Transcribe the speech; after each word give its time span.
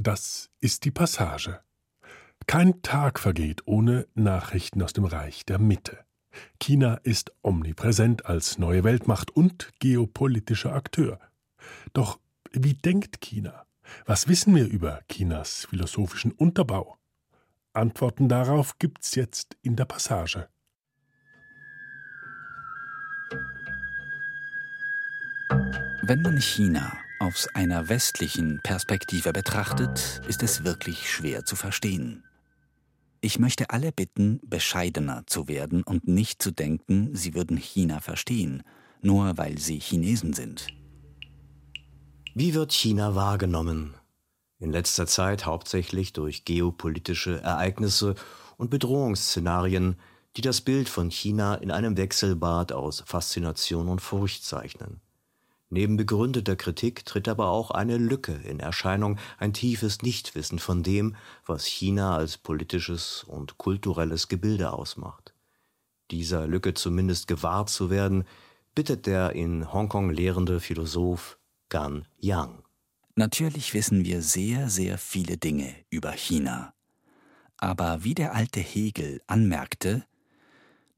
Das 0.00 0.48
ist 0.60 0.84
die 0.84 0.92
Passage. 0.92 1.58
Kein 2.46 2.82
Tag 2.82 3.18
vergeht 3.18 3.66
ohne 3.66 4.06
Nachrichten 4.14 4.80
aus 4.80 4.92
dem 4.92 5.04
Reich 5.04 5.44
der 5.44 5.58
Mitte. 5.58 5.98
China 6.60 7.00
ist 7.02 7.32
omnipräsent 7.42 8.24
als 8.24 8.58
neue 8.58 8.84
Weltmacht 8.84 9.32
und 9.32 9.72
geopolitischer 9.80 10.72
Akteur. 10.72 11.18
Doch 11.94 12.20
wie 12.52 12.74
denkt 12.74 13.20
China? 13.20 13.66
Was 14.06 14.28
wissen 14.28 14.54
wir 14.54 14.68
über 14.68 15.00
Chinas 15.10 15.66
philosophischen 15.68 16.30
Unterbau? 16.30 16.96
Antworten 17.72 18.28
darauf 18.28 18.78
gibt's 18.78 19.16
jetzt 19.16 19.56
in 19.62 19.74
der 19.74 19.86
Passage. 19.86 20.48
Wenn 26.02 26.22
man 26.22 26.40
China 26.40 26.96
aus 27.20 27.48
einer 27.54 27.88
westlichen 27.88 28.60
Perspektive 28.62 29.32
betrachtet, 29.32 30.22
ist 30.28 30.42
es 30.42 30.64
wirklich 30.64 31.10
schwer 31.10 31.44
zu 31.44 31.56
verstehen. 31.56 32.24
Ich 33.20 33.40
möchte 33.40 33.70
alle 33.70 33.90
bitten, 33.90 34.40
bescheidener 34.44 35.24
zu 35.26 35.48
werden 35.48 35.82
und 35.82 36.06
nicht 36.06 36.40
zu 36.40 36.52
denken, 36.52 37.16
sie 37.16 37.34
würden 37.34 37.56
China 37.56 38.00
verstehen, 38.00 38.62
nur 39.02 39.36
weil 39.36 39.58
sie 39.58 39.80
Chinesen 39.80 40.32
sind. 40.32 40.68
Wie 42.34 42.54
wird 42.54 42.72
China 42.72 43.16
wahrgenommen? 43.16 43.94
In 44.60 44.70
letzter 44.70 45.06
Zeit 45.06 45.46
hauptsächlich 45.46 46.12
durch 46.12 46.44
geopolitische 46.44 47.40
Ereignisse 47.40 48.14
und 48.56 48.70
Bedrohungsszenarien, 48.70 49.96
die 50.36 50.40
das 50.42 50.60
Bild 50.60 50.88
von 50.88 51.10
China 51.10 51.56
in 51.56 51.72
einem 51.72 51.96
Wechselbad 51.96 52.72
aus 52.72 53.02
Faszination 53.06 53.88
und 53.88 54.00
Furcht 54.00 54.44
zeichnen. 54.44 55.00
Neben 55.70 55.96
begründeter 55.96 56.56
Kritik 56.56 57.04
tritt 57.04 57.28
aber 57.28 57.48
auch 57.48 57.70
eine 57.70 57.98
Lücke 57.98 58.32
in 58.32 58.58
Erscheinung, 58.58 59.18
ein 59.36 59.52
tiefes 59.52 60.00
Nichtwissen 60.02 60.58
von 60.58 60.82
dem, 60.82 61.16
was 61.44 61.66
China 61.66 62.16
als 62.16 62.38
politisches 62.38 63.22
und 63.24 63.58
kulturelles 63.58 64.28
Gebilde 64.28 64.72
ausmacht. 64.72 65.34
Dieser 66.10 66.46
Lücke 66.46 66.72
zumindest 66.72 67.26
gewahrt 67.26 67.68
zu 67.68 67.90
werden, 67.90 68.24
bittet 68.74 69.06
der 69.06 69.32
in 69.34 69.70
Hongkong 69.70 70.10
lehrende 70.10 70.60
Philosoph 70.60 71.38
Gan 71.68 72.06
Yang. 72.18 72.62
Natürlich 73.14 73.74
wissen 73.74 74.04
wir 74.04 74.22
sehr, 74.22 74.70
sehr 74.70 74.96
viele 74.96 75.36
Dinge 75.36 75.74
über 75.90 76.12
China. 76.12 76.72
Aber 77.58 78.04
wie 78.04 78.14
der 78.14 78.34
alte 78.34 78.60
Hegel 78.60 79.20
anmerkte, 79.26 80.04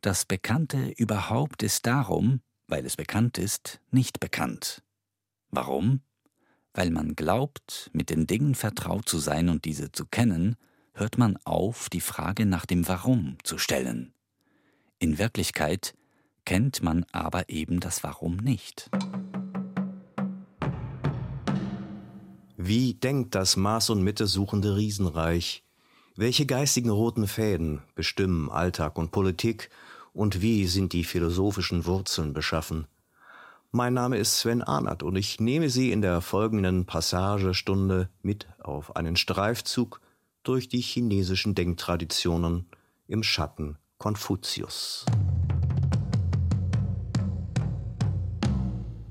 das 0.03 0.27
Bekannte 0.27 0.91
überhaupt 0.97 1.63
ist 1.63 1.87
darum, 1.87 2.41
weil 2.71 2.87
es 2.87 2.97
bekannt 2.97 3.37
ist, 3.37 3.81
nicht 3.91 4.21
bekannt. 4.21 4.83
Warum? 5.51 6.01
Weil 6.73 6.91
man 6.91 7.17
glaubt, 7.17 7.91
mit 7.93 8.11
den 8.11 8.27
Dingen 8.27 8.55
vertraut 8.55 9.09
zu 9.09 9.19
sein 9.19 9.49
und 9.49 9.65
diese 9.65 9.91
zu 9.91 10.07
kennen, 10.07 10.57
hört 10.95 11.19
man 11.19 11.37
auf, 11.45 11.89
die 11.89 12.01
Frage 12.01 12.47
nach 12.47 12.67
dem 12.67 12.87
Warum 12.87 13.37
zu 13.43 13.59
stellen. 13.59 14.15
In 15.01 15.19
Wirklichkeit 15.19 15.95
kennt 16.45 16.83
man 16.83 17.05
aber 17.11 17.49
eben 17.49 17.81
das 17.81 18.05
Warum 18.05 18.37
nicht. 18.37 18.89
Wie 22.57 22.95
denkt 22.95 23.35
das 23.35 23.57
Maß 23.57 23.91
und 23.91 24.03
Mitte 24.03 24.27
suchende 24.27 24.77
Riesenreich? 24.77 25.65
Welche 26.15 26.45
geistigen 26.45 26.91
roten 26.91 27.27
Fäden 27.27 27.83
bestimmen 27.95 28.51
Alltag 28.51 28.99
und 28.99 29.11
Politik 29.11 29.71
und 30.13 30.43
wie 30.43 30.67
sind 30.67 30.93
die 30.93 31.05
philosophischen 31.05 31.87
Wurzeln 31.87 32.33
beschaffen. 32.33 32.87
Mein 33.73 33.95
Name 33.95 34.19
ist 34.19 34.39
Sven 34.41 34.63
Arnert 34.63 35.03
und 35.03 35.15
ich 35.17 35.39
nehme 35.39 35.71
Sie 35.71 35.93
in 35.93 36.03
der 36.03 36.21
folgenden 36.21 36.87
Passagestunde 36.87 38.09
mit 38.23 38.49
auf 38.59 38.97
einen 38.97 39.17
Streifzug 39.17 40.01
durch 40.43 40.69
die 40.69 40.81
chinesischen 40.81 41.55
Denktraditionen 41.55 42.67
im 43.07 43.23
Schatten 43.23 43.79
Konfuzius. 43.99 45.07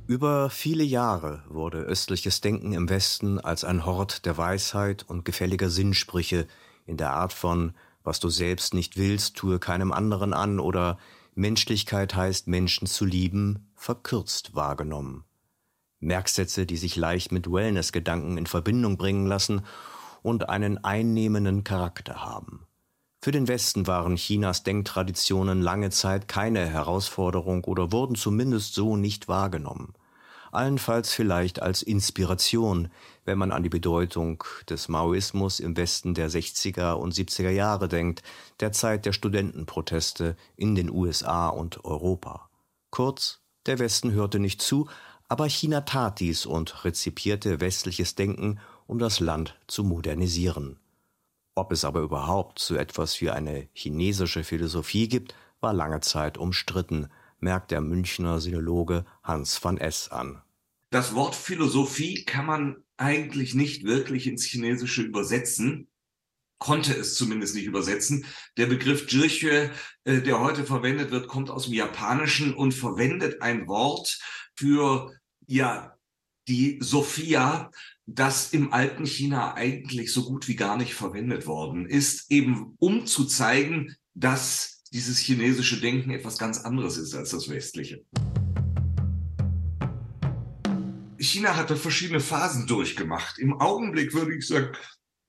Über 0.08 0.50
viele 0.50 0.84
Jahre 0.84 1.44
wurde 1.48 1.78
östliches 1.82 2.42
Denken 2.42 2.74
im 2.74 2.90
Westen 2.90 3.40
als 3.40 3.64
ein 3.64 3.86
Hort 3.86 4.26
der 4.26 4.38
Weisheit 4.38 5.04
und 5.08 5.24
gefälliger 5.24 5.70
Sinnsprüche 5.70 6.48
in 6.88 6.98
der 6.98 7.12
Art 7.12 7.32
von 7.32 7.74
was 8.04 8.20
du 8.20 8.30
selbst 8.30 8.74
nicht 8.74 8.98
willst, 8.98 9.36
tue 9.36 9.60
keinem 9.60 9.92
anderen 9.92 10.34
an 10.34 10.60
oder 10.60 10.98
Menschlichkeit 11.36 12.16
heißt 12.16 12.48
Menschen 12.48 12.88
zu 12.88 13.06
lieben, 13.06 13.70
verkürzt 13.76 14.56
wahrgenommen. 14.56 15.24
Merksätze, 16.00 16.66
die 16.66 16.78
sich 16.78 16.96
leicht 16.96 17.32
mit 17.32 17.52
Wellness-Gedanken 17.52 18.38
in 18.38 18.46
Verbindung 18.46 18.98
bringen 18.98 19.28
lassen 19.28 19.62
und 20.22 20.50
einen 20.50 20.84
einnehmenden 20.84 21.64
Charakter 21.64 22.26
haben. 22.26 22.66
Für 23.22 23.32
den 23.32 23.48
Westen 23.48 23.86
waren 23.86 24.16
Chinas 24.16 24.64
Denktraditionen 24.64 25.62
lange 25.62 25.90
Zeit 25.90 26.28
keine 26.28 26.66
Herausforderung 26.66 27.66
oder 27.66 27.92
wurden 27.92 28.16
zumindest 28.16 28.74
so 28.74 28.96
nicht 28.96 29.28
wahrgenommen 29.28 29.94
allenfalls 30.52 31.14
vielleicht 31.14 31.62
als 31.62 31.82
Inspiration, 31.82 32.90
wenn 33.26 33.38
man 33.38 33.52
an 33.52 33.64
die 33.64 33.70
Bedeutung 33.70 34.44
des 34.70 34.88
Maoismus 34.88 35.60
im 35.60 35.78
Westen 35.78 36.14
der 36.14 36.30
60er 36.30 36.94
und 36.94 37.14
70er 37.14 37.50
Jahre 37.50 37.88
denkt, 37.88 38.24
der 38.60 38.72
Zeit 38.72 39.06
der 39.06 39.14
Studentenproteste 39.14 40.36
in 40.56 40.76
den 40.76 40.90
USA 40.90 41.50
und 41.50 41.84
Europa. 41.86 42.50
Kurz, 42.90 43.42
der 43.66 43.80
Westen 43.80 44.12
hörte 44.12 44.40
nicht 44.40 44.62
zu, 44.62 44.90
aber 45.28 45.48
China 45.48 45.82
tat 45.82 46.20
dies 46.20 46.46
und 46.46 46.84
rezipierte 46.84 47.62
westliches 47.62 48.16
Denken, 48.16 48.60
um 48.88 48.98
das 48.98 49.20
Land 49.20 49.60
zu 49.68 49.84
modernisieren. 49.84 50.80
Ob 51.54 51.72
es 51.72 51.86
aber 51.86 52.00
überhaupt 52.00 52.58
so 52.60 52.76
etwas 52.76 53.22
wie 53.22 53.30
eine 53.30 53.68
chinesische 53.74 54.44
Philosophie 54.44 55.08
gibt, 55.08 55.36
war 55.60 55.74
lange 55.74 56.00
Zeit 56.00 56.38
umstritten, 56.38 57.10
merkt 57.40 57.72
der 57.72 57.82
Münchner 57.82 58.40
Sinologe 58.40 59.06
Hans 59.24 59.64
van 59.64 59.78
S. 59.78 60.10
an. 60.10 60.42
Das 60.92 61.14
Wort 61.14 61.36
Philosophie 61.36 62.26
kann 62.26 62.46
man 62.46 62.84
eigentlich 62.98 63.54
nicht 63.54 63.84
wirklich 63.84 64.28
ins 64.28 64.44
Chinesische 64.44 65.04
übersetzen, 65.04 65.88
konnte 66.58 66.94
es 66.94 67.16
zumindest 67.16 67.56
nicht 67.56 67.66
übersetzen. 67.66 68.26
Der 68.58 68.66
Begriff 68.66 69.10
Jirche, 69.10 69.72
äh, 70.04 70.22
der 70.22 70.40
heute 70.40 70.66
verwendet 70.66 71.12
wird, 71.12 71.28
kommt 71.28 71.50
aus 71.50 71.66
dem 71.66 71.74
Japanischen 71.74 72.54
und 72.54 72.74
verwendet 72.74 73.42
ein 73.42 73.68
Wort 73.68 74.20
für 74.56 75.14
ja 75.48 75.96
die 76.48 76.80
Sophia, 76.82 77.72
das 78.06 78.54
im 78.54 78.74
alten 78.74 79.06
China 79.06 79.54
eigentlich 79.54 80.12
so 80.12 80.26
gut 80.26 80.48
wie 80.48 80.56
gar 80.56 80.78
nicht 80.78 80.96
verwendet 80.96 81.46
worden 81.46 81.86
ist, 81.86 82.32
eben 82.32 82.76
um 82.80 83.06
zu 83.06 83.26
zeigen, 83.26 83.96
dass 84.16 84.79
dieses 84.94 85.20
chinesische 85.20 85.80
Denken 85.80 86.12
etwas 86.12 86.38
ganz 86.38 86.60
anderes 86.60 86.98
ist 86.98 87.16
als 87.16 87.30
das 87.32 87.50
westliche. 87.50 88.04
China 91.18 91.56
hat 91.56 91.70
da 91.70 91.76
verschiedene 91.76 92.20
Phasen 92.20 92.66
durchgemacht. 92.66 93.40
Im 93.40 93.60
Augenblick 93.60 94.14
würde 94.14 94.36
ich 94.36 94.48
sagen, 94.48 94.72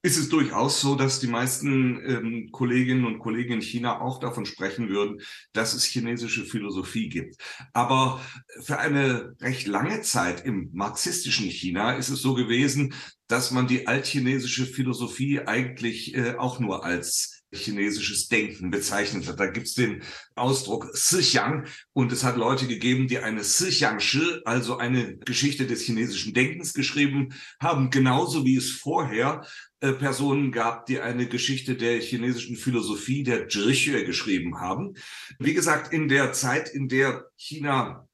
ist 0.02 0.16
es 0.16 0.30
durchaus 0.30 0.80
so, 0.80 0.94
dass 0.94 1.20
die 1.20 1.26
meisten 1.26 2.00
ähm, 2.06 2.48
Kolleginnen 2.52 3.04
und 3.04 3.18
Kollegen 3.18 3.54
in 3.54 3.60
China 3.60 4.00
auch 4.00 4.18
davon 4.18 4.46
sprechen 4.46 4.88
würden, 4.88 5.20
dass 5.52 5.74
es 5.74 5.84
chinesische 5.84 6.46
Philosophie 6.46 7.10
gibt. 7.10 7.36
Aber 7.74 8.20
für 8.62 8.78
eine 8.78 9.34
recht 9.40 9.66
lange 9.66 10.00
Zeit 10.00 10.44
im 10.46 10.70
marxistischen 10.72 11.50
China 11.50 11.92
ist 11.92 12.08
es 12.08 12.22
so 12.22 12.34
gewesen, 12.34 12.94
dass 13.26 13.50
man 13.50 13.66
die 13.66 13.86
altchinesische 13.86 14.64
Philosophie 14.64 15.40
eigentlich 15.40 16.14
äh, 16.14 16.36
auch 16.36 16.60
nur 16.60 16.84
als 16.84 17.39
chinesisches 17.52 18.28
Denken 18.28 18.70
bezeichnet 18.70 19.26
hat. 19.26 19.40
Da 19.40 19.46
gibt's 19.46 19.74
den 19.74 20.02
Ausdruck 20.34 20.90
Sixiang 20.92 21.66
und 21.92 22.12
es 22.12 22.24
hat 22.24 22.36
Leute 22.36 22.66
gegeben, 22.66 23.08
die 23.08 23.18
eine 23.18 23.42
Sixiang-Shi, 23.42 24.42
also 24.44 24.78
eine 24.78 25.16
Geschichte 25.18 25.66
des 25.66 25.82
chinesischen 25.82 26.34
Denkens 26.34 26.74
geschrieben 26.74 27.34
haben, 27.60 27.90
genauso 27.90 28.44
wie 28.44 28.56
es 28.56 28.70
vorher 28.70 29.44
äh, 29.80 29.92
Personen 29.92 30.52
gab, 30.52 30.86
die 30.86 31.00
eine 31.00 31.26
Geschichte 31.26 31.76
der 31.76 32.00
chinesischen 32.00 32.56
Philosophie, 32.56 33.22
der 33.22 33.48
Zhixue, 33.48 34.04
geschrieben 34.04 34.60
haben. 34.60 34.94
Wie 35.38 35.54
gesagt, 35.54 35.92
in 35.92 36.08
der 36.08 36.32
Zeit, 36.32 36.68
in 36.68 36.88
der 36.88 37.26
China 37.36 38.06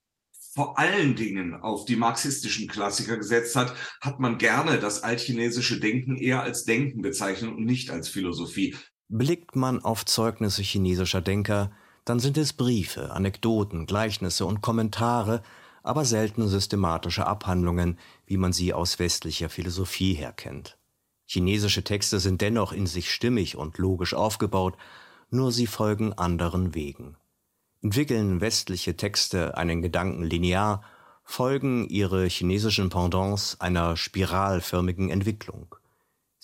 vor 0.55 0.79
allen 0.79 1.15
Dingen 1.17 1.55
auf 1.55 1.85
die 1.85 1.97
marxistischen 1.97 2.67
Klassiker 2.67 3.19
gesetzt 3.19 3.57
hat, 3.57 3.77
hat 4.01 4.21
man 4.21 4.39
gerne 4.39 4.79
das 4.79 5.03
altchinesische 5.03 5.79
Denken 5.81 6.17
eher 6.17 6.43
als 6.43 6.65
Denken 6.65 7.03
bezeichnet 7.03 7.51
und 7.51 7.67
nicht 7.67 7.91
als 7.91 8.09
Philosophie. 8.09 8.75
Blickt 9.09 9.55
man 9.55 9.85
auf 9.85 10.05
Zeugnisse 10.05 10.63
chinesischer 10.63 11.21
Denker, 11.21 11.71
dann 12.05 12.19
sind 12.19 12.37
es 12.39 12.53
Briefe, 12.53 13.13
Anekdoten, 13.13 13.87
Gleichnisse 13.87 14.47
und 14.47 14.63
Kommentare, 14.63 15.43
aber 15.83 16.05
selten 16.05 16.49
systematische 16.49 17.27
Abhandlungen, 17.27 17.99
wie 18.27 18.37
man 18.37 18.53
sie 18.53 18.73
aus 18.75 18.99
westlicher 18.99 19.49
Philosophie 19.49 20.15
her 20.15 20.33
kennt. 20.33 20.77
Chinesische 21.27 21.85
Texte 21.85 22.19
sind 22.19 22.41
dennoch 22.41 22.73
in 22.73 22.87
sich 22.87 23.13
stimmig 23.13 23.57
und 23.57 23.79
logisch 23.79 24.15
aufgebaut, 24.15 24.77
nur 25.31 25.53
sie 25.53 25.67
folgen 25.67 26.13
anderen 26.13 26.75
Wegen. 26.75 27.17
Entwickeln 27.83 28.41
westliche 28.41 28.97
Texte 28.97 29.57
einen 29.57 29.83
Gedanken 29.83 30.25
linear, 30.25 30.83
folgen 31.23 31.89
ihre 31.89 32.27
chinesischen 32.27 32.89
Pendants 32.89 33.61
einer 33.61 33.97
spiralförmigen 33.97 35.11
Entwicklung. 35.11 35.75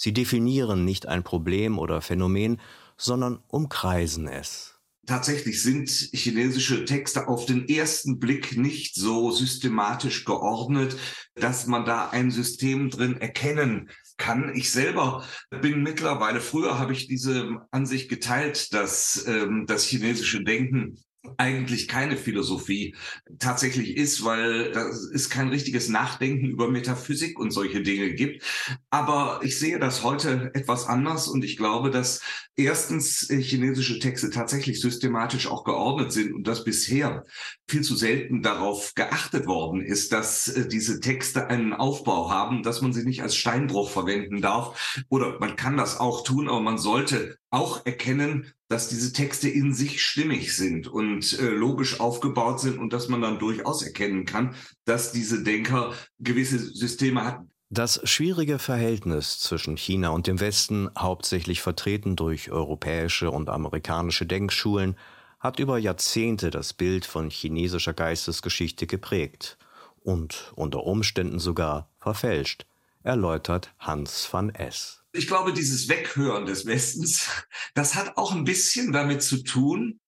Sie 0.02 0.12
definieren 0.12 0.84
nicht 0.84 1.06
ein 1.06 1.22
Problem 1.22 1.78
oder 1.78 2.00
Phänomen, 2.00 2.60
sondern 2.96 3.38
umkreisen 3.46 4.26
es. 4.26 4.81
Tatsächlich 5.06 5.62
sind 5.62 5.88
chinesische 5.88 6.84
Texte 6.84 7.28
auf 7.28 7.46
den 7.46 7.69
ersten 7.69 8.19
Blick 8.19 8.56
nicht 8.56 8.96
so 8.96 9.31
systematisch 9.31 10.25
geordnet, 10.25 10.96
dass 11.37 11.69
man 11.69 11.84
da 11.84 12.08
ein 12.08 12.32
System 12.32 12.90
drin 12.90 13.20
erkennen 13.20 13.90
kann. 14.16 14.52
Ich 14.56 14.72
selber 14.72 15.25
bin 15.60 15.84
mittlerweile, 15.84 16.40
früher 16.40 16.81
habe 16.81 16.94
ich 16.94 17.06
diese 17.06 17.60
Ansicht 17.70 18.08
geteilt, 18.08 18.75
dass 18.75 19.25
ähm, 19.28 19.66
das 19.69 19.84
chinesische 19.84 20.43
Denken 20.43 20.98
eigentlich 21.36 21.86
keine 21.86 22.16
Philosophie 22.16 22.96
tatsächlich 23.38 23.96
ist, 23.96 24.24
weil 24.24 24.72
es 25.14 25.30
kein 25.30 25.48
richtiges 25.48 25.88
Nachdenken 25.88 26.46
über 26.46 26.69
Metaphysik 26.69 27.38
und 27.38 27.52
solche 27.52 27.82
Dinge 27.82 28.14
gibt. 28.14 28.42
Aber 28.90 29.40
ich 29.42 29.58
sehe 29.58 29.78
das 29.78 30.02
heute 30.02 30.50
etwas 30.54 30.86
anders 30.86 31.28
und 31.28 31.44
ich 31.44 31.56
glaube, 31.56 31.90
dass 31.90 32.22
erstens 32.56 33.30
äh, 33.30 33.40
chinesische 33.40 33.98
Texte 33.98 34.30
tatsächlich 34.30 34.80
systematisch 34.80 35.46
auch 35.46 35.64
geordnet 35.64 36.12
sind 36.12 36.34
und 36.34 36.46
dass 36.46 36.64
bisher 36.64 37.24
viel 37.69 37.82
zu 37.82 37.96
selten 37.96 38.42
darauf 38.42 38.94
geachtet 38.94 39.46
worden 39.46 39.80
ist, 39.80 40.12
dass 40.12 40.48
äh, 40.48 40.69
diese 40.69 41.00
Texte 41.00 41.46
einen 41.46 41.72
Aufbau 41.72 42.30
haben, 42.30 42.62
dass 42.62 42.82
man 42.82 42.92
sie 42.92 43.04
nicht 43.04 43.22
als 43.22 43.36
Steinbruch 43.36 43.90
verwenden 43.90 44.42
darf. 44.42 45.02
Oder 45.08 45.38
man 45.38 45.56
kann 45.56 45.76
das 45.76 45.98
auch 45.98 46.24
tun, 46.24 46.48
aber 46.48 46.60
man 46.60 46.78
sollte 46.78 47.38
auch 47.52 47.84
erkennen, 47.84 48.52
dass 48.69 48.88
diese 48.88 49.12
Texte 49.12 49.49
in 49.49 49.75
sich 49.75 50.04
stimmig 50.04 50.56
sind 50.56 50.88
und 50.88 51.38
äh, 51.38 51.49
logisch 51.49 52.00
aufgebaut 52.00 52.60
sind 52.60 52.78
und 52.78 52.93
dass 52.93 53.08
man 53.08 53.20
dann 53.20 53.38
durchaus 53.38 53.82
erkennen 53.82 54.25
kann, 54.25 54.54
dass 54.87 55.12
diese 55.12 55.44
Denker 55.44 55.93
gewisse 56.19 56.58
Systeme 56.58 57.25
hatten. 57.25 57.50
Das 57.69 58.00
schwierige 58.04 58.58
Verhältnis 58.58 59.40
zwischen 59.40 59.76
China 59.76 60.10
und 60.10 60.26
dem 60.26 60.40
Westen, 60.40 60.90
hauptsächlich 60.96 61.62
vertreten 61.62 62.16
durch 62.16 62.50
europäische 62.50 63.31
und 63.31 63.49
amerikanische 63.49 64.26
Denkschulen, 64.26 64.96
hat 65.38 65.58
über 65.58 65.78
Jahrzehnte 65.78 66.50
das 66.50 66.72
Bild 66.72 67.05
von 67.05 67.31
chinesischer 67.31 67.93
Geistesgeschichte 67.93 68.87
geprägt 68.87 69.58
und 70.00 70.52
unter 70.55 70.84
Umständen 70.84 71.38
sogar 71.38 71.90
verfälscht, 71.98 72.66
erläutert 73.02 73.75
Hans 73.78 74.28
van 74.32 74.50
S 74.50 75.01
ich 75.12 75.26
glaube, 75.26 75.53
dieses 75.53 75.88
Weghören 75.88 76.47
des 76.47 76.67
Westens, 76.67 77.29
das 77.75 77.94
hat 77.94 78.17
auch 78.17 78.32
ein 78.32 78.44
bisschen 78.44 78.93
damit 78.93 79.23
zu 79.23 79.43
tun, 79.43 80.00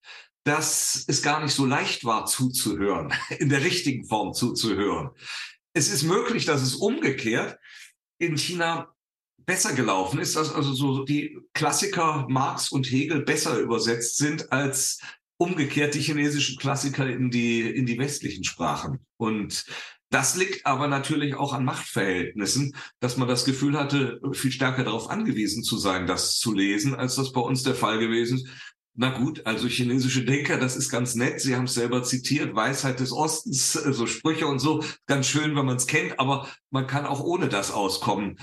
dass 0.44 1.04
es 1.08 1.22
gar 1.22 1.42
nicht 1.42 1.54
so 1.54 1.64
leicht 1.64 2.04
war 2.04 2.26
zuzuhören, 2.26 3.12
in 3.38 3.48
der 3.48 3.62
richtigen 3.62 4.06
Form 4.06 4.34
zuzuhören. 4.34 5.10
Es 5.72 5.88
ist 5.88 6.02
möglich, 6.02 6.44
dass 6.44 6.62
es 6.62 6.76
umgekehrt 6.76 7.58
in 8.18 8.36
China 8.36 8.94
besser 9.46 9.74
gelaufen 9.74 10.20
ist, 10.20 10.36
dass 10.36 10.52
also 10.52 10.72
so 10.72 11.04
die 11.04 11.38
Klassiker 11.52 12.26
Marx 12.28 12.70
und 12.70 12.90
Hegel 12.90 13.22
besser 13.22 13.58
übersetzt 13.58 14.16
sind 14.16 14.52
als 14.52 15.00
umgekehrt 15.36 15.94
die 15.94 16.00
chinesischen 16.00 16.56
Klassiker 16.58 17.06
in 17.06 17.30
die, 17.30 17.60
in 17.60 17.86
die 17.86 17.98
westlichen 17.98 18.44
Sprachen. 18.44 19.04
Und 19.16 19.66
das 20.14 20.36
liegt 20.36 20.64
aber 20.64 20.86
natürlich 20.86 21.34
auch 21.34 21.52
an 21.52 21.64
Machtverhältnissen, 21.64 22.76
dass 23.00 23.16
man 23.16 23.26
das 23.26 23.44
Gefühl 23.44 23.76
hatte, 23.76 24.20
viel 24.32 24.52
stärker 24.52 24.84
darauf 24.84 25.10
angewiesen 25.10 25.64
zu 25.64 25.76
sein, 25.76 26.06
das 26.06 26.38
zu 26.38 26.54
lesen, 26.54 26.94
als 26.94 27.16
das 27.16 27.32
bei 27.32 27.40
uns 27.40 27.64
der 27.64 27.74
Fall 27.74 27.98
gewesen 27.98 28.38
ist. 28.38 28.46
Na 28.96 29.08
gut, 29.08 29.44
also 29.44 29.66
chinesische 29.66 30.24
Denker, 30.24 30.56
das 30.56 30.76
ist 30.76 30.88
ganz 30.88 31.16
nett. 31.16 31.40
Sie 31.40 31.56
haben 31.56 31.64
es 31.64 31.74
selber 31.74 32.04
zitiert, 32.04 32.54
Weisheit 32.54 33.00
des 33.00 33.10
Ostens, 33.10 33.72
so 33.72 33.80
also 33.80 34.06
Sprüche 34.06 34.46
und 34.46 34.60
so. 34.60 34.84
Ganz 35.06 35.26
schön, 35.26 35.56
wenn 35.56 35.66
man 35.66 35.78
es 35.78 35.88
kennt, 35.88 36.20
aber 36.20 36.48
man 36.70 36.86
kann 36.86 37.06
auch 37.06 37.20
ohne 37.20 37.48
das 37.48 37.72
auskommen. 37.72 38.38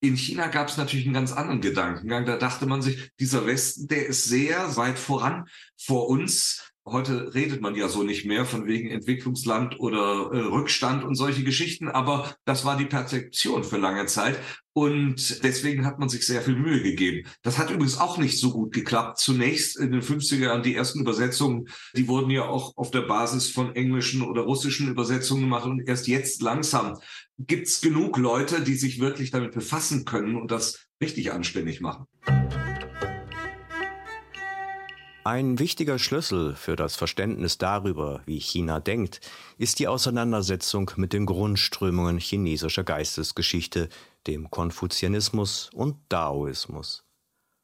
In 0.00 0.16
China 0.16 0.48
gab 0.48 0.70
es 0.70 0.76
natürlich 0.76 1.04
einen 1.04 1.14
ganz 1.14 1.30
anderen 1.30 1.60
Gedankengang. 1.60 2.26
Da 2.26 2.36
dachte 2.36 2.66
man 2.66 2.82
sich, 2.82 3.12
dieser 3.20 3.46
Westen, 3.46 3.86
der 3.86 4.06
ist 4.06 4.24
sehr 4.24 4.76
weit 4.76 4.98
voran 4.98 5.46
vor 5.76 6.08
uns. 6.08 6.71
Heute 6.84 7.32
redet 7.32 7.60
man 7.60 7.76
ja 7.76 7.88
so 7.88 8.02
nicht 8.02 8.24
mehr 8.24 8.44
von 8.44 8.66
wegen 8.66 8.90
Entwicklungsland 8.90 9.78
oder 9.78 10.30
äh, 10.32 10.38
Rückstand 10.40 11.04
und 11.04 11.14
solche 11.14 11.44
Geschichten, 11.44 11.88
aber 11.88 12.34
das 12.44 12.64
war 12.64 12.76
die 12.76 12.86
Perzeption 12.86 13.62
für 13.62 13.76
lange 13.76 14.06
Zeit 14.06 14.36
und 14.72 15.44
deswegen 15.44 15.86
hat 15.86 16.00
man 16.00 16.08
sich 16.08 16.26
sehr 16.26 16.42
viel 16.42 16.56
Mühe 16.56 16.82
gegeben. 16.82 17.28
Das 17.42 17.58
hat 17.58 17.70
übrigens 17.70 17.98
auch 17.98 18.18
nicht 18.18 18.36
so 18.40 18.50
gut 18.50 18.74
geklappt. 18.74 19.18
Zunächst 19.18 19.76
in 19.76 19.92
den 19.92 20.02
50er 20.02 20.38
Jahren 20.38 20.64
die 20.64 20.74
ersten 20.74 20.98
Übersetzungen, 20.98 21.68
die 21.94 22.08
wurden 22.08 22.30
ja 22.30 22.46
auch 22.46 22.76
auf 22.76 22.90
der 22.90 23.02
Basis 23.02 23.48
von 23.48 23.76
englischen 23.76 24.22
oder 24.22 24.42
russischen 24.42 24.88
Übersetzungen 24.88 25.42
gemacht 25.42 25.66
und 25.66 25.86
erst 25.86 26.08
jetzt 26.08 26.42
langsam 26.42 26.98
gibt's 27.38 27.80
genug 27.80 28.18
Leute, 28.18 28.60
die 28.60 28.74
sich 28.74 28.98
wirklich 28.98 29.30
damit 29.30 29.52
befassen 29.52 30.04
können 30.04 30.34
und 30.34 30.50
das 30.50 30.86
richtig 31.00 31.30
anständig 31.30 31.80
machen. 31.80 32.06
Ein 35.24 35.60
wichtiger 35.60 36.00
Schlüssel 36.00 36.56
für 36.56 36.74
das 36.74 36.96
Verständnis 36.96 37.56
darüber, 37.56 38.22
wie 38.26 38.40
China 38.40 38.80
denkt, 38.80 39.20
ist 39.56 39.78
die 39.78 39.86
Auseinandersetzung 39.86 40.90
mit 40.96 41.12
den 41.12 41.26
Grundströmungen 41.26 42.18
chinesischer 42.18 42.82
Geistesgeschichte, 42.82 43.88
dem 44.26 44.50
Konfuzianismus 44.50 45.70
und 45.74 45.96
Daoismus. 46.08 47.04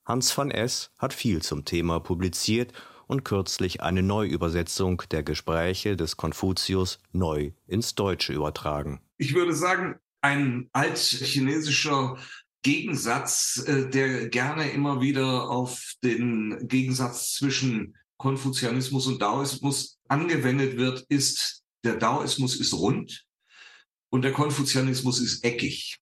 Hans 0.05 0.39
van 0.39 0.53
S. 0.53 0.93
hat 0.99 1.13
viel 1.13 1.43
zum 1.43 1.65
Thema 1.65 1.99
publiziert 1.99 2.73
und 3.09 3.25
kürzlich 3.25 3.83
eine 3.83 4.05
Neuübersetzung 4.05 5.03
der 5.11 5.25
Gespräche 5.25 5.97
des 5.97 6.17
Konfuzius 6.17 7.01
neu 7.11 7.51
ins 7.67 7.97
Deutsche 7.97 8.35
übertragen. 8.35 9.01
Ich 9.17 9.35
würde 9.35 9.53
sagen, 9.53 9.99
ein 10.21 10.69
altchinesischer 10.73 12.19
Gegensatz, 12.63 13.63
äh, 13.67 13.89
der 13.89 14.29
gerne 14.29 14.71
immer 14.71 15.01
wieder 15.01 15.51
auf 15.51 15.95
den 16.03 16.67
Gegensatz 16.69 17.35
zwischen 17.35 17.97
Konfuzianismus 18.17 19.07
und 19.07 19.23
Daoismus 19.23 19.99
angewendet 20.09 20.77
wird, 20.77 21.05
ist, 21.09 21.63
der 21.85 21.97
Daoismus 21.97 22.59
ist 22.59 22.75
rund 22.75 23.25
und 24.11 24.23
der 24.23 24.33
Konfuzianismus 24.33 25.21
ist 25.21 25.45
eckig. 25.45 25.99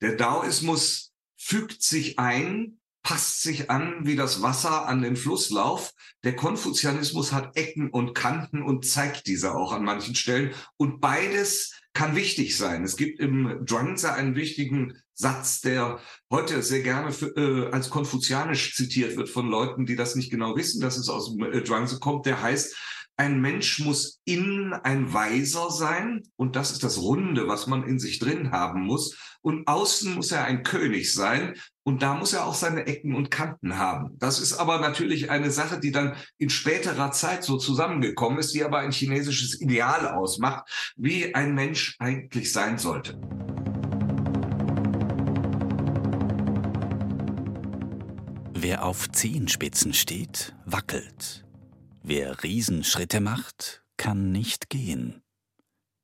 Der 0.00 0.16
Daoismus 0.16 1.12
fügt 1.36 1.82
sich 1.82 2.18
ein, 2.18 2.78
passt 3.06 3.42
sich 3.42 3.70
an 3.70 4.00
wie 4.02 4.16
das 4.16 4.42
Wasser 4.42 4.88
an 4.88 5.00
den 5.00 5.14
Flusslauf. 5.14 5.92
Der 6.24 6.34
Konfuzianismus 6.34 7.32
hat 7.32 7.56
Ecken 7.56 7.88
und 7.88 8.14
Kanten 8.14 8.62
und 8.62 8.84
zeigt 8.84 9.28
diese 9.28 9.54
auch 9.54 9.70
an 9.70 9.84
manchen 9.84 10.16
Stellen. 10.16 10.52
Und 10.76 11.00
beides 11.00 11.72
kann 11.94 12.16
wichtig 12.16 12.56
sein. 12.56 12.82
Es 12.82 12.96
gibt 12.96 13.20
im 13.20 13.64
Zhuangzi 13.64 14.08
einen 14.08 14.34
wichtigen 14.34 15.00
Satz, 15.14 15.60
der 15.60 16.00
heute 16.32 16.64
sehr 16.64 16.82
gerne 16.82 17.12
für, 17.12 17.28
äh, 17.36 17.70
als 17.70 17.90
konfuzianisch 17.90 18.74
zitiert 18.74 19.16
wird 19.16 19.28
von 19.28 19.48
Leuten, 19.48 19.86
die 19.86 19.94
das 19.94 20.16
nicht 20.16 20.32
genau 20.32 20.56
wissen, 20.56 20.80
dass 20.80 20.96
es 20.96 21.08
aus 21.08 21.32
dem 21.32 21.44
äh, 21.44 21.62
Zhuangzi 21.62 22.00
kommt. 22.00 22.26
Der 22.26 22.42
heißt, 22.42 22.74
ein 23.16 23.40
Mensch 23.40 23.78
muss 23.78 24.20
innen 24.24 24.72
ein 24.72 25.14
Weiser 25.14 25.70
sein 25.70 26.24
und 26.34 26.56
das 26.56 26.72
ist 26.72 26.82
das 26.82 26.98
Runde, 26.98 27.46
was 27.46 27.68
man 27.68 27.84
in 27.84 28.00
sich 28.00 28.18
drin 28.18 28.50
haben 28.50 28.82
muss. 28.82 29.16
Und 29.42 29.68
außen 29.68 30.12
muss 30.16 30.32
er 30.32 30.44
ein 30.44 30.64
König 30.64 31.14
sein 31.14 31.54
und 31.86 32.02
da 32.02 32.14
muss 32.14 32.32
er 32.32 32.46
auch 32.46 32.54
seine 32.54 32.84
Ecken 32.88 33.14
und 33.14 33.30
Kanten 33.30 33.78
haben. 33.78 34.18
Das 34.18 34.40
ist 34.40 34.54
aber 34.54 34.80
natürlich 34.80 35.30
eine 35.30 35.52
Sache, 35.52 35.78
die 35.78 35.92
dann 35.92 36.16
in 36.36 36.50
späterer 36.50 37.12
Zeit 37.12 37.44
so 37.44 37.58
zusammengekommen 37.58 38.40
ist, 38.40 38.52
die 38.54 38.64
aber 38.64 38.78
ein 38.78 38.90
chinesisches 38.90 39.60
Ideal 39.60 40.08
ausmacht, 40.08 40.68
wie 40.96 41.32
ein 41.32 41.54
Mensch 41.54 41.94
eigentlich 42.00 42.52
sein 42.52 42.78
sollte. 42.78 43.20
Wer 48.52 48.84
auf 48.84 49.08
Zehenspitzen 49.12 49.94
steht, 49.94 50.56
wackelt. 50.64 51.46
Wer 52.02 52.42
Riesenschritte 52.42 53.20
macht, 53.20 53.84
kann 53.96 54.32
nicht 54.32 54.70
gehen. 54.70 55.22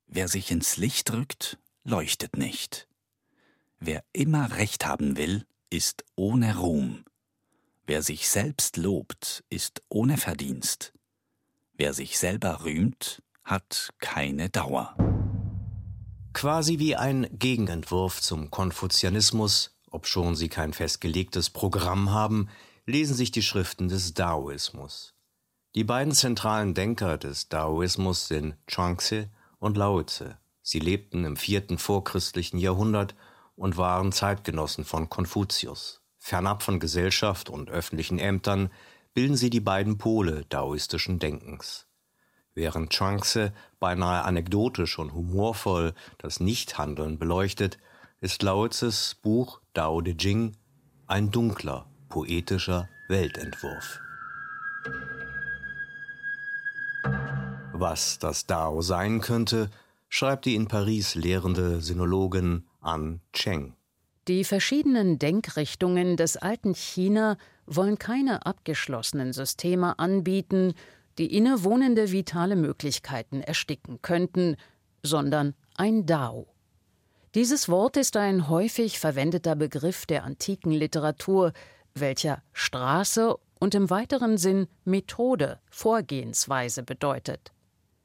Wer 0.07 0.29
sich 0.29 0.53
ins 0.53 0.77
Licht 0.77 1.11
drückt, 1.11 1.59
leuchtet 1.83 2.37
nicht. 2.37 2.87
Wer 3.81 4.05
immer 4.12 4.53
Recht 4.59 4.87
haben 4.87 5.17
will, 5.17 5.45
ist 5.73 6.05
ohne 6.17 6.59
Ruhm. 6.59 7.05
Wer 7.87 8.02
sich 8.02 8.29
selbst 8.29 8.76
lobt, 8.76 9.43
ist 9.49 9.83
ohne 9.88 10.19
Verdienst. 10.19 10.93
Wer 11.73 11.95
sich 11.95 12.19
selber 12.19 12.64
rühmt, 12.64 13.23
hat 13.43 13.91
keine 13.99 14.50
Dauer. 14.50 14.95
Quasi 16.35 16.79
wie 16.79 16.97
ein 16.97 17.26
Gegenentwurf 17.33 18.21
zum 18.21 18.50
Konfuzianismus, 18.50 19.79
obschon 19.91 20.37
sie 20.37 20.49
kein 20.49 20.75
festgelegtes 20.75 21.50
Programm 21.50 22.11
haben, 22.11 22.49
lesen 22.87 23.14
sich 23.14 23.31
die 23.31 23.43
Schriften 23.43 23.88
des 23.88 24.14
Daoismus. 24.14 25.14
Die 25.75 25.85
beiden 25.85 26.12
zentralen 26.12 26.75
Denker 26.75 27.17
des 27.17 27.49
Daoismus 27.49 28.29
sind 28.29 28.57
Chuangzi 28.67 29.29
und 29.59 29.79
Lao 29.79 30.02
Tse. 30.02 30.37
Sie 30.61 30.81
lebten 30.81 31.25
im 31.25 31.37
vierten 31.37 31.79
vorchristlichen 31.79 32.59
Jahrhundert 32.59 33.14
und 33.62 33.76
waren 33.76 34.11
Zeitgenossen 34.11 34.85
von 34.85 35.09
Konfuzius. 35.09 36.00
Fernab 36.19 36.64
von 36.64 36.81
Gesellschaft 36.81 37.49
und 37.49 37.71
öffentlichen 37.71 38.19
Ämtern 38.19 38.71
bilden 39.14 39.37
sie 39.37 39.50
die 39.50 39.61
beiden 39.61 39.99
Pole 39.99 40.45
daoistischen 40.49 41.21
Denkens. 41.21 41.87
Während 42.54 42.90
Chuangzi 42.90 43.52
beinahe 43.78 44.25
anekdotisch 44.25 44.99
und 44.99 45.14
humorvoll 45.14 45.95
das 46.19 46.40
Nichthandeln 46.40 47.21
beleuchtet, 47.21 47.78
ist 48.21 48.42
Lao 48.42 48.66
Tses 48.66 49.14
Buch 49.23 49.61
Dao 49.75 50.00
De 50.00 50.16
Jing 50.19 50.57
ein 51.07 51.31
dunkler, 51.31 51.87
poetischer 52.09 52.88
Weltentwurf. 53.07 54.00
Was 57.73 58.19
das 58.19 58.45
Dao 58.47 58.83
sein 58.83 59.21
könnte, 59.21 59.71
schreibt 60.09 60.47
die 60.47 60.57
in 60.57 60.66
Paris 60.66 61.14
lehrende 61.14 61.81
Sinologin 61.81 62.64
An 62.83 63.21
Cheng. 63.33 63.75
Die 64.29 64.45
verschiedenen 64.45 65.19
Denkrichtungen 65.19 66.17
des 66.17 66.37
alten 66.37 66.75
China 66.75 67.37
wollen 67.67 67.99
keine 67.99 68.47
abgeschlossenen 68.47 69.33
Systeme 69.33 69.99
anbieten, 69.99 70.75
die 71.19 71.37
innewohnende 71.37 72.12
vitale 72.12 72.57
Möglichkeiten 72.57 73.41
ersticken 73.41 74.01
könnten, 74.03 74.57
sondern 75.03 75.55
ein 75.77 76.07
Dao. 76.07 76.47
Dieses 77.35 77.69
Wort 77.69 77.97
ist 77.97 78.17
ein 78.17 78.49
häufig 78.49 78.99
verwendeter 78.99 79.57
Begriff 79.57 80.07
der 80.07 80.25
antiken 80.25 80.71
Literatur, 80.71 81.53
welcher 81.95 82.43
Straße 82.53 83.35
und 83.59 83.75
im 83.75 83.91
weiteren 83.91 84.39
Sinn 84.39 84.69
Methode, 84.85 85.59
Vorgehensweise 85.71 86.83
bedeutet. 86.83 87.53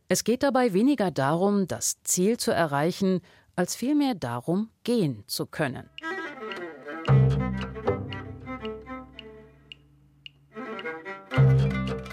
Es 0.08 0.24
geht 0.24 0.44
dabei 0.44 0.74
weniger 0.74 1.12
darum, 1.12 1.68
das 1.68 2.02
Ziel 2.04 2.38
zu 2.38 2.52
erreichen, 2.52 3.22
als 3.58 3.76
vielmehr 3.76 4.16
darum, 4.16 4.70
gehen 4.84 5.24
zu 5.28 5.46
können. 5.48 5.90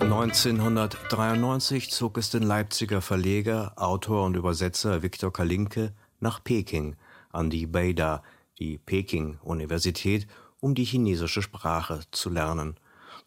(1993) 0.00 1.90
zog 1.90 2.18
es 2.18 2.30
den 2.30 2.42
Leipziger 2.42 3.02
Verleger, 3.02 3.74
Autor 3.76 4.24
und 4.24 4.36
Übersetzer 4.36 5.02
Viktor 5.02 5.32
Kalinke 5.32 5.92
nach 6.20 6.42
Peking 6.42 6.96
an 7.30 7.50
die 7.50 7.66
Beida, 7.66 8.22
die 8.58 8.78
Peking-Universität, 8.78 10.26
um 10.60 10.74
die 10.74 10.84
chinesische 10.84 11.42
Sprache 11.42 12.00
zu 12.10 12.30
lernen. 12.30 12.76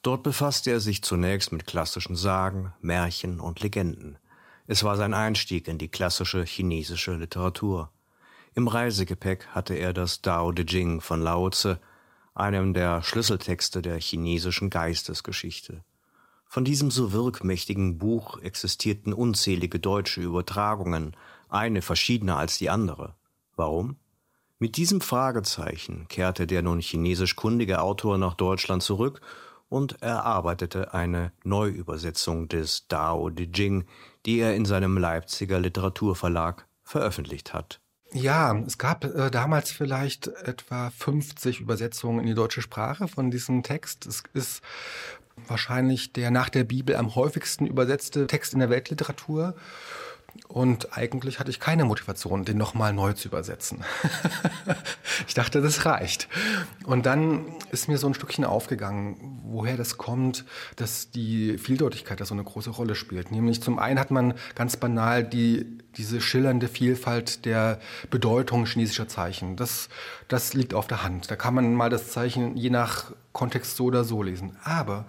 Dort 0.02 0.24
befasste 0.24 0.72
er 0.72 0.80
sich 0.80 1.04
zunächst 1.04 1.52
mit 1.52 1.68
klassischen 1.68 2.16
Sagen, 2.16 2.74
Märchen 2.80 3.40
und 3.40 3.60
Legenden. 3.60 4.18
Es 4.66 4.84
war 4.84 4.96
sein 4.96 5.14
Einstieg 5.14 5.68
in 5.68 5.78
die 5.78 5.90
klassische 5.90 6.44
chinesische 6.44 7.16
Literatur. 7.16 7.92
Im 8.58 8.68
Reisegepäck 8.68 9.50
hatte 9.50 9.76
er 9.76 9.94
das 9.94 10.24
Dao 10.24 10.52
De 10.52 10.66
Jing 10.68 11.00
von 11.00 11.22
Lao 11.22 11.48
Tse, 11.52 11.80
einem 12.34 12.74
der 12.74 13.04
Schlüsseltexte 13.04 13.84
der 13.84 14.00
chinesischen 14.00 14.72
Geistesgeschichte. 14.72 15.84
Von 16.48 16.66
diesem 16.66 16.90
so 16.90 17.12
wirkmächtigen 17.12 18.00
Buch 18.00 18.40
existierten 18.40 19.14
unzählige 19.14 19.80
deutsche 19.80 20.22
Übertragungen, 20.22 21.16
eine 21.50 21.84
verschiedener 21.84 22.40
als 22.40 22.58
die 22.58 22.72
andere. 22.72 23.14
Warum? 23.56 23.98
Mit 24.58 24.78
diesem 24.78 25.02
Fragezeichen 25.02 26.08
kehrte 26.08 26.48
der 26.48 26.64
nun 26.64 26.80
chinesisch 26.80 27.36
kundige 27.36 27.80
Autor 27.84 28.18
nach 28.18 28.34
Deutschland 28.34 28.82
zurück 28.82 29.22
und 29.70 30.02
erarbeitete 30.02 30.96
eine 30.96 31.32
Neuübersetzung 31.44 32.48
des 32.48 32.88
Dao 32.88 33.30
De 33.30 33.48
Jing, 33.54 33.86
die 34.26 34.40
er 34.40 34.56
in 34.56 34.66
seinem 34.66 34.98
Leipziger 34.98 35.60
Literaturverlag 35.60 36.66
veröffentlicht 36.84 37.54
hat. 37.54 37.82
Ja, 38.14 38.58
es 38.66 38.78
gab 38.78 39.04
äh, 39.04 39.30
damals 39.30 39.72
vielleicht 39.72 40.28
etwa 40.28 40.90
50 40.92 41.60
Übersetzungen 41.60 42.22
in 42.22 42.28
die 42.28 42.34
deutsche 42.34 42.62
Sprache 42.62 43.08
von 43.08 43.32
diesem 43.32 43.64
Text. 43.64 44.06
Es 44.06 44.24
ist 44.34 44.62
wahrscheinlich 45.48 46.14
der 46.14 46.32
nach 46.32 46.50
der 46.50 46.64
Bibel 46.64 46.96
am 46.96 47.16
häufigsten 47.16 47.68
übersetzte 47.68 48.28
Text 48.28 48.54
in 48.54 48.60
der 48.60 48.70
Weltliteratur. 48.70 49.56
Und 50.48 50.98
eigentlich 50.98 51.40
hatte 51.40 51.50
ich 51.52 51.60
keine 51.60 51.86
Motivation, 51.86 52.46
den 52.46 52.58
nochmal 52.58 52.94
neu 52.94 53.14
zu 53.14 53.28
übersetzen. 53.28 53.84
ich 55.28 55.34
dachte, 55.34 55.62
das 55.62 55.86
reicht. 55.86 56.28
Und 56.86 57.06
dann 57.06 57.46
ist 57.72 57.88
mir 57.88 57.98
so 57.98 58.08
ein 58.08 58.14
Stückchen 58.14 58.46
aufgegangen, 58.46 59.42
woher 59.44 59.78
das 59.78 59.98
kommt, 59.98 60.46
dass 60.76 61.12
die 61.12 61.58
Vieldeutigkeit 61.58 62.20
da 62.20 62.26
so 62.26 62.34
eine 62.34 62.44
große 62.44 62.70
Rolle 62.70 62.96
spielt. 62.96 63.32
Nämlich 63.32 63.62
zum 63.62 63.78
einen 63.78 64.00
hat 64.00 64.12
man 64.12 64.34
ganz 64.56 64.78
banal 64.78 65.24
die, 65.24 65.66
diese 65.98 66.22
schillernde 66.22 66.68
Vielfalt 66.68 67.46
der 67.46 67.80
Bedeutung 68.10 68.66
chinesischer 68.66 69.08
Zeichen. 69.08 69.58
Das, 69.58 69.90
das 70.28 70.54
liegt 70.54 70.74
auf 70.74 70.88
der 70.88 71.04
Hand. 71.04 71.30
Da 71.30 71.36
kann 71.36 71.54
man 71.54 71.74
mal 71.74 71.90
das 71.90 72.12
Zeichen 72.12 72.56
je 72.56 72.70
nach 72.70 73.12
Kontext 73.34 73.76
so 73.76 73.86
oder 73.86 74.04
so 74.04 74.24
lesen. 74.24 74.58
Aber, 74.64 75.06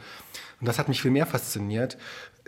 und 0.61 0.67
das 0.67 0.79
hat 0.79 0.89
mich 0.89 1.01
viel 1.01 1.11
mehr 1.11 1.27
fasziniert, 1.27 1.97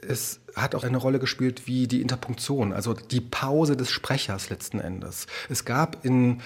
es 0.07 0.41
hat 0.57 0.75
auch 0.75 0.85
eine 0.85 0.97
Rolle 0.97 1.19
gespielt 1.19 1.67
wie 1.67 1.87
die 1.87 2.03
Interpunktion, 2.03 2.73
also 2.73 2.95
die 2.95 3.21
Pause 3.21 3.77
des 3.77 3.91
Sprechers 3.91 4.51
letzten 4.51 4.81
Endes. 4.81 5.27
Es 5.49 5.65
gab 5.65 6.05
in, 6.05 6.41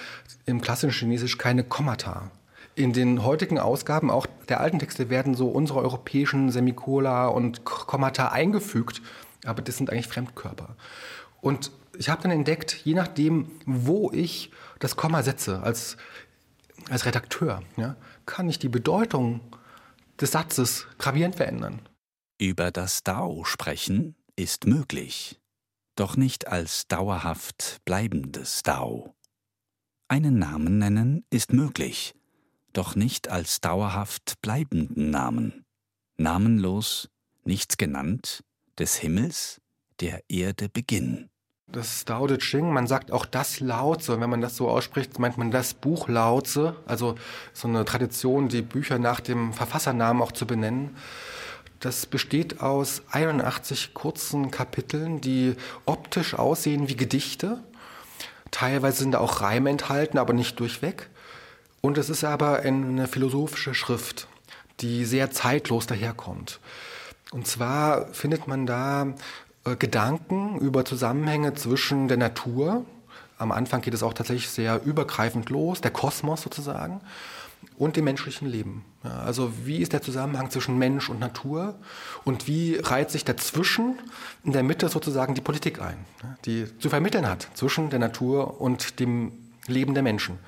im 0.45 0.61
klassischen 0.61 0.93
Chinesisch 0.93 1.37
keine 1.37 1.63
Kommata. 1.63 2.31
In 2.75 2.91
den 2.91 3.23
heutigen 3.23 3.57
Ausgaben 3.57 4.11
auch 4.11 4.27
der 4.49 4.59
alten 4.59 4.79
Texte 4.79 5.09
werden 5.09 5.33
so 5.33 5.47
unsere 5.47 5.79
europäischen 5.79 6.51
Semikola 6.51 7.27
und 7.27 7.63
Kommata 7.63 8.29
eingefügt, 8.29 9.01
aber 9.45 9.61
das 9.61 9.77
sind 9.77 9.89
eigentlich 9.89 10.07
Fremdkörper. 10.07 10.75
Und 11.41 11.71
ich 11.97 12.09
habe 12.09 12.21
dann 12.21 12.31
entdeckt, 12.31 12.81
je 12.83 12.93
nachdem, 12.93 13.51
wo 13.65 14.11
ich 14.11 14.51
das 14.79 14.97
Komma 14.97 15.23
setze, 15.23 15.61
als, 15.63 15.95
als 16.89 17.05
Redakteur, 17.05 17.61
ja, 17.77 17.95
kann 18.25 18.49
ich 18.49 18.59
die 18.59 18.69
Bedeutung 18.69 19.39
des 20.19 20.31
Satzes 20.31 20.87
gravierend 20.97 21.35
verändern. 21.35 21.79
Über 22.37 22.69
das 22.69 23.01
Dao 23.01 23.45
sprechen 23.45 24.17
ist 24.35 24.65
möglich, 24.67 25.39
doch 25.95 26.17
nicht 26.17 26.47
als 26.47 26.85
dauerhaft 26.89 27.77
bleibendes 27.85 28.61
Dao. 28.61 29.15
Einen 30.09 30.37
Namen 30.37 30.77
nennen 30.77 31.25
ist 31.29 31.53
möglich, 31.53 32.13
doch 32.73 32.97
nicht 32.97 33.29
als 33.29 33.61
dauerhaft 33.61 34.41
bleibenden 34.41 35.11
Namen. 35.11 35.63
Namenlos, 36.17 37.09
nichts 37.45 37.77
genannt, 37.77 38.43
des 38.77 38.97
Himmels, 38.97 39.61
der 40.01 40.21
Erde 40.27 40.67
Beginn. 40.67 41.29
Das 41.67 42.03
Dao 42.03 42.27
De 42.27 42.37
Ching, 42.37 42.69
man 42.69 42.85
sagt 42.85 43.13
auch 43.13 43.25
das 43.25 43.61
Lautze, 43.61 44.19
wenn 44.19 44.29
man 44.29 44.41
das 44.41 44.57
so 44.57 44.69
ausspricht, 44.69 45.19
meint 45.19 45.37
man 45.37 45.51
das 45.51 45.73
Buch 45.73 46.09
Lautze, 46.09 46.75
also 46.85 47.15
so 47.53 47.69
eine 47.69 47.85
Tradition, 47.85 48.49
die 48.49 48.61
Bücher 48.61 48.99
nach 48.99 49.21
dem 49.21 49.53
Verfassernamen 49.53 50.21
auch 50.21 50.33
zu 50.33 50.45
benennen. 50.45 50.97
Das 51.85 52.07
besteht 52.07 52.61
aus 52.61 53.03
81 53.11 53.93
kurzen 53.93 54.49
Kapiteln, 54.49 55.21
die 55.21 55.55
optisch 55.85 56.33
aussehen 56.33 56.89
wie 56.89 56.95
Gedichte. 56.95 57.59
Teilweise 58.49 58.97
sind 59.03 59.11
da 59.11 59.19
auch 59.19 59.41
Reime 59.41 59.69
enthalten, 59.69 60.17
aber 60.17 60.33
nicht 60.33 60.59
durchweg. 60.59 61.11
Und 61.81 61.99
es 61.99 62.09
ist 62.09 62.23
aber 62.23 62.61
eine 62.61 63.07
philosophische 63.07 63.75
Schrift, 63.75 64.27
die 64.79 65.05
sehr 65.05 65.29
zeitlos 65.29 65.85
daherkommt. 65.85 66.59
Und 67.29 67.45
zwar 67.45 68.07
findet 68.13 68.47
man 68.47 68.65
da 68.65 69.13
äh, 69.63 69.75
Gedanken 69.75 70.57
über 70.57 70.85
Zusammenhänge 70.85 71.53
zwischen 71.53 72.07
der 72.07 72.17
Natur. 72.17 72.83
Am 73.37 73.51
Anfang 73.51 73.81
geht 73.81 73.93
es 73.93 74.01
auch 74.01 74.13
tatsächlich 74.15 74.49
sehr 74.49 74.83
übergreifend 74.83 75.51
los, 75.51 75.81
der 75.81 75.91
Kosmos 75.91 76.41
sozusagen 76.41 77.01
und 77.77 77.95
dem 77.95 78.05
menschlichen 78.05 78.47
Leben. 78.47 78.85
Ja, 79.03 79.19
also 79.19 79.51
wie 79.65 79.77
ist 79.77 79.93
der 79.93 80.01
Zusammenhang 80.01 80.49
zwischen 80.49 80.77
Mensch 80.77 81.09
und 81.09 81.19
Natur 81.19 81.75
und 82.23 82.47
wie 82.47 82.77
reiht 82.77 83.11
sich 83.11 83.25
dazwischen 83.25 83.99
in 84.43 84.51
der 84.51 84.63
Mitte 84.63 84.89
sozusagen 84.89 85.35
die 85.35 85.41
Politik 85.41 85.81
ein, 85.81 85.97
die 86.45 86.65
zu 86.79 86.89
vermitteln 86.89 87.27
hat 87.27 87.47
zwischen 87.53 87.89
der 87.89 87.99
Natur 87.99 88.61
und 88.61 88.99
dem 88.99 89.31
Leben 89.67 89.93
der 89.93 90.03
Menschen. 90.03 90.39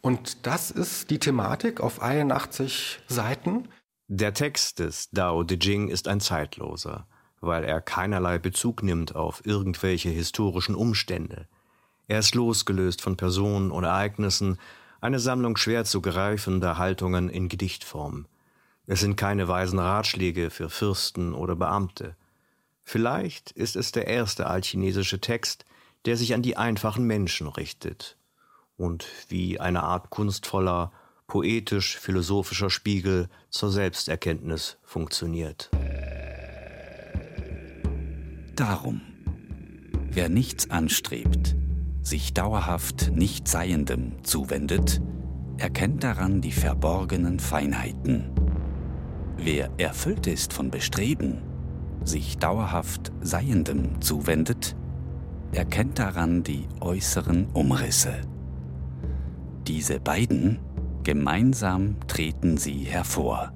Und 0.00 0.46
das 0.46 0.70
ist 0.70 1.10
die 1.10 1.18
Thematik 1.18 1.80
auf 1.80 2.02
81 2.02 3.00
Seiten. 3.08 3.68
Der 4.08 4.34
Text 4.34 4.78
des 4.78 5.08
Dao 5.10 5.42
De 5.42 5.58
Jing 5.58 5.88
ist 5.88 6.08
ein 6.08 6.20
zeitloser, 6.20 7.06
weil 7.40 7.64
er 7.64 7.80
keinerlei 7.80 8.38
Bezug 8.38 8.82
nimmt 8.82 9.16
auf 9.16 9.40
irgendwelche 9.46 10.10
historischen 10.10 10.74
Umstände. 10.74 11.48
Er 12.06 12.18
ist 12.18 12.34
losgelöst 12.34 13.00
von 13.00 13.16
Personen 13.16 13.70
und 13.70 13.84
Ereignissen, 13.84 14.58
eine 15.04 15.18
Sammlung 15.18 15.58
schwer 15.58 15.84
zu 15.84 16.00
greifender 16.00 16.78
Haltungen 16.78 17.28
in 17.28 17.50
Gedichtform. 17.50 18.24
Es 18.86 19.00
sind 19.00 19.16
keine 19.16 19.48
weisen 19.48 19.78
Ratschläge 19.78 20.48
für 20.48 20.70
Fürsten 20.70 21.34
oder 21.34 21.56
Beamte. 21.56 22.16
Vielleicht 22.82 23.50
ist 23.50 23.76
es 23.76 23.92
der 23.92 24.06
erste 24.06 24.46
altchinesische 24.46 25.20
Text, 25.20 25.66
der 26.06 26.16
sich 26.16 26.32
an 26.32 26.40
die 26.40 26.56
einfachen 26.56 27.04
Menschen 27.04 27.48
richtet 27.48 28.16
und 28.78 29.06
wie 29.28 29.60
eine 29.60 29.82
Art 29.82 30.08
kunstvoller, 30.08 30.90
poetisch-philosophischer 31.26 32.70
Spiegel 32.70 33.28
zur 33.50 33.70
Selbsterkenntnis 33.70 34.78
funktioniert. 34.84 35.68
Darum, 38.56 39.02
wer 40.10 40.30
nichts 40.30 40.70
anstrebt, 40.70 41.56
sich 42.04 42.34
dauerhaft 42.34 43.10
Nichtseiendem 43.14 44.22
zuwendet, 44.22 45.00
erkennt 45.56 46.04
daran 46.04 46.40
die 46.40 46.52
verborgenen 46.52 47.40
Feinheiten. 47.40 48.30
Wer 49.38 49.70
erfüllt 49.78 50.26
ist 50.26 50.52
von 50.52 50.70
Bestreben, 50.70 51.38
sich 52.04 52.38
dauerhaft 52.38 53.10
Seiendem 53.22 54.00
zuwendet, 54.00 54.76
erkennt 55.52 55.98
daran 55.98 56.42
die 56.42 56.66
äußeren 56.80 57.46
Umrisse. 57.54 58.12
Diese 59.66 59.98
beiden, 59.98 60.58
Gemeinsam 61.04 61.96
treten 62.06 62.56
sie 62.56 62.84
hervor, 62.84 63.52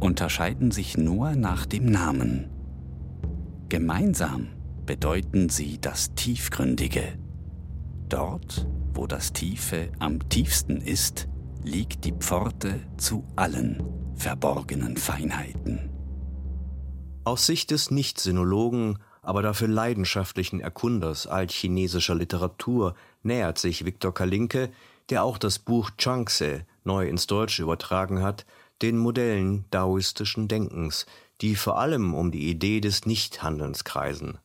unterscheiden 0.00 0.70
sich 0.70 0.98
nur 0.98 1.34
nach 1.34 1.64
dem 1.66 1.86
Namen. 1.86 2.50
Gemeinsam 3.68 4.48
bedeuten 4.84 5.48
sie 5.48 5.78
das 5.80 6.14
Tiefgründige. 6.14 7.21
Dort, 8.12 8.66
wo 8.92 9.06
das 9.06 9.32
Tiefe 9.32 9.90
am 9.98 10.28
tiefsten 10.28 10.82
ist, 10.82 11.28
liegt 11.64 12.04
die 12.04 12.12
Pforte 12.12 12.78
zu 12.98 13.24
allen 13.36 13.82
verborgenen 14.16 14.98
Feinheiten. 14.98 15.88
Aus 17.24 17.46
Sicht 17.46 17.70
des 17.70 17.90
Nicht-Sinologen, 17.90 18.98
aber 19.22 19.40
dafür 19.40 19.68
leidenschaftlichen 19.68 20.60
Erkunders 20.60 21.26
altchinesischer 21.26 22.14
Literatur 22.14 22.96
nähert 23.22 23.56
sich 23.56 23.86
Viktor 23.86 24.12
Kalinke, 24.12 24.68
der 25.08 25.24
auch 25.24 25.38
das 25.38 25.58
Buch 25.58 25.90
Changse 25.96 26.66
neu 26.84 27.08
ins 27.08 27.26
Deutsche 27.26 27.62
übertragen 27.62 28.20
hat, 28.20 28.44
den 28.82 28.98
Modellen 28.98 29.64
daoistischen 29.70 30.48
Denkens, 30.48 31.06
die 31.40 31.56
vor 31.56 31.78
allem 31.78 32.12
um 32.12 32.30
die 32.30 32.50
Idee 32.50 32.82
des 32.82 33.06
Nichthandelns 33.06 33.84
kreisen. 33.84 34.36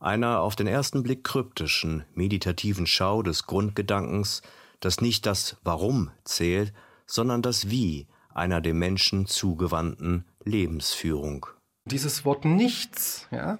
Einer 0.00 0.40
auf 0.40 0.54
den 0.54 0.68
ersten 0.68 1.02
Blick 1.02 1.24
kryptischen, 1.24 2.04
meditativen 2.14 2.86
Schau 2.86 3.22
des 3.22 3.46
Grundgedankens, 3.46 4.42
dass 4.80 5.00
nicht 5.00 5.26
das 5.26 5.56
Warum 5.64 6.10
zählt, 6.24 6.72
sondern 7.06 7.42
das 7.42 7.70
Wie 7.70 8.06
einer 8.32 8.60
dem 8.60 8.78
Menschen 8.78 9.26
zugewandten 9.26 10.24
Lebensführung. 10.44 11.46
Dieses 11.86 12.24
Wort 12.24 12.44
Nichts, 12.44 13.26
ja, 13.32 13.58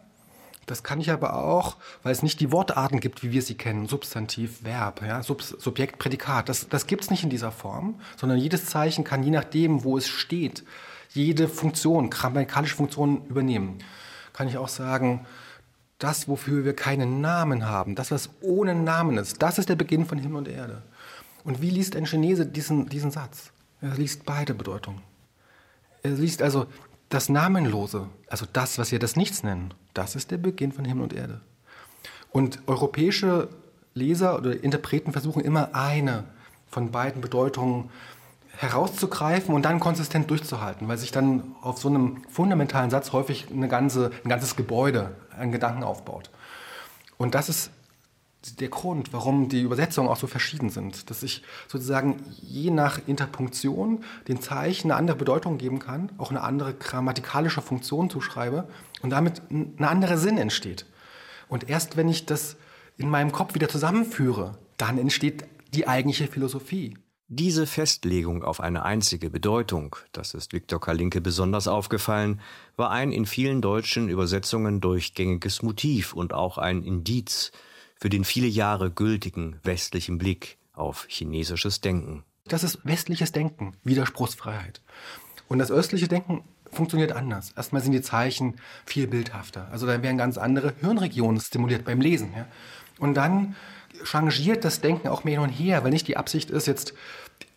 das 0.66 0.82
kann 0.82 1.00
ich 1.00 1.10
aber 1.10 1.34
auch, 1.34 1.76
weil 2.02 2.12
es 2.12 2.22
nicht 2.22 2.40
die 2.40 2.52
Wortarten 2.52 3.00
gibt, 3.00 3.22
wie 3.22 3.32
wir 3.32 3.42
sie 3.42 3.56
kennen, 3.56 3.88
Substantiv, 3.88 4.62
Verb, 4.62 5.02
ja, 5.02 5.22
Sub 5.22 5.42
Subjekt, 5.42 5.98
Prädikat. 5.98 6.48
Das, 6.48 6.68
das 6.68 6.86
gibt 6.86 7.04
es 7.04 7.10
nicht 7.10 7.24
in 7.24 7.30
dieser 7.30 7.50
Form, 7.50 8.00
sondern 8.16 8.38
jedes 8.38 8.66
Zeichen 8.66 9.02
kann 9.02 9.22
je 9.22 9.30
nachdem, 9.30 9.82
wo 9.82 9.96
es 9.96 10.06
steht, 10.06 10.64
jede 11.10 11.48
Funktion, 11.48 12.10
grammatikalische 12.10 12.76
Funktion 12.76 13.26
übernehmen. 13.26 13.78
Kann 14.34 14.46
ich 14.46 14.58
auch 14.58 14.68
sagen, 14.68 15.26
das, 15.98 16.28
wofür 16.28 16.64
wir 16.64 16.74
keinen 16.74 17.20
Namen 17.20 17.66
haben, 17.66 17.94
das, 17.94 18.10
was 18.10 18.30
ohne 18.40 18.74
Namen 18.74 19.18
ist, 19.18 19.42
das 19.42 19.58
ist 19.58 19.68
der 19.68 19.76
Beginn 19.76 20.06
von 20.06 20.18
Himmel 20.18 20.38
und 20.38 20.48
Erde. 20.48 20.82
Und 21.44 21.60
wie 21.60 21.70
liest 21.70 21.96
ein 21.96 22.06
Chinese 22.06 22.46
diesen, 22.46 22.88
diesen 22.88 23.10
Satz? 23.10 23.50
Er 23.80 23.94
liest 23.94 24.24
beide 24.24 24.54
Bedeutungen. 24.54 25.02
Er 26.02 26.12
liest 26.12 26.42
also 26.42 26.66
das 27.08 27.28
Namenlose, 27.28 28.08
also 28.28 28.46
das, 28.52 28.78
was 28.78 28.92
wir 28.92 28.98
das 28.98 29.16
Nichts 29.16 29.42
nennen, 29.42 29.74
das 29.94 30.14
ist 30.14 30.30
der 30.30 30.38
Beginn 30.38 30.72
von 30.72 30.84
Himmel 30.84 31.04
und 31.04 31.12
Erde. 31.12 31.40
Und 32.30 32.60
europäische 32.66 33.48
Leser 33.94 34.36
oder 34.38 34.62
Interpreten 34.62 35.12
versuchen 35.12 35.42
immer 35.42 35.74
eine 35.74 36.24
von 36.68 36.90
beiden 36.90 37.20
Bedeutungen 37.20 37.90
herauszugreifen 38.58 39.54
und 39.54 39.62
dann 39.62 39.78
konsistent 39.78 40.28
durchzuhalten, 40.30 40.88
weil 40.88 40.98
sich 40.98 41.12
dann 41.12 41.54
auf 41.62 41.78
so 41.78 41.88
einem 41.88 42.22
fundamentalen 42.28 42.90
Satz 42.90 43.12
häufig 43.12 43.46
eine 43.52 43.68
ganze, 43.68 44.10
ein 44.24 44.28
ganzes 44.28 44.56
Gebäude, 44.56 45.14
ein 45.38 45.52
Gedanken 45.52 45.84
aufbaut. 45.84 46.30
Und 47.18 47.36
das 47.36 47.48
ist 47.48 47.70
der 48.58 48.68
Grund, 48.68 49.12
warum 49.12 49.48
die 49.48 49.62
Übersetzungen 49.62 50.08
auch 50.08 50.16
so 50.16 50.26
verschieden 50.26 50.70
sind. 50.70 51.08
Dass 51.08 51.22
ich 51.22 51.44
sozusagen 51.68 52.16
je 52.40 52.70
nach 52.70 53.00
Interpunktion 53.06 54.02
den 54.26 54.40
Zeichen 54.40 54.90
eine 54.90 54.98
andere 54.98 55.16
Bedeutung 55.16 55.58
geben 55.58 55.78
kann, 55.78 56.10
auch 56.18 56.30
eine 56.30 56.40
andere 56.40 56.74
grammatikalische 56.74 57.62
Funktion 57.62 58.10
zuschreibe 58.10 58.68
und 59.02 59.10
damit 59.10 59.40
ein 59.50 59.84
anderer 59.84 60.18
Sinn 60.18 60.36
entsteht. 60.36 60.84
Und 61.48 61.68
erst 61.68 61.96
wenn 61.96 62.08
ich 62.08 62.26
das 62.26 62.56
in 62.96 63.08
meinem 63.08 63.30
Kopf 63.30 63.54
wieder 63.54 63.68
zusammenführe, 63.68 64.58
dann 64.78 64.98
entsteht 64.98 65.44
die 65.74 65.86
eigentliche 65.86 66.26
Philosophie. 66.26 66.96
Diese 67.30 67.66
Festlegung 67.66 68.42
auf 68.42 68.58
eine 68.58 68.84
einzige 68.84 69.28
Bedeutung, 69.28 69.96
das 70.12 70.32
ist 70.32 70.54
Viktor 70.54 70.80
Kalinke 70.80 71.20
besonders 71.20 71.68
aufgefallen, 71.68 72.40
war 72.76 72.90
ein 72.90 73.12
in 73.12 73.26
vielen 73.26 73.60
deutschen 73.60 74.08
Übersetzungen 74.08 74.80
durchgängiges 74.80 75.60
Motiv 75.60 76.14
und 76.14 76.32
auch 76.32 76.56
ein 76.56 76.82
Indiz 76.82 77.52
für 77.96 78.08
den 78.08 78.24
viele 78.24 78.46
Jahre 78.46 78.90
gültigen 78.90 79.60
westlichen 79.62 80.16
Blick 80.16 80.56
auf 80.72 81.04
chinesisches 81.06 81.82
Denken. 81.82 82.24
Das 82.46 82.64
ist 82.64 82.78
westliches 82.84 83.30
Denken, 83.30 83.74
Widerspruchsfreiheit. 83.84 84.80
Und 85.48 85.58
das 85.58 85.70
östliche 85.70 86.08
Denken 86.08 86.44
funktioniert 86.72 87.12
anders. 87.12 87.52
Erstmal 87.54 87.82
sind 87.82 87.92
die 87.92 88.00
Zeichen 88.00 88.56
viel 88.86 89.06
bildhafter. 89.06 89.68
Also 89.70 89.86
da 89.86 90.02
werden 90.02 90.16
ganz 90.16 90.38
andere 90.38 90.72
Hirnregionen 90.80 91.42
stimuliert 91.42 91.84
beim 91.84 92.00
Lesen. 92.00 92.32
Ja. 92.34 92.46
Und 92.98 93.14
dann 93.14 93.54
changiert 94.04 94.64
das 94.64 94.80
Denken 94.80 95.08
auch 95.08 95.24
mehr 95.24 95.40
hin 95.40 95.50
und 95.50 95.54
her, 95.54 95.84
weil 95.84 95.90
nicht 95.90 96.08
die 96.08 96.16
Absicht 96.16 96.50
ist, 96.50 96.66
jetzt 96.66 96.94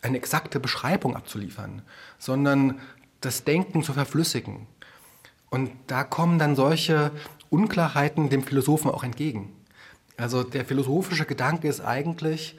eine 0.02 0.18
exakte 0.18 0.60
Beschreibung 0.60 1.16
abzuliefern, 1.16 1.82
sondern 2.18 2.80
das 3.22 3.44
Denken 3.44 3.84
zu 3.84 3.94
verflüssigen. 3.94 4.68
Und 5.50 5.72
da 5.88 6.04
kommen 6.04 6.40
dann 6.40 6.56
solche 6.56 7.12
Unklarheiten 7.50 8.30
dem 8.30 8.44
Philosophen 8.44 8.90
auch 8.90 9.04
entgegen. 9.04 9.54
Also 10.18 10.44
der 10.44 10.66
philosophische 10.66 11.26
Gedanke 11.26 11.68
ist 11.68 11.82
eigentlich, 11.82 12.58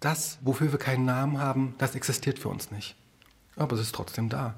das, 0.00 0.38
wofür 0.42 0.72
wir 0.72 0.78
keinen 0.78 1.04
Namen 1.04 1.38
haben, 1.40 1.74
das 1.78 1.94
existiert 1.94 2.38
für 2.38 2.48
uns 2.48 2.70
nicht. 2.70 2.96
Aber 3.56 3.74
es 3.76 3.82
ist 3.82 3.94
trotzdem 3.94 4.28
da. 4.28 4.54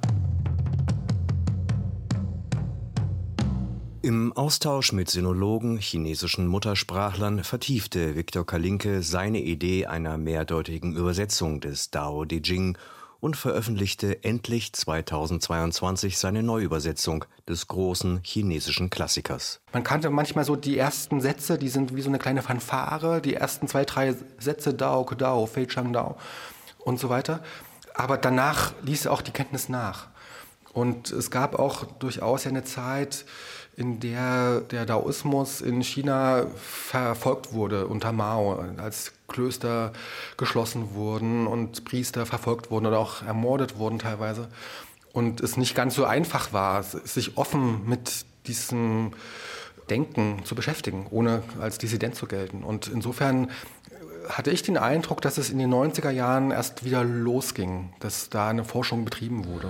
Im 4.09 4.33
Austausch 4.33 4.93
mit 4.95 5.11
Sinologen, 5.11 5.77
chinesischen 5.77 6.47
Muttersprachlern, 6.47 7.45
vertiefte 7.45 8.17
Viktor 8.17 8.47
Kalinke 8.47 9.03
seine 9.03 9.39
Idee 9.39 9.85
einer 9.85 10.17
mehrdeutigen 10.17 10.97
Übersetzung 10.97 11.61
des 11.61 11.91
Dao 11.91 12.25
De 12.25 12.41
Jing 12.43 12.79
und 13.21 13.37
veröffentlichte 13.37 14.25
endlich 14.25 14.73
2022 14.73 16.17
seine 16.17 16.43
Neuübersetzung 16.43 17.27
des 17.47 17.67
großen 17.69 18.21
chinesischen 18.23 18.89
Klassikers. 18.89 19.61
Man 19.75 19.85
kannte 19.85 20.09
manchmal 20.09 20.47
so 20.47 20.57
die 20.57 20.79
ersten 20.79 21.21
Sätze, 21.21 21.59
die 21.59 21.69
sind 21.69 21.95
wie 21.95 22.01
so 22.01 22.09
eine 22.09 22.19
kleine 22.19 22.41
Fanfare, 22.41 23.21
die 23.21 23.35
ersten 23.35 23.69
zwei, 23.69 23.85
drei 23.85 24.15
Sätze 24.39 24.73
Dao, 24.73 25.05
Dao, 25.05 25.45
Fei 25.45 25.67
Chang 25.67 25.93
Dao 25.93 26.17
und 26.79 26.99
so 26.99 27.11
weiter. 27.11 27.43
Aber 27.93 28.17
danach 28.17 28.73
ließ 28.85 29.07
auch 29.07 29.21
die 29.21 29.33
Kenntnis 29.33 29.69
nach. 29.69 30.07
Und 30.73 31.11
es 31.11 31.31
gab 31.31 31.59
auch 31.59 31.85
durchaus 31.85 32.47
eine 32.47 32.65
Zeit, 32.65 33.27
in 33.79 34.01
der 34.01 34.61
der 34.61 34.87
Daoismus 34.87 35.61
in 35.61 35.83
China 35.83 36.47
verfolgt 36.57 37.53
wurde 37.53 37.87
unter 37.87 38.11
Mao, 38.11 38.59
als 38.77 39.13
Klöster 39.29 39.93
geschlossen 40.37 40.95
wurden 40.95 41.47
und 41.47 41.85
Priester 41.85 42.27
verfolgt 42.27 42.73
wurden 42.73 42.87
oder 42.87 42.99
auch 42.99 43.23
ermordet 43.23 43.79
wurden 43.79 44.01
teilweise. 44.01 44.49
Und 45.13 45.41
es 45.41 45.57
nicht 45.57 45.77
ganz 45.77 45.95
so 45.95 46.05
einfach 46.05 46.53
war, 46.53 46.83
sich 46.83 47.37
offen 47.37 47.89
mit 47.89 48.27
diesem 48.47 49.13
Denken 49.89 50.45
zu 50.45 50.57
beschäftigen, 50.57 51.07
ohne 51.11 51.45
als 51.61 51.79
Dissident 51.79 52.17
zu 52.17 52.27
gelten. 52.27 52.65
Und 52.65 52.89
insofern 52.89 53.49
hatte 54.29 54.51
ich 54.51 54.63
den 54.63 54.77
Eindruck, 54.77 55.21
dass 55.23 55.39
es 55.39 55.51
in 55.51 55.59
den 55.59 55.73
90er 55.73 56.11
Jahren 56.11 56.51
erst 56.51 56.85
wieder 56.85 57.05
losging, 57.05 57.93
dass 58.01 58.29
da 58.29 58.49
eine 58.49 58.65
Forschung 58.65 59.05
betrieben 59.05 59.47
wurde. 59.47 59.69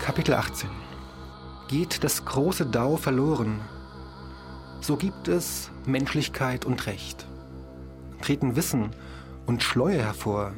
Kapitel 0.00 0.32
18 0.34 0.70
Geht 1.68 2.02
das 2.02 2.24
große 2.24 2.64
Dao 2.64 2.96
verloren, 2.96 3.60
so 4.80 4.96
gibt 4.96 5.28
es 5.28 5.70
Menschlichkeit 5.84 6.64
und 6.64 6.86
Recht. 6.86 7.26
Treten 8.22 8.56
Wissen 8.56 8.90
und 9.44 9.62
Schleue 9.62 10.02
hervor, 10.02 10.54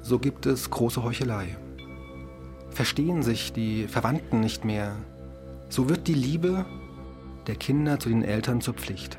so 0.00 0.20
gibt 0.20 0.46
es 0.46 0.70
große 0.70 1.02
Heuchelei. 1.02 1.56
Verstehen 2.70 3.24
sich 3.24 3.52
die 3.52 3.88
Verwandten 3.88 4.38
nicht 4.38 4.64
mehr, 4.64 4.94
so 5.68 5.88
wird 5.88 6.06
die 6.06 6.14
Liebe 6.14 6.64
der 7.48 7.56
Kinder 7.56 7.98
zu 7.98 8.08
den 8.08 8.22
Eltern 8.22 8.60
zur 8.60 8.74
Pflicht. 8.74 9.18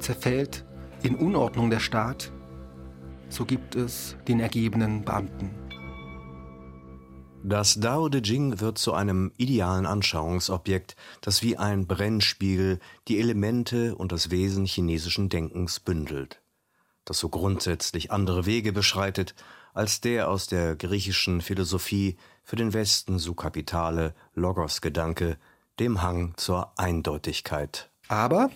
Zerfällt 0.00 0.66
in 1.02 1.16
Unordnung 1.16 1.70
der 1.70 1.80
Staat, 1.80 2.30
so 3.30 3.46
gibt 3.46 3.74
es 3.74 4.16
den 4.28 4.38
ergebenen 4.38 5.02
Beamten. 5.02 5.65
Das 7.48 7.78
Dao 7.78 8.08
De 8.08 8.20
Jing 8.20 8.58
wird 8.58 8.76
zu 8.76 8.92
einem 8.92 9.30
idealen 9.36 9.86
Anschauungsobjekt, 9.86 10.96
das 11.20 11.44
wie 11.44 11.56
ein 11.56 11.86
Brennspiegel 11.86 12.80
die 13.06 13.20
Elemente 13.20 13.94
und 13.94 14.10
das 14.10 14.32
Wesen 14.32 14.66
chinesischen 14.66 15.28
Denkens 15.28 15.78
bündelt, 15.78 16.40
das 17.04 17.20
so 17.20 17.28
grundsätzlich 17.28 18.10
andere 18.10 18.46
Wege 18.46 18.72
beschreitet 18.72 19.36
als 19.74 20.00
der 20.00 20.28
aus 20.28 20.48
der 20.48 20.74
griechischen 20.74 21.40
Philosophie 21.40 22.16
für 22.42 22.56
den 22.56 22.72
Westen 22.72 23.20
so 23.20 23.34
kapitale 23.34 24.16
Logos-Gedanke, 24.34 25.38
dem 25.78 26.02
Hang 26.02 26.34
zur 26.36 26.72
Eindeutigkeit. 26.76 27.90
Aber 28.08 28.50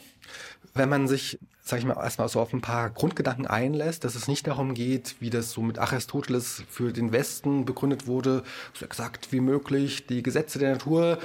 wenn 0.74 0.88
man 0.88 1.06
sich, 1.06 1.38
sag 1.62 1.78
ich 1.78 1.84
mal, 1.84 1.96
erstmal 1.96 2.28
so 2.28 2.40
auf 2.40 2.52
ein 2.52 2.60
paar 2.60 2.90
Grundgedanken 2.90 3.46
einlässt, 3.46 4.04
dass 4.04 4.14
es 4.14 4.28
nicht 4.28 4.46
darum 4.46 4.74
geht, 4.74 5.16
wie 5.20 5.30
das 5.30 5.52
so 5.52 5.62
mit 5.62 5.78
Aristoteles 5.78 6.64
für 6.68 6.92
den 6.92 7.12
Westen 7.12 7.64
begründet 7.64 8.06
wurde, 8.06 8.42
so 8.74 8.84
exakt 8.84 9.32
wie 9.32 9.40
möglich 9.40 10.06
die 10.06 10.22
Gesetze 10.22 10.58
der 10.58 10.72
Natur 10.72 11.18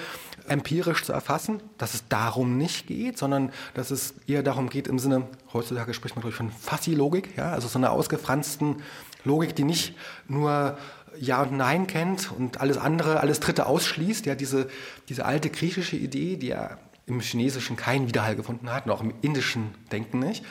empirisch 0.47 1.03
zu 1.03 1.13
erfassen, 1.13 1.61
dass 1.77 1.93
es 1.93 2.07
darum 2.07 2.57
nicht 2.57 2.87
geht, 2.87 3.17
sondern 3.17 3.51
dass 3.73 3.91
es 3.91 4.15
eher 4.27 4.43
darum 4.43 4.69
geht 4.69 4.87
im 4.87 4.99
Sinne, 4.99 5.27
heutzutage 5.53 5.93
spricht 5.93 6.15
man 6.15 6.27
ich 6.27 6.35
von 6.35 6.51
Fassi-Logik, 6.51 7.35
ja, 7.37 7.51
also 7.51 7.67
so 7.67 7.79
einer 7.79 7.91
ausgefransten 7.91 8.83
Logik, 9.23 9.55
die 9.55 9.63
nicht 9.63 9.95
nur 10.27 10.77
ja 11.19 11.41
und 11.41 11.53
Nein 11.53 11.87
kennt 11.87 12.31
und 12.31 12.59
alles 12.61 12.77
andere, 12.77 13.19
alles 13.19 13.39
Dritte 13.39 13.65
ausschließt. 13.65 14.25
Ja, 14.25 14.35
diese, 14.35 14.67
diese 15.09 15.25
alte 15.25 15.49
griechische 15.49 15.95
Idee, 15.95 16.37
die 16.37 16.47
ja 16.47 16.77
im 17.05 17.19
Chinesischen 17.19 17.75
keinen 17.75 18.07
Widerhall 18.07 18.35
gefunden 18.35 18.71
hat 18.71 18.85
und 18.85 18.91
auch 18.91 19.01
im 19.01 19.13
indischen 19.21 19.75
Denken 19.91 20.19
nicht. 20.19 20.43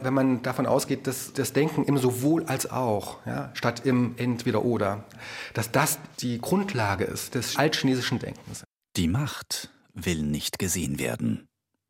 Wenn 0.00 0.14
man 0.14 0.42
davon 0.42 0.66
ausgeht, 0.66 1.06
dass 1.06 1.32
das 1.32 1.52
Denken 1.52 1.84
im 1.84 1.98
sowohl 1.98 2.44
als 2.44 2.70
auch, 2.70 3.24
ja, 3.26 3.50
statt 3.54 3.84
im 3.84 4.14
entweder 4.16 4.64
oder, 4.64 5.04
dass 5.54 5.72
das 5.72 5.98
die 6.20 6.40
Grundlage 6.40 7.04
ist 7.04 7.34
des 7.34 7.56
altchinesischen 7.56 8.20
Denkens. 8.20 8.62
Die 8.96 9.08
Macht 9.08 9.70
will 9.94 10.22
nicht 10.22 10.58
gesehen 10.58 10.98
werden. 10.98 11.48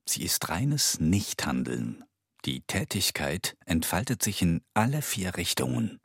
Sie 0.09 0.23
ist 0.23 0.49
reines 0.49 1.01
Nichthandeln. 1.01 2.05
Die 2.47 2.63
Tätigkeit 2.63 3.57
entfaltet 3.67 4.23
sich 4.23 4.41
in 4.41 4.63
alle 4.73 5.03
vier 5.03 5.37
Richtungen. 5.37 5.99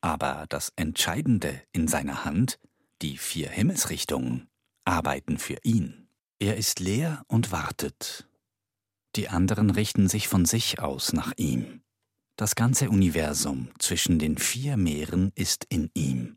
Aber 0.00 0.46
das 0.48 0.72
Entscheidende 0.76 1.60
in 1.72 1.88
seiner 1.88 2.24
Hand, 2.24 2.58
die 3.02 3.16
vier 3.16 3.48
Himmelsrichtungen, 3.48 4.48
arbeiten 4.84 5.38
für 5.38 5.58
ihn. 5.64 6.07
Er 6.40 6.56
ist 6.56 6.78
leer 6.78 7.24
und 7.26 7.50
wartet. 7.50 8.28
Die 9.16 9.28
anderen 9.28 9.70
richten 9.70 10.08
sich 10.08 10.28
von 10.28 10.44
sich 10.44 10.78
aus 10.78 11.12
nach 11.12 11.32
ihm. 11.36 11.82
Das 12.36 12.54
ganze 12.54 12.90
Universum 12.90 13.70
zwischen 13.80 14.20
den 14.20 14.38
vier 14.38 14.76
Meeren 14.76 15.32
ist 15.34 15.64
in 15.68 15.90
ihm. 15.94 16.36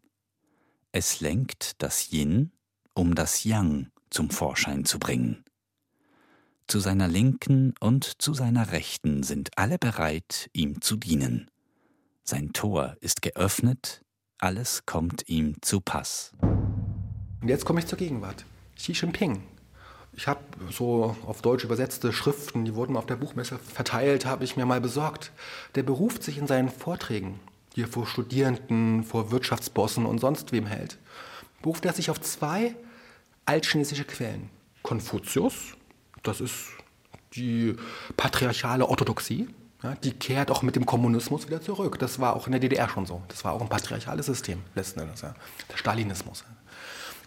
Es 0.92 1.20
lenkt 1.20 1.82
das 1.84 2.12
Yin, 2.12 2.52
um 2.96 3.14
das 3.14 3.44
Yang 3.44 3.92
zum 4.10 4.32
Vorschein 4.32 4.86
zu 4.86 4.98
bringen. 4.98 5.44
Zu 6.68 6.80
seiner 6.80 7.08
Linken 7.08 7.76
und 7.80 8.22
zu 8.22 8.34
seiner 8.34 8.72
Rechten 8.72 9.22
sind 9.22 9.52
alle 9.58 9.78
bereit, 9.78 10.50
ihm 10.54 10.82
zu 10.82 10.96
dienen. 10.96 11.52
Sein 12.24 12.54
Tor 12.54 12.98
ist 13.02 13.22
geöffnet, 13.22 14.04
alles 14.40 14.86
kommt 14.88 15.30
ihm 15.30 15.62
zu 15.62 15.82
Pass. 15.82 16.32
Und 16.42 17.48
jetzt 17.48 17.66
komme 17.66 17.80
ich 17.80 17.88
zur 17.88 18.00
Gegenwart. 18.00 18.46
Xi 18.76 18.94
Jinping, 18.94 19.44
ich 20.14 20.28
habe 20.28 20.42
so 20.70 21.16
auf 21.26 21.42
Deutsch 21.42 21.64
übersetzte 21.64 22.12
Schriften, 22.12 22.66
die 22.66 22.76
wurden 22.76 22.98
auf 22.98 23.06
der 23.06 23.16
Buchmesse 23.16 23.58
verteilt, 23.58 24.26
habe 24.26 24.44
ich 24.44 24.58
mir 24.58 24.66
mal 24.66 24.82
besorgt. 24.82 25.32
Der 25.76 25.84
beruft 25.84 26.24
sich 26.24 26.38
in 26.38 26.48
seinen 26.48 26.70
Vorträgen, 26.70 27.40
die 27.76 27.84
er 27.84 27.88
vor 27.88 28.06
Studierenden, 28.06 29.04
vor 29.04 29.32
Wirtschaftsbossen 29.32 30.06
und 30.06 30.20
sonst 30.20 30.52
wem 30.52 30.66
hält, 30.66 30.98
beruft 31.62 31.86
er 31.86 31.94
sich 31.94 32.10
auf 32.10 32.20
zwei 32.20 32.76
altchinesische 33.46 34.04
Quellen. 34.04 34.50
Konfuzius, 34.84 35.78
das 36.24 36.42
ist 36.42 36.68
die 37.34 37.76
patriarchale 38.18 38.88
Orthodoxie, 38.88 39.48
ja, 39.84 39.96
die 39.96 40.12
kehrt 40.12 40.52
auch 40.52 40.62
mit 40.62 40.76
dem 40.76 40.86
Kommunismus 40.86 41.48
wieder 41.48 41.62
zurück. 41.62 41.98
Das 41.98 42.20
war 42.20 42.36
auch 42.36 42.46
in 42.46 42.52
der 42.52 42.60
DDR 42.60 42.88
schon 42.88 43.08
so. 43.08 43.24
Das 43.30 43.44
war 43.44 43.54
auch 43.54 43.62
ein 43.62 43.70
patriarchales 43.70 44.28
System, 44.28 44.62
letzten 44.76 45.00
Endes. 45.00 45.22
Ja. 45.22 45.34
Der 45.72 45.78
Stalinismus. 45.78 46.44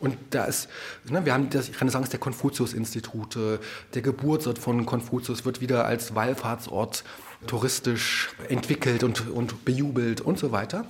Und 0.04 0.18
da 0.30 0.44
ist, 0.44 0.68
ne, 1.08 1.24
wir 1.24 1.32
haben 1.32 1.48
die 1.48 1.56
Renaissance 1.56 2.10
der 2.10 2.20
Konfuzius-Institute, 2.20 3.58
der 3.94 4.02
Geburtsort 4.02 4.58
von 4.58 4.84
Konfuzius 4.84 5.46
wird 5.46 5.62
wieder 5.62 5.86
als 5.86 6.14
Wallfahrtsort 6.14 7.04
touristisch 7.46 8.28
entwickelt 8.50 9.02
und, 9.02 9.30
und 9.30 9.64
bejubelt 9.64 10.20
und 10.20 10.38
so 10.38 10.52
weiter. 10.52 10.84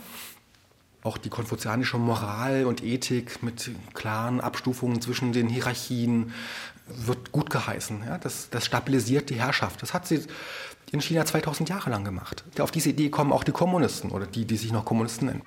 Auch 1.04 1.16
die 1.16 1.28
konfuzianische 1.28 1.96
Moral 1.96 2.64
und 2.64 2.82
Ethik 2.82 3.40
mit 3.42 3.70
klaren 3.92 4.40
Abstufungen 4.40 5.00
zwischen 5.00 5.32
den 5.32 5.48
Hierarchien 5.48 6.32
wird 6.88 7.30
gut 7.30 7.50
geheißen. 7.50 8.02
Ja? 8.04 8.18
Das, 8.18 8.50
das 8.50 8.66
stabilisiert 8.66 9.30
die 9.30 9.36
Herrschaft. 9.36 9.80
Das 9.80 9.94
hat 9.94 10.08
sie 10.08 10.22
in 10.90 11.00
China 11.00 11.24
2000 11.24 11.68
Jahre 11.68 11.90
lang 11.90 12.02
gemacht. 12.02 12.42
Auf 12.58 12.72
diese 12.72 12.90
Idee 12.90 13.10
kommen 13.10 13.32
auch 13.32 13.44
die 13.44 13.52
Kommunisten 13.52 14.10
oder 14.10 14.26
die, 14.26 14.44
die 14.44 14.56
sich 14.56 14.72
noch 14.72 14.84
Kommunisten 14.84 15.28
nennen. 15.28 15.42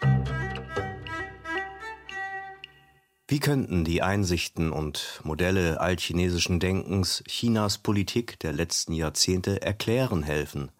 Wie 3.29 3.39
könnten 3.39 3.83
die 3.83 4.01
Einsichten 4.01 4.71
und 4.71 5.19
Modelle 5.25 5.81
altchinesischen 5.81 6.61
Denkens 6.61 7.25
Chinas 7.27 7.77
Politik 7.77 8.39
der 8.39 8.53
letzten 8.53 8.93
Jahrzehnte 8.93 9.61
erklären 9.61 10.23
helfen? 10.23 10.71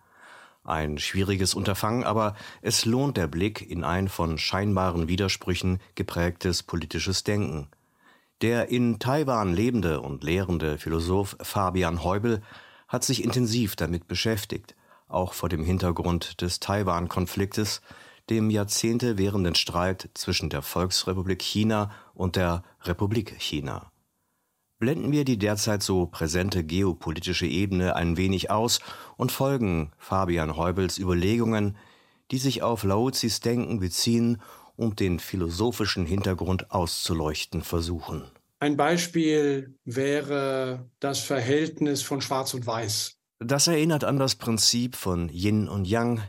Ein 0.63 0.97
schwieriges 0.97 1.53
Unterfangen, 1.53 2.05
aber 2.05 2.37
es 2.61 2.85
lohnt 2.85 3.17
der 3.17 3.27
Blick 3.27 3.69
in 3.69 3.83
ein 3.83 4.07
von 4.07 4.37
scheinbaren 4.37 5.09
Widersprüchen 5.09 5.81
geprägtes 5.95 6.63
politisches 6.63 7.25
Denken. 7.25 7.67
Der 8.41 8.69
in 8.69 8.97
Taiwan 8.97 9.53
lebende 9.53 9.99
und 9.99 10.23
lehrende 10.23 10.77
Philosoph 10.77 11.35
Fabian 11.41 12.01
Heubel 12.05 12.41
hat 12.87 13.03
sich 13.03 13.25
intensiv 13.25 13.75
damit 13.75 14.07
beschäftigt, 14.07 14.73
auch 15.09 15.33
vor 15.33 15.49
dem 15.49 15.65
Hintergrund 15.65 16.39
des 16.39 16.61
Taiwan-Konfliktes, 16.61 17.81
dem 18.29 18.49
Jahrzehnte 18.49 19.17
währenden 19.17 19.55
Streit 19.55 20.09
zwischen 20.13 20.49
der 20.49 20.61
Volksrepublik 20.61 21.41
China 21.41 21.91
und 22.17 22.35
der 22.35 22.63
Republik 22.81 23.35
China. 23.39 23.91
Blenden 24.79 25.11
wir 25.11 25.25
die 25.25 25.37
derzeit 25.37 25.81
so 25.81 26.05
präsente 26.05 26.63
geopolitische 26.63 27.47
Ebene 27.47 27.95
ein 27.95 28.17
wenig 28.17 28.51
aus 28.51 28.79
und 29.15 29.31
folgen 29.31 29.91
Fabian 29.97 30.55
Heubels 30.55 30.99
Überlegungen, 30.99 31.77
die 32.31 32.37
sich 32.37 32.61
auf 32.61 32.83
Laozis 32.83 33.39
Denken 33.39 33.79
beziehen 33.79 34.41
und 34.75 34.99
den 34.99 35.19
philosophischen 35.19 36.05
Hintergrund 36.05 36.71
auszuleuchten 36.71 37.63
versuchen. 37.63 38.23
Ein 38.59 38.77
Beispiel 38.77 39.75
wäre 39.85 40.89
das 40.99 41.19
Verhältnis 41.19 42.01
von 42.01 42.21
Schwarz 42.21 42.53
und 42.53 42.65
Weiß. 42.67 43.15
Das 43.39 43.67
erinnert 43.67 44.03
an 44.03 44.17
das 44.17 44.35
Prinzip 44.35 44.95
von 44.95 45.29
Yin 45.29 45.67
und 45.67 45.85
Yang, 45.85 46.21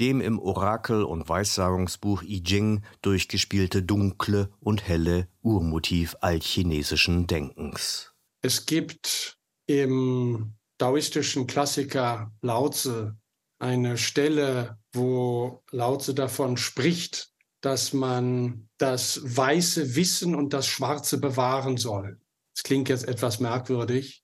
dem 0.00 0.20
im 0.20 0.38
Orakel- 0.38 1.04
und 1.04 1.28
Weissagungsbuch 1.28 2.22
I 2.22 2.42
Ching 2.42 2.82
durchgespielte 3.02 3.82
dunkle 3.82 4.50
und 4.60 4.86
helle 4.86 5.28
Urmotiv 5.42 6.16
altchinesischen 6.20 7.26
Denkens. 7.26 8.12
Es 8.42 8.66
gibt 8.66 9.38
im 9.66 10.54
daoistischen 10.78 11.46
Klassiker 11.46 12.32
Lao 12.42 12.68
Tse 12.68 13.16
eine 13.58 13.96
Stelle, 13.96 14.78
wo 14.92 15.62
Lao 15.70 15.96
Tse 15.96 16.14
davon 16.14 16.56
spricht, 16.56 17.32
dass 17.62 17.92
man 17.92 18.68
das 18.78 19.20
weiße 19.24 19.96
Wissen 19.96 20.34
und 20.34 20.52
das 20.52 20.66
schwarze 20.66 21.18
bewahren 21.18 21.76
soll. 21.76 22.20
Das 22.54 22.62
klingt 22.62 22.88
jetzt 22.88 23.08
etwas 23.08 23.40
merkwürdig. 23.40 24.22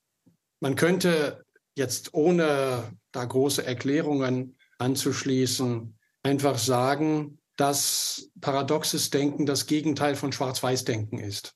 Man 0.60 0.76
könnte 0.76 1.44
jetzt 1.74 2.14
ohne 2.14 2.96
da 3.10 3.24
große 3.24 3.64
Erklärungen 3.64 4.56
anzuschließen, 4.82 5.96
einfach 6.22 6.58
sagen, 6.58 7.38
dass 7.56 8.30
paradoxes 8.40 9.10
Denken 9.10 9.46
das 9.46 9.66
Gegenteil 9.66 10.16
von 10.16 10.32
Schwarz-Weiß-Denken 10.32 11.18
ist. 11.18 11.54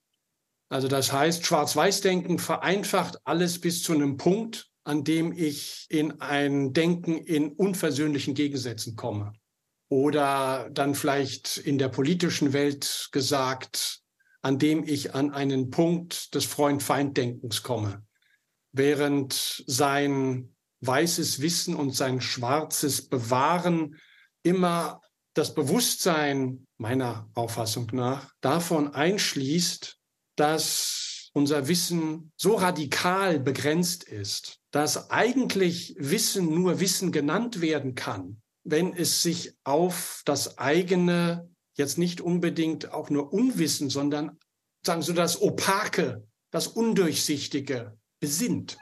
Also 0.68 0.88
das 0.88 1.12
heißt, 1.12 1.44
Schwarz-Weiß-Denken 1.44 2.38
vereinfacht 2.38 3.18
alles 3.24 3.60
bis 3.60 3.82
zu 3.82 3.92
einem 3.92 4.16
Punkt, 4.16 4.68
an 4.84 5.04
dem 5.04 5.32
ich 5.32 5.86
in 5.88 6.20
ein 6.20 6.72
Denken 6.72 7.18
in 7.18 7.52
unversöhnlichen 7.52 8.34
Gegensätzen 8.34 8.96
komme. 8.96 9.32
Oder 9.88 10.68
dann 10.72 10.94
vielleicht 10.94 11.58
in 11.58 11.78
der 11.78 11.88
politischen 11.88 12.52
Welt 12.52 13.08
gesagt, 13.12 14.00
an 14.42 14.58
dem 14.58 14.84
ich 14.84 15.14
an 15.14 15.32
einen 15.32 15.70
Punkt 15.70 16.34
des 16.34 16.44
Freund-Feind-Denkens 16.44 17.62
komme. 17.62 18.04
Während 18.72 19.64
sein 19.66 20.55
weißes 20.80 21.40
Wissen 21.40 21.74
und 21.74 21.92
sein 21.92 22.20
schwarzes 22.20 23.08
Bewahren 23.08 23.96
immer 24.42 25.00
das 25.34 25.54
Bewusstsein 25.54 26.66
meiner 26.78 27.28
Auffassung 27.34 27.88
nach 27.92 28.32
davon 28.40 28.94
einschließt, 28.94 29.98
dass 30.36 31.30
unser 31.32 31.68
Wissen 31.68 32.32
so 32.36 32.54
radikal 32.54 33.38
begrenzt 33.38 34.04
ist, 34.04 34.58
dass 34.70 35.10
eigentlich 35.10 35.94
Wissen 35.98 36.54
nur 36.54 36.80
Wissen 36.80 37.12
genannt 37.12 37.60
werden 37.60 37.94
kann, 37.94 38.40
wenn 38.64 38.94
es 38.94 39.22
sich 39.22 39.54
auf 39.64 40.22
das 40.24 40.56
eigene, 40.56 41.50
jetzt 41.74 41.98
nicht 41.98 42.22
unbedingt 42.22 42.92
auch 42.92 43.10
nur 43.10 43.32
Unwissen, 43.32 43.90
sondern 43.90 44.38
sagen 44.84 45.02
so 45.02 45.12
das 45.12 45.42
Opake, 45.42 46.26
das 46.50 46.68
Undurchsichtige 46.68 47.98
besinnt. 48.20 48.78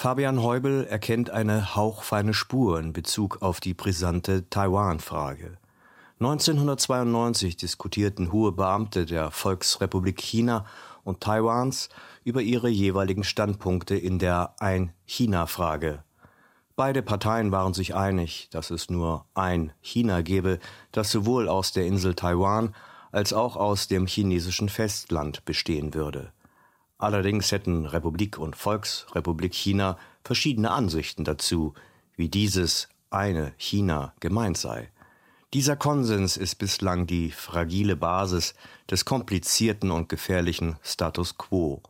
Fabian 0.00 0.42
Heubel 0.42 0.86
erkennt 0.86 1.28
eine 1.28 1.76
hauchfeine 1.76 2.32
Spur 2.32 2.80
in 2.80 2.94
Bezug 2.94 3.42
auf 3.42 3.60
die 3.60 3.74
brisante 3.74 4.48
Taiwan-Frage. 4.48 5.58
1992 6.20 7.58
diskutierten 7.58 8.32
hohe 8.32 8.52
Beamte 8.52 9.04
der 9.04 9.30
Volksrepublik 9.30 10.18
China 10.18 10.64
und 11.04 11.20
Taiwans 11.20 11.90
über 12.24 12.40
ihre 12.40 12.70
jeweiligen 12.70 13.24
Standpunkte 13.24 13.94
in 13.94 14.18
der 14.18 14.54
Ein-China-Frage. 14.58 16.02
Beide 16.76 17.02
Parteien 17.02 17.52
waren 17.52 17.74
sich 17.74 17.94
einig, 17.94 18.48
dass 18.52 18.70
es 18.70 18.88
nur 18.88 19.26
ein 19.34 19.70
China 19.82 20.22
gebe, 20.22 20.60
das 20.92 21.10
sowohl 21.10 21.46
aus 21.46 21.72
der 21.72 21.84
Insel 21.84 22.14
Taiwan 22.14 22.74
als 23.12 23.34
auch 23.34 23.54
aus 23.54 23.86
dem 23.86 24.06
chinesischen 24.06 24.70
Festland 24.70 25.44
bestehen 25.44 25.92
würde. 25.92 26.32
Allerdings 27.00 27.50
hätten 27.50 27.86
Republik 27.86 28.36
und 28.36 28.56
Volksrepublik 28.56 29.54
China 29.54 29.96
verschiedene 30.22 30.70
Ansichten 30.70 31.24
dazu, 31.24 31.72
wie 32.14 32.28
dieses 32.28 32.90
eine 33.08 33.54
China 33.56 34.12
gemeint 34.20 34.58
sei. 34.58 34.90
Dieser 35.54 35.76
Konsens 35.76 36.36
ist 36.36 36.56
bislang 36.56 37.06
die 37.06 37.30
fragile 37.30 37.96
Basis 37.96 38.52
des 38.90 39.06
komplizierten 39.06 39.90
und 39.90 40.10
gefährlichen 40.10 40.76
Status 40.82 41.38
quo. 41.38 41.82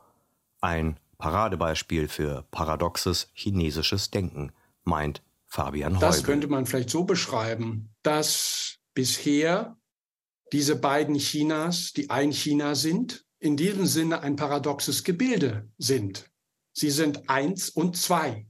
Ein 0.60 0.96
Paradebeispiel 1.18 2.06
für 2.06 2.44
paradoxes 2.52 3.28
chinesisches 3.34 4.12
Denken, 4.12 4.52
meint 4.84 5.22
Fabian 5.48 5.96
Heubel. 5.96 6.08
Das 6.08 6.22
könnte 6.22 6.46
man 6.46 6.66
vielleicht 6.66 6.88
so 6.88 7.02
beschreiben, 7.02 7.90
dass 8.04 8.76
bisher 8.94 9.76
diese 10.52 10.76
beiden 10.76 11.16
Chinas, 11.16 11.92
die 11.94 12.10
ein 12.10 12.30
China 12.30 12.76
sind, 12.76 13.26
in 13.40 13.56
diesem 13.56 13.86
Sinne 13.86 14.20
ein 14.20 14.36
paradoxes 14.36 15.02
Gebilde 15.02 15.68
sind. 15.78 16.30
Sie 16.72 16.90
sind 16.90 17.28
eins 17.28 17.70
und 17.70 17.96
zwei. 17.96 18.46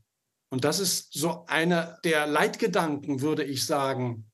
Und 0.50 0.64
das 0.64 0.81
ist 0.81 1.12
so 1.12 1.46
einer 1.46 1.98
der 2.05 2.26
Leitgedanken, 2.26 3.22
würde 3.22 3.44
ich 3.44 3.64
sagen, 3.64 4.31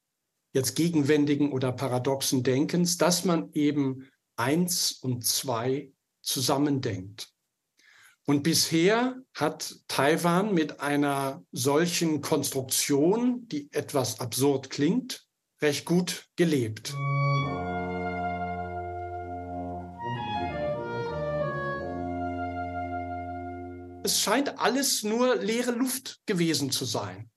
jetzt 0.53 0.75
gegenwändigen 0.75 1.53
oder 1.53 1.73
paradoxen 1.73 2.43
Denkens, 2.43 2.97
dass 2.97 3.25
man 3.27 3.53
eben 3.53 4.09
eins 4.37 4.93
und 4.93 5.25
zwei 5.25 5.93
zusammendenkt. 6.23 7.29
Und 8.25 8.43
bisher 8.43 9.23
hat 9.35 9.77
Taiwan 9.87 10.53
mit 10.53 10.81
einer 10.81 11.45
solchen 11.53 12.23
Konstruktion, 12.23 13.47
die 13.47 13.69
etwas 13.73 14.19
absurd 14.19 14.71
klingt, 14.71 15.27
recht 15.63 15.85
gut 15.85 16.27
gelebt. 16.35 16.93
Es 24.07 24.21
scheint 24.21 24.61
alles 24.61 25.03
nur 25.03 25.35
leere 25.35 25.73
Luft 25.73 26.21
gewesen 26.27 26.71
zu 26.71 26.85
sein. 26.85 27.29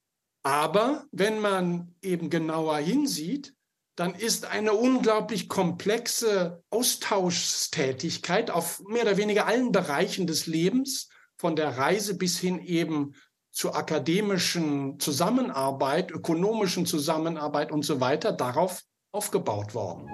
Aber 0.43 1.07
wenn 1.11 1.39
man 1.39 1.95
eben 2.03 2.29
genauer 2.29 2.77
hinsieht, 2.77 3.55
dann 3.95 4.13
ist 4.13 4.45
eine 4.45 4.73
unglaublich 4.73 5.49
komplexe 5.49 6.61
Austauschstätigkeit 6.69 8.51
auf 8.51 8.83
mehr 8.87 9.01
oder 9.01 9.17
weniger 9.17 9.47
allen 9.47 9.71
Bereichen 9.71 10.27
des 10.27 10.45
Lebens, 10.45 11.09
von 11.39 11.55
der 11.55 11.75
Reise 11.75 12.15
bis 12.15 12.37
hin 12.37 12.59
eben 12.59 13.15
zur 13.49 13.75
akademischen 13.75 14.99
Zusammenarbeit, 14.99 16.11
ökonomischen 16.11 16.85
Zusammenarbeit 16.85 17.71
und 17.71 17.83
so 17.83 17.99
weiter, 17.99 18.31
darauf 18.31 18.83
aufgebaut 19.11 19.73
worden. 19.73 20.07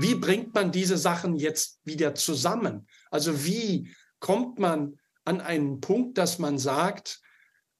Wie 0.00 0.14
bringt 0.14 0.54
man 0.54 0.72
diese 0.72 0.96
Sachen 0.96 1.36
jetzt 1.36 1.80
wieder 1.84 2.14
zusammen? 2.14 2.86
Also 3.10 3.44
wie 3.44 3.94
kommt 4.18 4.58
man 4.58 4.98
an 5.24 5.40
einen 5.40 5.80
Punkt, 5.80 6.16
dass 6.16 6.38
man 6.38 6.58
sagt, 6.58 7.20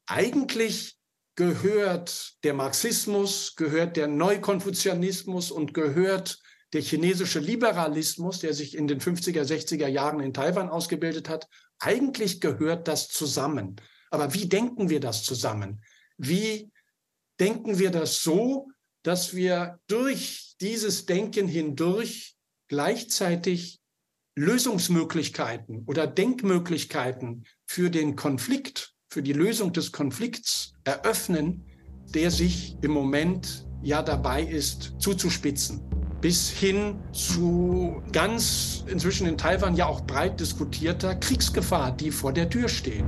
eigentlich 0.07 0.99
gehört 1.35 2.35
der 2.45 2.53
Marxismus, 2.53 3.55
gehört 3.57 3.97
der 3.97 4.09
Neukonfuzianismus 4.09 5.51
und 5.51 5.73
gehört 5.73 6.39
der 6.75 6.83
chinesische 6.83 7.39
Liberalismus, 7.39 8.41
der 8.41 8.53
sich 8.53 8.77
in 8.77 8.87
den 8.87 9.01
50er, 9.01 9.43
60er 9.43 9.89
Jahren 9.89 10.21
in 10.21 10.35
Taiwan 10.35 10.69
ausgebildet 10.69 11.29
hat, 11.29 11.49
eigentlich 11.79 12.41
gehört 12.41 12.87
das 12.87 13.09
zusammen. 13.09 13.77
Aber 14.11 14.35
wie 14.35 14.49
denken 14.49 14.91
wir 14.91 15.01
das 15.01 15.23
zusammen? 15.25 15.83
Wie 16.19 16.71
denken 17.39 17.79
wir 17.79 17.91
das 17.91 18.23
so, 18.23 18.69
dass 19.03 19.35
wir 19.35 19.79
durch 19.87 20.55
dieses 20.61 21.07
Denken 21.07 21.49
hindurch 21.49 22.37
gleichzeitig 22.69 23.81
Lösungsmöglichkeiten 24.37 25.85
oder 25.87 26.07
Denkmöglichkeiten 26.07 27.45
für 27.67 27.91
den 27.91 28.17
Konflikt, 28.17 28.95
für 29.09 29.23
die 29.23 29.33
Lösung 29.33 29.73
des 29.73 29.93
Konflikts 29.93 30.73
eröffnen, 30.85 31.67
der 32.15 32.31
sich 32.31 32.77
im 32.83 32.93
Moment 32.93 33.67
ja 33.83 34.03
dabei 34.03 34.43
ist 34.43 34.95
zuzuspitzen. 34.99 35.83
Bis 36.21 36.51
hin 36.51 37.01
zu 37.13 38.03
ganz 38.13 38.85
inzwischen 38.87 39.27
in 39.27 39.39
Taiwan 39.39 39.75
ja 39.75 39.87
auch 39.87 40.03
breit 40.03 40.39
diskutierter 40.39 41.15
Kriegsgefahr, 41.15 41.97
die 41.97 42.11
vor 42.11 42.33
der 42.33 42.51
Tür 42.51 42.69
steht. 42.69 43.05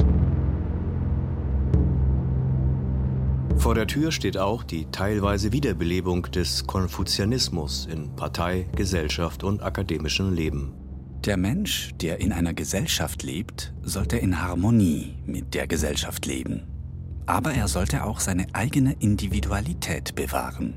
Vor 3.56 3.74
der 3.74 3.86
Tür 3.86 4.10
steht 4.10 4.38
auch 4.38 4.64
die 4.64 4.86
teilweise 4.90 5.52
Wiederbelebung 5.52 6.22
des 6.30 6.66
Konfuzianismus 6.66 7.86
in 7.86 8.14
Partei, 8.16 8.68
Gesellschaft 8.74 9.44
und 9.44 9.62
akademischem 9.62 10.32
Leben. 10.32 10.74
Der 11.24 11.36
Mensch, 11.36 11.90
der 12.00 12.20
in 12.20 12.32
einer 12.32 12.54
Gesellschaft 12.54 13.22
lebt, 13.22 13.72
sollte 13.82 14.16
in 14.16 14.42
Harmonie 14.42 15.14
mit 15.24 15.54
der 15.54 15.68
Gesellschaft 15.68 16.26
leben. 16.26 16.66
Aber 17.26 17.52
er 17.52 17.68
sollte 17.68 18.02
auch 18.02 18.18
seine 18.18 18.46
eigene 18.52 18.94
Individualität 18.98 20.16
bewahren. 20.16 20.74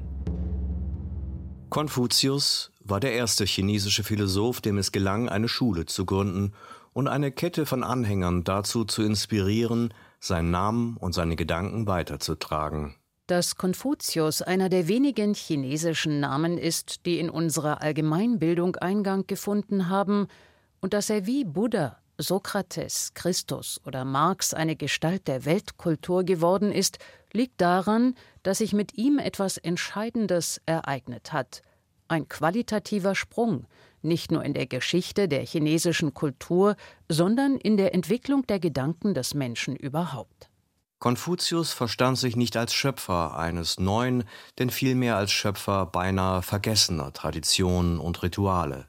Konfuzius 1.69 2.71
war 2.83 2.99
der 2.99 3.13
erste 3.13 3.45
chinesische 3.45 4.03
Philosoph, 4.03 4.61
dem 4.61 4.77
es 4.77 4.91
gelang, 4.91 5.27
eine 5.27 5.47
Schule 5.47 5.87
zu 5.87 6.05
gründen 6.05 6.53
und 6.93 7.07
eine 7.07 7.31
Kette 7.31 7.65
von 7.65 7.83
Anhängern 7.83 8.43
dazu 8.43 8.85
zu 8.85 9.01
inspirieren, 9.01 9.93
seinen 10.25 10.51
Namen 10.51 10.97
und 10.97 11.13
seine 11.13 11.35
Gedanken 11.35 11.87
weiterzutragen. 11.87 12.95
Dass 13.27 13.55
Konfuzius 13.55 14.41
einer 14.41 14.69
der 14.69 14.87
wenigen 14.87 15.33
chinesischen 15.33 16.19
Namen 16.19 16.57
ist, 16.57 17.05
die 17.05 17.19
in 17.19 17.29
unserer 17.29 17.81
Allgemeinbildung 17.81 18.75
Eingang 18.75 19.25
gefunden 19.27 19.89
haben, 19.89 20.27
und 20.79 20.93
dass 20.93 21.09
er 21.09 21.25
wie 21.25 21.43
Buddha, 21.43 21.97
Sokrates, 22.17 23.13
Christus 23.13 23.81
oder 23.85 24.05
Marx 24.05 24.53
eine 24.53 24.75
Gestalt 24.75 25.27
der 25.27 25.45
Weltkultur 25.45 26.23
geworden 26.23 26.71
ist, 26.71 26.99
liegt 27.33 27.59
daran, 27.59 28.15
dass 28.43 28.59
sich 28.59 28.73
mit 28.73 28.97
ihm 28.97 29.19
etwas 29.19 29.57
Entscheidendes 29.57 30.61
ereignet 30.65 31.33
hat. 31.33 31.61
Ein 32.07 32.29
qualitativer 32.29 33.15
Sprung, 33.15 33.65
nicht 34.05 34.31
nur 34.31 34.43
in 34.43 34.53
der 34.53 34.67
Geschichte 34.67 35.27
der 35.27 35.45
chinesischen 35.45 36.13
Kultur, 36.13 36.75
sondern 37.09 37.57
in 37.57 37.77
der 37.77 37.93
Entwicklung 37.93 38.47
der 38.47 38.59
Gedanken 38.59 39.13
des 39.13 39.33
Menschen 39.33 39.75
überhaupt. 39.75 40.49
Konfuzius 40.99 41.73
verstand 41.73 42.17
sich 42.17 42.35
nicht 42.35 42.57
als 42.57 42.73
Schöpfer 42.73 43.37
eines 43.37 43.79
neuen, 43.79 44.23
denn 44.57 44.69
vielmehr 44.69 45.17
als 45.17 45.31
Schöpfer 45.31 45.85
beinahe 45.85 46.41
vergessener 46.41 47.13
Traditionen 47.13 47.99
und 47.99 48.23
Rituale. 48.23 48.87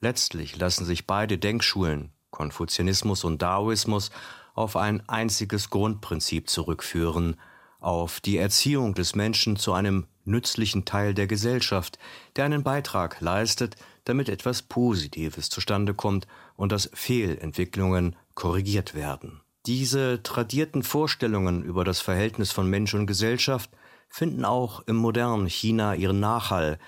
Letztlich 0.00 0.56
lassen 0.56 0.84
sich 0.84 1.06
beide 1.06 1.38
Denkschulen, 1.38 2.10
Konfuzianismus 2.30 3.24
und 3.24 3.42
Daoismus, 3.42 4.10
auf 4.54 4.76
ein 4.76 5.06
einziges 5.08 5.70
Grundprinzip 5.70 6.48
zurückführen, 6.48 7.36
auf 7.80 8.20
die 8.20 8.38
Erziehung 8.38 8.94
des 8.94 9.14
Menschen 9.14 9.56
zu 9.56 9.72
einem 9.74 10.06
nützlichen 10.24 10.84
Teil 10.84 11.14
der 11.14 11.26
Gesellschaft, 11.26 11.98
der 12.36 12.46
einen 12.46 12.62
Beitrag 12.62 13.20
leistet, 13.20 13.76
damit 14.04 14.28
etwas 14.28 14.62
Positives 14.62 15.48
zustande 15.48 15.94
kommt 15.94 16.26
und 16.56 16.72
dass 16.72 16.90
Fehlentwicklungen 16.92 18.16
korrigiert 18.34 18.94
werden. 18.94 19.40
Diese 19.66 20.22
tradierten 20.22 20.82
Vorstellungen 20.82 21.62
über 21.62 21.84
das 21.84 22.00
Verhältnis 22.00 22.52
von 22.52 22.68
Mensch 22.68 22.92
und 22.92 23.06
Gesellschaft 23.06 23.70
finden 24.10 24.44
auch 24.44 24.80
im 24.86 24.96
modernen 24.96 25.46
China 25.46 25.94
ihren 25.94 26.20
Nachhall. 26.20 26.78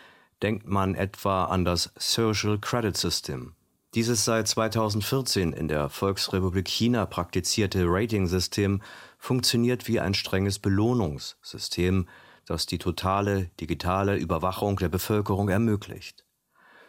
Denkt 0.42 0.66
man 0.66 0.94
etwa 0.94 1.46
an 1.46 1.64
das 1.64 1.90
Social 1.96 2.58
Credit 2.58 2.94
System. 2.94 3.54
Dieses 3.94 4.26
seit 4.26 4.46
2014 4.46 5.54
in 5.54 5.68
der 5.68 5.88
Volksrepublik 5.88 6.68
China 6.68 7.06
praktizierte 7.06 7.84
Rating-System 7.86 8.82
funktioniert 9.16 9.88
wie 9.88 9.98
ein 10.00 10.12
strenges 10.12 10.58
Belohnungssystem, 10.58 12.06
das 12.44 12.66
die 12.66 12.76
totale 12.76 13.50
digitale 13.58 14.18
Überwachung 14.18 14.76
der 14.76 14.90
Bevölkerung 14.90 15.48
ermöglicht. 15.48 16.25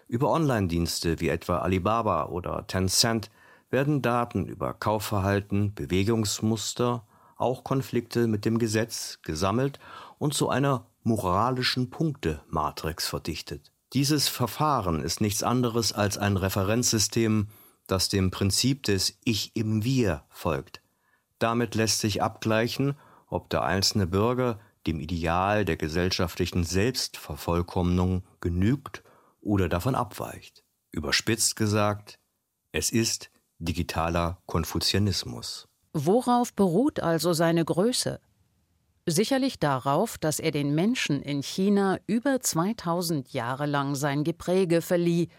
Über 0.10 0.32
Online-Dienste 0.32 1.20
wie 1.20 1.28
etwa 1.28 1.58
Alibaba 1.58 2.28
oder 2.28 2.66
Tencent 2.66 3.30
werden 3.70 4.02
Daten 4.02 4.46
über 4.46 4.74
Kaufverhalten, 4.74 5.74
Bewegungsmuster, 5.74 7.06
auch 7.36 7.66
Konflikte 7.66 8.28
mit 8.28 8.46
dem 8.46 8.58
Gesetz 8.58 9.20
gesammelt 9.22 9.80
und 10.18 10.34
zu 10.34 10.48
einer 10.48 10.86
moralischen 11.04 11.90
Punktematrix 11.90 13.06
verdichtet. 13.06 13.74
Dieses 13.92 14.30
Verfahren 14.30 15.04
ist 15.04 15.20
nichts 15.20 15.44
anderes 15.44 15.92
als 15.92 16.18
ein 16.18 16.38
Referenzsystem, 16.38 17.50
das 17.86 18.08
dem 18.08 18.32
Prinzip 18.32 18.84
des 18.84 19.18
Ich 19.26 19.58
im 19.58 19.84
Wir 19.84 20.24
folgt. 20.30 20.82
Damit 21.38 21.76
lässt 21.76 22.00
sich 22.00 22.24
abgleichen, 22.24 22.96
ob 23.28 23.50
der 23.50 23.64
einzelne 23.64 24.08
Bürger 24.08 24.60
dem 24.88 25.02
Ideal 25.02 25.66
der 25.66 25.76
gesellschaftlichen 25.76 26.64
Selbstvervollkommnung 26.64 28.24
genügt 28.40 29.04
oder 29.48 29.70
davon 29.70 29.96
abweicht. 29.96 30.64
Überspitzt 30.92 31.56
gesagt, 31.56 32.20
es 32.72 32.92
ist 32.92 33.32
digitaler 33.60 34.38
Konfuzianismus. 34.46 35.68
Worauf 35.94 36.54
beruht 36.54 37.00
also 37.00 37.34
seine 37.34 37.66
Größe? 37.66 38.20
Sicherlich 39.08 39.58
darauf, 39.58 40.18
dass 40.18 40.40
er 40.40 40.52
den 40.52 40.76
Menschen 40.76 41.22
in 41.22 41.42
China 41.42 41.98
über 42.08 42.42
2000 42.42 43.32
Jahre 43.32 43.66
lang 43.66 43.96
sein 43.96 44.26
Gepräge 44.26 44.82
verlieh, 44.82 45.30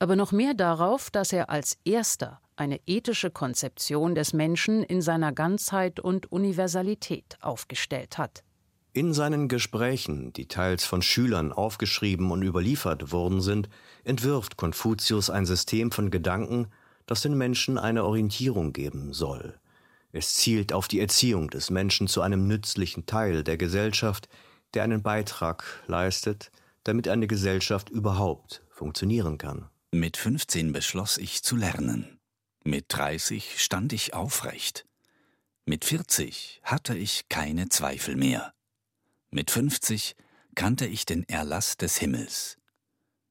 aber 0.00 0.16
noch 0.16 0.32
mehr 0.32 0.54
darauf, 0.54 1.10
dass 1.10 1.32
er 1.32 1.48
als 1.48 1.78
erster 1.84 2.40
eine 2.56 2.80
ethische 2.86 3.30
Konzeption 3.30 4.16
des 4.16 4.32
Menschen 4.32 4.82
in 4.82 5.00
seiner 5.00 5.32
Ganzheit 5.32 6.00
und 6.00 6.30
Universalität 6.32 7.38
aufgestellt 7.40 8.18
hat. 8.18 8.42
In 8.94 9.14
seinen 9.14 9.48
Gesprächen, 9.48 10.34
die 10.34 10.48
teils 10.48 10.84
von 10.84 11.00
Schülern 11.00 11.50
aufgeschrieben 11.50 12.30
und 12.30 12.42
überliefert 12.42 13.10
worden 13.10 13.40
sind, 13.40 13.70
entwirft 14.04 14.58
Konfuzius 14.58 15.30
ein 15.30 15.46
System 15.46 15.90
von 15.90 16.10
Gedanken, 16.10 16.66
das 17.06 17.22
den 17.22 17.38
Menschen 17.38 17.78
eine 17.78 18.04
Orientierung 18.04 18.74
geben 18.74 19.14
soll. 19.14 19.58
Es 20.12 20.34
zielt 20.34 20.74
auf 20.74 20.88
die 20.88 21.00
Erziehung 21.00 21.48
des 21.48 21.70
Menschen 21.70 22.06
zu 22.06 22.20
einem 22.20 22.46
nützlichen 22.46 23.06
Teil 23.06 23.42
der 23.44 23.56
Gesellschaft, 23.56 24.28
der 24.74 24.82
einen 24.82 25.02
Beitrag 25.02 25.64
leistet, 25.86 26.50
damit 26.84 27.08
eine 27.08 27.26
Gesellschaft 27.26 27.88
überhaupt 27.88 28.62
funktionieren 28.68 29.38
kann. 29.38 29.70
Mit 29.90 30.18
15 30.18 30.72
beschloss 30.72 31.16
ich 31.16 31.42
zu 31.42 31.56
lernen. 31.56 32.18
Mit 32.62 32.86
30 32.88 33.62
stand 33.62 33.94
ich 33.94 34.12
aufrecht. 34.12 34.84
Mit 35.64 35.86
40 35.86 36.60
hatte 36.62 36.94
ich 36.94 37.30
keine 37.30 37.70
Zweifel 37.70 38.16
mehr. 38.16 38.52
Mit 39.34 39.50
50 39.50 40.14
kannte 40.54 40.84
ich 40.84 41.06
den 41.06 41.26
Erlass 41.26 41.78
des 41.78 41.96
Himmels. 41.96 42.58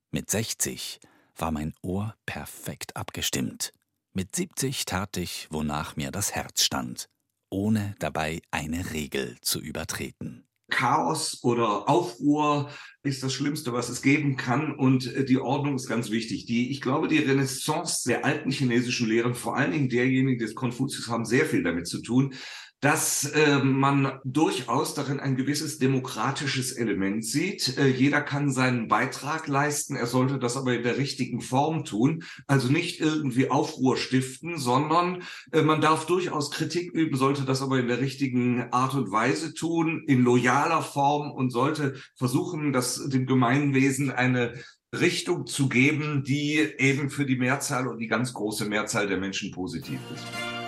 Mit 0.09 0.31
60 0.31 0.99
war 1.37 1.51
mein 1.51 1.75
Ohr 1.83 2.15
perfekt 2.25 2.97
abgestimmt. 2.97 3.71
Mit 4.11 4.35
70 4.35 4.85
tat 4.85 5.15
ich, 5.17 5.47
wonach 5.51 5.95
mir 5.97 6.09
das 6.09 6.33
Herz 6.33 6.63
stand, 6.63 7.07
ohne 7.51 7.93
dabei 7.99 8.41
eine 8.49 8.93
Regel 8.93 9.37
zu 9.41 9.59
übertreten. 9.59 10.47
Chaos 10.71 11.43
oder 11.43 11.87
Aufruhr 11.87 12.71
ist 13.03 13.21
das 13.21 13.33
Schlimmste, 13.33 13.71
was 13.71 13.89
es 13.89 14.01
geben 14.01 14.37
kann. 14.37 14.73
Und 14.73 15.05
äh, 15.13 15.23
die 15.23 15.37
Ordnung 15.37 15.75
ist 15.75 15.87
ganz 15.87 16.09
wichtig. 16.09 16.47
Die, 16.47 16.71
ich 16.71 16.81
glaube, 16.81 17.09
die 17.09 17.19
Renaissance 17.19 18.09
der 18.09 18.25
alten 18.25 18.49
chinesischen 18.49 19.07
Lehren, 19.07 19.35
vor 19.35 19.55
allen 19.55 19.71
Dingen 19.71 19.89
derjenigen 19.89 20.39
des 20.39 20.55
Konfuzius, 20.55 21.09
haben 21.09 21.25
sehr 21.25 21.45
viel 21.45 21.61
damit 21.61 21.87
zu 21.87 22.01
tun, 22.01 22.33
dass 22.81 23.25
äh, 23.25 23.59
man 23.59 24.19
durchaus 24.25 24.95
darin 24.95 25.19
ein 25.19 25.35
gewisses 25.35 25.77
demokratisches 25.77 26.71
Element 26.71 27.23
sieht. 27.23 27.77
Äh, 27.77 27.87
jeder 27.87 28.21
kann 28.21 28.51
seinen 28.51 28.87
Beitrag 28.87 29.47
leisten, 29.47 29.95
er 29.95 30.07
sollte 30.07 30.39
das 30.39 30.57
aber 30.57 30.73
in 30.73 30.83
der 30.83 30.97
richtigen 30.97 31.41
Form 31.41 31.85
tun, 31.85 32.23
also 32.47 32.71
nicht 32.71 32.99
irgendwie 32.99 33.51
Aufruhr 33.51 33.97
stiften, 33.97 34.57
sondern 34.57 35.21
äh, 35.51 35.61
man 35.61 35.79
darf 35.79 36.07
durchaus 36.07 36.49
Kritik 36.49 36.91
üben, 36.91 37.15
sollte 37.17 37.45
das 37.45 37.61
aber 37.61 37.79
in 37.79 37.87
der 37.87 37.99
richtigen 37.99 38.63
Art 38.71 38.95
und 38.95 39.11
Weise 39.11 39.53
tun, 39.53 40.03
in 40.07 40.23
loyaler 40.23 40.81
Form 40.81 41.31
und 41.31 41.51
sollte 41.51 41.95
versuchen, 42.15 42.73
dass 42.73 43.07
dem 43.09 43.27
Gemeinwesen 43.27 44.09
eine 44.09 44.55
Richtung 44.91 45.45
zu 45.45 45.69
geben, 45.69 46.23
die 46.25 46.57
eben 46.79 47.11
für 47.11 47.25
die 47.27 47.37
Mehrzahl 47.37 47.87
und 47.87 47.99
die 47.99 48.07
ganz 48.07 48.33
große 48.33 48.65
Mehrzahl 48.65 49.07
der 49.07 49.17
Menschen 49.17 49.51
positiv 49.51 49.99
ist. 50.13 50.60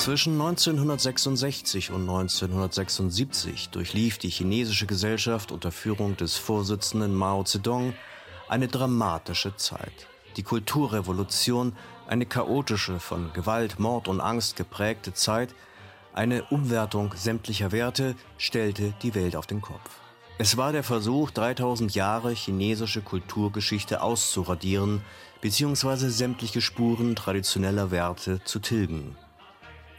Zwischen 0.00 0.40
1966 0.40 1.90
und 1.90 2.08
1976 2.08 3.68
durchlief 3.68 4.16
die 4.16 4.30
chinesische 4.30 4.86
Gesellschaft 4.86 5.52
unter 5.52 5.70
Führung 5.70 6.16
des 6.16 6.38
Vorsitzenden 6.38 7.14
Mao 7.14 7.44
Zedong 7.44 7.92
eine 8.48 8.66
dramatische 8.66 9.54
Zeit. 9.56 10.08
Die 10.38 10.42
Kulturrevolution, 10.42 11.74
eine 12.08 12.24
chaotische, 12.24 12.98
von 12.98 13.34
Gewalt, 13.34 13.78
Mord 13.78 14.08
und 14.08 14.22
Angst 14.22 14.56
geprägte 14.56 15.12
Zeit, 15.12 15.54
eine 16.14 16.44
Umwertung 16.44 17.12
sämtlicher 17.14 17.70
Werte 17.70 18.14
stellte 18.38 18.94
die 19.02 19.14
Welt 19.14 19.36
auf 19.36 19.46
den 19.46 19.60
Kopf. 19.60 20.00
Es 20.38 20.56
war 20.56 20.72
der 20.72 20.82
Versuch, 20.82 21.30
3000 21.30 21.94
Jahre 21.94 22.30
chinesische 22.30 23.02
Kulturgeschichte 23.02 24.00
auszuradieren 24.00 25.02
bzw. 25.42 26.08
sämtliche 26.08 26.62
Spuren 26.62 27.16
traditioneller 27.16 27.90
Werte 27.90 28.42
zu 28.44 28.60
tilgen. 28.60 29.14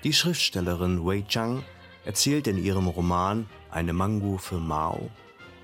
Die 0.03 0.13
Schriftstellerin 0.13 1.05
Wei 1.05 1.21
Chang 1.27 1.63
erzählt 2.05 2.47
in 2.47 2.57
ihrem 2.57 2.87
Roman 2.87 3.47
Eine 3.69 3.93
Mango 3.93 4.39
für 4.39 4.57
Mao 4.57 5.11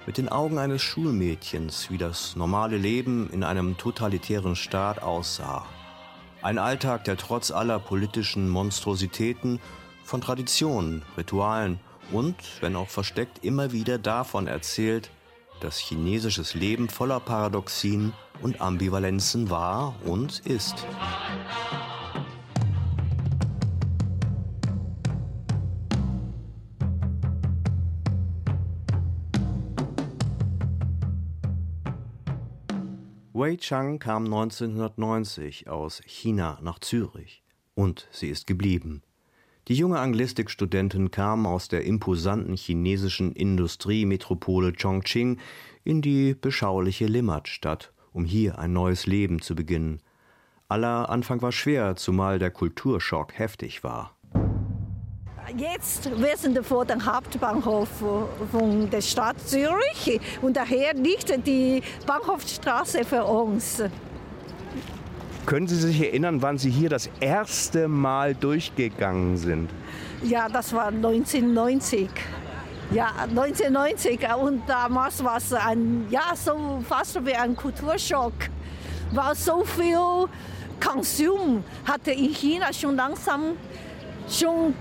mit 0.06 0.20
den 0.20 0.30
Augen 0.30 0.60
eines 0.60 0.84
Schulmädchens, 0.84 1.90
wie 1.90 1.98
das 1.98 2.36
normale 2.36 2.78
Leben 2.78 3.32
in 3.32 3.44
einem 3.44 3.78
totalitären 3.78 4.56
Staat 4.56 5.02
aussah. 5.02 5.66
Ein 6.44 6.60
Alltag, 6.60 7.04
der 7.06 7.18
trotz 7.18 7.50
aller 7.50 7.80
politischen 7.80 8.48
Monstrositäten 8.48 9.60
von 10.04 10.22
Traditionen, 10.22 11.02
Ritualen 11.18 11.80
und, 12.12 12.36
wenn 12.62 12.76
auch 12.76 12.90
versteckt, 12.90 13.44
immer 13.44 13.72
wieder 13.72 13.98
davon 13.98 14.46
erzählt, 14.46 15.10
dass 15.62 15.80
chinesisches 15.80 16.54
Leben 16.54 16.90
voller 16.90 17.20
Paradoxien 17.20 18.14
und 18.42 18.62
Ambivalenzen 18.62 19.50
war 19.50 19.96
und 20.06 20.40
ist. 20.46 20.86
Wei 33.48 33.56
Chang 33.56 33.98
kam 33.98 34.26
1990 34.26 35.70
aus 35.70 36.02
China 36.06 36.60
nach 36.62 36.80
Zürich 36.80 37.44
und 37.76 38.10
sie 38.12 38.28
ist 38.28 38.46
geblieben. 38.46 39.04
Die 39.70 39.76
junge 39.76 40.00
Anglistikstudentin 40.00 41.12
kam 41.12 41.46
aus 41.46 41.70
der 41.70 41.86
imposanten 41.86 42.58
chinesischen 42.58 43.32
Industriemetropole 43.32 44.74
Chongqing 44.74 45.40
in 45.86 46.02
die 46.02 46.34
beschauliche 46.34 47.06
Limmatstadt, 47.06 47.94
um 48.12 48.26
hier 48.26 48.60
ein 48.60 48.74
neues 48.74 49.06
Leben 49.06 49.42
zu 49.42 49.56
beginnen. 49.56 50.02
Aller 50.68 51.10
Anfang 51.10 51.42
war 51.42 51.54
schwer, 51.54 51.96
zumal 51.96 52.40
der 52.40 52.52
Kulturschock 52.52 53.40
heftig 53.40 53.82
war. 53.82 54.17
Jetzt 55.56 56.10
wir 56.20 56.36
sind 56.36 56.66
vor 56.66 56.84
dem 56.84 57.06
Hauptbahnhof 57.06 57.88
von 58.52 58.90
der 58.90 59.02
Stadt 59.02 59.40
Zürich 59.48 60.20
und 60.42 60.58
daher 60.58 60.94
liegt 60.94 61.32
die 61.48 61.82
Bahnhofstraße 62.06 63.06
für 63.06 63.24
uns. 63.24 63.82
Können 65.46 65.68
Sie 65.68 65.78
sich 65.78 66.02
erinnern, 66.02 66.42
wann 66.42 66.58
Sie 66.58 66.70
hier 66.70 66.90
das 66.90 67.10
erste 67.22 67.88
Mal 67.88 68.36
durchgegangen 68.36 69.38
sind? 69.38 69.70
Ja, 70.22 70.50
das 70.50 70.74
war 70.74 70.88
1990. 70.88 72.10
Ja, 72.92 73.12
1990 73.30 74.20
und 74.42 74.64
damals 74.68 75.24
war 75.24 75.38
es 75.38 75.54
ein, 75.54 76.08
ja, 76.10 76.34
so 76.36 76.84
fast 76.88 77.26
wie 77.26 77.34
ein 77.34 77.56
Kulturschock. 77.56 78.34
War 79.12 79.34
so 79.34 79.64
viel 79.64 80.28
Konsum 80.80 81.64
hatte 81.86 82.12
in 82.12 82.34
China 82.34 82.72
schon 82.74 82.96
langsam 82.96 83.54
schon 84.30 84.74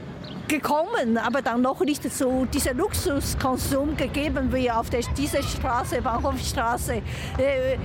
gekommen, 0.48 1.18
aber 1.18 1.42
dann 1.42 1.62
noch 1.62 1.80
nicht 1.80 2.10
so 2.12 2.44
dieser 2.46 2.74
Luxuskonsum 2.74 3.96
gegeben 3.96 4.52
wie 4.52 4.70
auf 4.70 4.90
der, 4.90 5.00
dieser 5.16 5.42
Straße, 5.42 6.00
Bahnhofstraße. 6.02 7.02
Äh, 7.38 7.76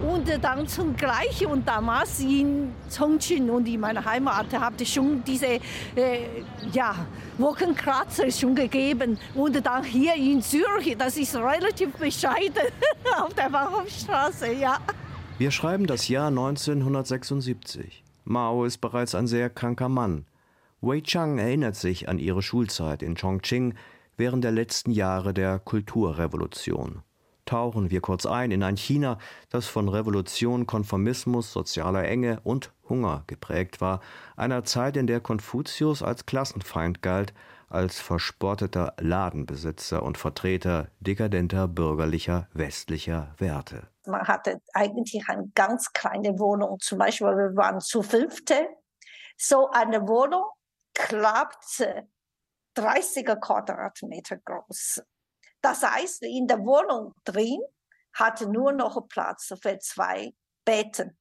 und 0.00 0.28
dann 0.42 0.68
zum 0.68 0.96
Gleichen 0.96 1.48
und 1.48 1.66
damals 1.66 2.20
in 2.20 2.72
Chongqing 2.96 3.50
und 3.50 3.66
in 3.66 3.80
meiner 3.80 4.04
Heimat 4.04 4.46
habe 4.52 4.76
ich 4.80 4.92
schon 4.92 5.24
diese 5.24 5.46
äh, 5.46 5.60
ja, 6.72 6.94
Wolkenkratzer 7.36 8.30
schon 8.30 8.54
gegeben. 8.54 9.18
Und 9.34 9.64
dann 9.66 9.82
hier 9.82 10.14
in 10.14 10.40
Zürich, 10.40 10.96
das 10.96 11.16
ist 11.16 11.34
relativ 11.34 11.92
bescheiden 11.94 12.68
auf 13.20 13.34
der 13.34 13.50
Bahnhofstraße, 13.50 14.52
ja. 14.52 14.78
Wir 15.36 15.50
schreiben 15.50 15.86
das 15.86 16.08
Jahr 16.08 16.28
1976. 16.28 18.04
Mao 18.24 18.64
ist 18.64 18.78
bereits 18.78 19.14
ein 19.14 19.26
sehr 19.26 19.50
kranker 19.50 19.88
Mann. 19.88 20.26
Wei 20.80 21.00
Chang 21.00 21.38
erinnert 21.38 21.74
sich 21.74 22.08
an 22.08 22.20
ihre 22.20 22.40
Schulzeit 22.40 23.02
in 23.02 23.16
Chongqing 23.16 23.74
während 24.16 24.44
der 24.44 24.52
letzten 24.52 24.92
Jahre 24.92 25.34
der 25.34 25.58
Kulturrevolution. 25.58 27.02
Tauchen 27.46 27.90
wir 27.90 28.00
kurz 28.00 28.26
ein 28.26 28.52
in 28.52 28.62
ein 28.62 28.76
China, 28.76 29.18
das 29.50 29.66
von 29.66 29.88
Revolution, 29.88 30.68
Konformismus, 30.68 31.52
sozialer 31.52 32.04
Enge 32.04 32.38
und 32.44 32.72
Hunger 32.88 33.24
geprägt 33.26 33.80
war, 33.80 34.00
einer 34.36 34.62
Zeit, 34.62 34.96
in 34.96 35.08
der 35.08 35.18
Konfuzius 35.18 36.00
als 36.00 36.26
Klassenfeind 36.26 37.02
galt, 37.02 37.34
als 37.68 37.98
verspotteter 37.98 38.94
Ladenbesitzer 39.00 40.04
und 40.04 40.16
Vertreter 40.16 40.88
dekadenter 41.00 41.66
bürgerlicher 41.66 42.46
westlicher 42.52 43.34
Werte. 43.38 43.88
Man 44.06 44.28
hatte 44.28 44.60
eigentlich 44.74 45.24
eine 45.26 45.50
ganz 45.56 45.92
kleine 45.92 46.38
Wohnung. 46.38 46.78
Zum 46.78 46.98
Beispiel, 46.98 47.26
wir 47.26 47.56
waren 47.56 47.80
zu 47.80 48.04
fünfte. 48.04 48.68
So 49.36 49.70
eine 49.70 50.06
Wohnung 50.06 50.44
klappte 50.94 52.08
30 52.74 53.26
Quadratmeter 53.40 54.38
groß. 54.38 55.02
Das 55.60 55.82
heißt, 55.82 56.22
in 56.22 56.46
der 56.46 56.58
Wohnung 56.58 57.14
drin 57.24 57.60
hatte 58.14 58.48
nur 58.48 58.72
noch 58.72 59.08
Platz 59.08 59.52
für 59.60 59.78
zwei 59.78 60.32
Betten. 60.64 61.18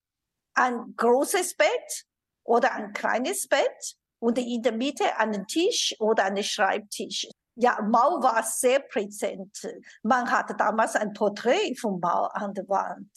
Ein 0.54 0.94
großes 0.96 1.56
Bett 1.56 2.06
oder 2.44 2.74
ein 2.74 2.94
kleines 2.94 3.48
Bett 3.48 3.96
und 4.20 4.38
in 4.38 4.62
der 4.62 4.74
Mitte 4.74 5.18
einen 5.18 5.48
Tisch 5.48 5.96
oder 6.00 6.26
einen 6.26 6.44
Schreibtisch. 6.44 7.28
Ja, 7.56 7.82
Mao 7.82 8.22
war 8.22 8.44
sehr 8.44 8.80
präsent. 8.80 9.58
Man 10.04 10.30
hatte 10.30 10.56
damals 10.56 10.96
ein 10.96 11.14
Porträt 11.14 11.76
von 11.76 12.00
Mao 12.00 12.26
an 12.26 12.54
der 12.54 12.68
Wand. 12.70 13.12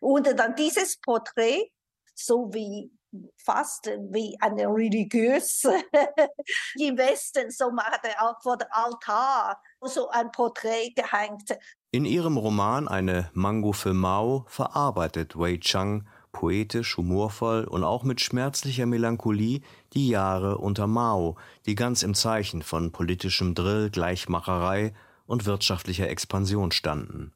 Und 0.00 0.26
dann 0.38 0.54
dieses 0.54 0.98
Porträt, 1.00 1.72
so 2.14 2.48
wie 2.52 2.92
fast 3.36 3.86
wie 4.10 4.36
eine 4.40 4.66
religiöse 4.66 5.74
im 6.78 6.96
Westen, 6.96 7.50
so 7.50 7.70
man 7.70 7.84
hatte 7.86 8.10
auch 8.20 8.40
vor 8.42 8.56
dem 8.56 8.68
Altar 8.70 9.60
so 9.82 10.08
ein 10.10 10.30
Porträt 10.32 10.92
gehängt. 10.94 11.56
In 11.90 12.04
ihrem 12.04 12.36
Roman 12.36 12.88
Eine 12.88 13.30
Mango 13.34 13.72
für 13.72 13.94
Mao 13.94 14.44
verarbeitet 14.48 15.38
Wei 15.38 15.58
Chang 15.58 16.06
poetisch, 16.32 16.96
humorvoll 16.96 17.64
und 17.64 17.84
auch 17.84 18.02
mit 18.02 18.20
schmerzlicher 18.20 18.86
Melancholie 18.86 19.60
die 19.92 20.08
Jahre 20.08 20.58
unter 20.58 20.86
Mao, 20.86 21.36
die 21.66 21.74
ganz 21.74 22.02
im 22.02 22.14
Zeichen 22.14 22.62
von 22.62 22.90
politischem 22.90 23.54
Drill, 23.54 23.90
Gleichmacherei 23.90 24.94
und 25.26 25.44
wirtschaftlicher 25.44 26.08
Expansion 26.08 26.72
standen. 26.72 27.32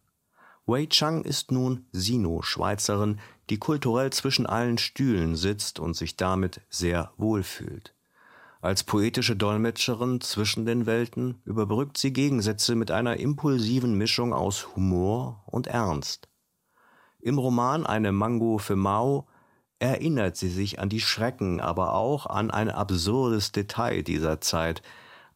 Wei 0.69 0.87
Chang 0.87 1.23
ist 1.23 1.53
nun 1.53 1.87
Sino-Schweizerin, 1.93 3.21
die 3.51 3.59
kulturell 3.59 4.11
zwischen 4.11 4.47
allen 4.47 4.79
Stühlen 4.79 5.37
sitzt 5.37 5.79
und 5.79 5.95
sich 5.95 6.17
damit 6.17 6.61
sehr 6.69 7.13
wohlfühlt. 7.17 7.95
Als 8.61 8.83
poetische 8.83 9.37
Dolmetscherin 9.37 10.21
zwischen 10.21 10.67
den 10.67 10.87
Welten 10.87 11.41
überbrückt 11.45 11.99
sie 11.99 12.13
Gegensätze 12.13 12.75
mit 12.75 12.91
einer 12.91 13.19
impulsiven 13.19 13.97
Mischung 13.97 14.33
aus 14.33 14.75
Humor 14.75 15.45
und 15.47 15.69
Ernst. 15.69 16.29
Im 17.21 17.39
Roman 17.39 17.87
Eine 17.87 18.11
Mango 18.11 18.59
für 18.59 18.75
Mao 18.75 19.29
erinnert 19.79 20.37
sie 20.37 20.49
sich 20.49 20.81
an 20.81 20.89
die 20.89 21.01
Schrecken, 21.01 21.61
aber 21.61 21.95
auch 21.95 22.27
an 22.27 22.51
ein 22.51 22.71
absurdes 22.71 23.53
Detail 23.53 24.03
dieser 24.03 24.41
Zeit. 24.41 24.83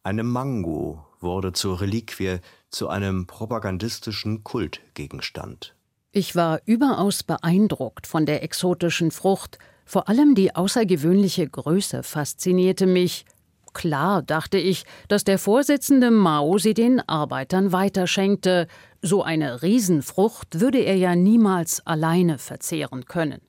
Eine 0.03 0.23
Mango 0.23 1.05
wurde 1.21 1.53
zur 1.53 1.79
Reliquie, 1.79 2.39
zu 2.71 2.87
einem 2.87 3.27
propagandistischen 3.27 4.43
Kultgegenstand. 4.43 5.75
Ich 6.11 6.35
war 6.35 6.61
überaus 6.65 7.23
beeindruckt 7.23 8.07
von 8.07 8.25
der 8.25 8.43
exotischen 8.43 9.11
Frucht, 9.11 9.59
vor 9.85 10.09
allem 10.09 10.35
die 10.35 10.55
außergewöhnliche 10.55 11.47
Größe 11.47 12.03
faszinierte 12.03 12.85
mich. 12.85 13.25
Klar, 13.73 14.21
dachte 14.21 14.57
ich, 14.57 14.83
dass 15.07 15.23
der 15.23 15.39
Vorsitzende 15.39 16.11
Mao 16.11 16.57
sie 16.57 16.73
den 16.73 16.99
Arbeitern 17.07 17.71
weiterschenkte, 17.71 18.67
so 19.01 19.23
eine 19.23 19.61
Riesenfrucht 19.61 20.59
würde 20.59 20.79
er 20.79 20.95
ja 20.95 21.15
niemals 21.15 21.85
alleine 21.85 22.37
verzehren 22.37 23.05
können. 23.05 23.41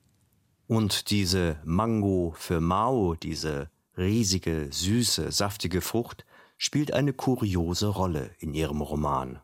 Und 0.67 1.11
diese 1.11 1.57
Mango 1.65 2.33
für 2.37 2.61
Mao, 2.61 3.15
diese 3.15 3.69
riesige, 3.97 4.69
süße, 4.71 5.31
saftige 5.31 5.81
Frucht, 5.81 6.25
spielt 6.63 6.93
eine 6.93 7.11
kuriose 7.11 7.87
Rolle 7.87 8.31
in 8.39 8.53
ihrem 8.53 8.79
Roman. 8.81 9.41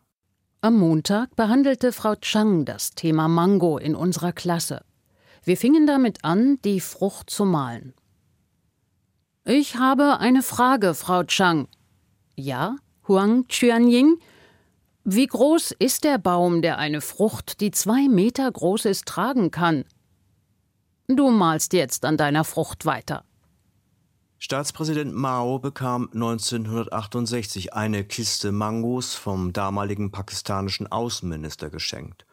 Am 0.62 0.78
Montag 0.78 1.36
behandelte 1.36 1.92
Frau 1.92 2.16
Chang 2.16 2.64
das 2.64 2.92
Thema 2.92 3.28
Mango 3.28 3.78
in 3.78 3.94
unserer 3.94 4.32
Klasse. 4.32 4.86
Wir 5.44 5.58
fingen 5.58 5.86
damit 5.86 6.24
an, 6.24 6.60
die 6.64 6.80
Frucht 6.80 7.30
zu 7.30 7.44
malen. 7.44 7.94
Ich 9.44 9.76
habe 9.76 10.20
eine 10.20 10.42
Frage, 10.42 10.94
Frau 10.94 11.26
Chang. 11.26 11.68
Ja, 12.38 12.78
Huang 13.06 13.46
Chuanying? 13.50 14.16
Wie 15.04 15.28
groß 15.28 15.72
ist 15.78 16.06
der 16.06 16.20
Baum, 16.20 16.62
der 16.62 16.78
eine 16.78 17.02
Frucht, 17.02 17.60
die 17.60 17.72
zwei 17.72 18.08
Meter 18.08 18.50
groß 18.50 18.86
ist, 18.86 19.06
tragen 19.06 19.52
kann? 19.52 19.84
Du 21.10 21.32
malst 21.32 21.74
jetzt 21.74 22.06
an 22.06 22.16
deiner 22.16 22.46
Frucht 22.46 22.86
weiter. 22.86 23.26
Staatspräsident 24.42 25.14
Mao 25.14 25.60
bekam 25.60 26.10
1968 26.14 27.74
eine 27.74 28.06
Kiste 28.06 28.54
Mangos 28.54 29.14
vom 29.14 29.52
damaligen 29.52 30.12
pakistanischen 30.12 30.90
Außenminister 30.90 31.70
geschenkt. 31.70 32.26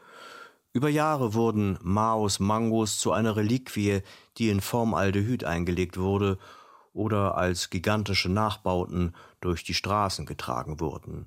Über 0.73 0.89
Jahre 0.89 1.35
wurden 1.35 1.81
Maos 1.83 2.39
Mangos 2.39 3.01
zu 3.01 3.11
einer 3.11 3.35
Reliquie, 3.35 4.03
die 4.39 4.51
in 4.51 4.61
Formaldehyd 4.61 5.43
eingelegt 5.43 5.99
wurde 5.99 6.39
oder 6.93 7.37
als 7.37 7.71
gigantische 7.71 8.29
Nachbauten 8.29 9.13
durch 9.41 9.65
die 9.65 9.75
Straßen 9.75 10.27
getragen 10.27 10.79
wurden. 10.79 11.27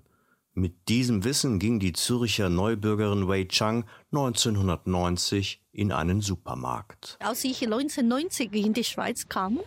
Mit 0.60 0.90
diesem 0.90 1.24
Wissen 1.24 1.58
ging 1.58 1.80
die 1.80 1.94
Zürcher 1.94 2.50
Neubürgerin 2.50 3.30
Wei 3.30 3.46
Chang 3.46 3.86
1990 4.12 5.62
in 5.72 5.94
einen 5.94 6.20
Supermarkt. 6.20 7.16
Als 7.22 7.46
ich 7.46 7.64
1990 7.64 8.52
in 8.52 8.74
die 8.74 8.84
Schweiz 8.84 9.30
kam, 9.30 9.62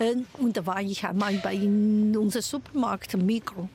äh, 0.00 0.16
und 0.34 0.58
da 0.58 0.66
war 0.66 0.82
ich 0.82 1.02
einmal 1.06 1.32
bei 1.38 1.56
unserem 1.56 2.42
Supermarkt 2.42 3.16
Mikro, 3.16 3.70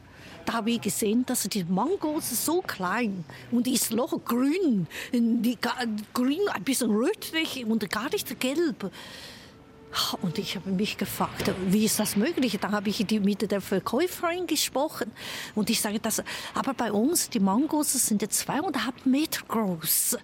da 0.45 0.53
habe 0.53 0.69
ich 0.69 0.81
gesehen, 0.81 1.25
dass 1.25 1.41
die 1.49 1.63
Mangos 1.63 2.45
so 2.45 2.61
klein 2.61 3.25
und 3.49 3.67
ist 3.67 3.91
noch 3.91 4.23
grün, 4.23 4.85
die, 5.11 5.57
grün, 6.13 6.39
ein 6.53 6.63
bisschen 6.63 6.91
rötlich 6.91 7.65
und 7.65 7.89
gar 7.89 8.11
nicht 8.11 8.39
gelb. 8.39 8.91
Und 10.21 10.37
ich 10.37 10.55
habe 10.55 10.69
mich 10.69 10.97
gefragt, 10.97 11.51
wie 11.67 11.85
ist 11.85 11.99
das 11.99 12.15
möglich? 12.15 12.57
Da 12.61 12.71
habe 12.71 12.89
ich 12.89 13.05
mit 13.21 13.49
der 13.49 13.59
Verkäuferin 13.61 14.45
gesprochen 14.45 15.11
und 15.55 15.69
ich 15.69 15.81
sage, 15.81 15.99
dass, 15.99 16.21
aber 16.53 16.73
bei 16.73 16.91
uns 16.91 17.29
die 17.29 17.39
Mangos 17.39 17.93
sind 17.93 18.31
zweieinhalb 18.31 19.05
Meter 19.05 19.41
groß. 19.47 20.17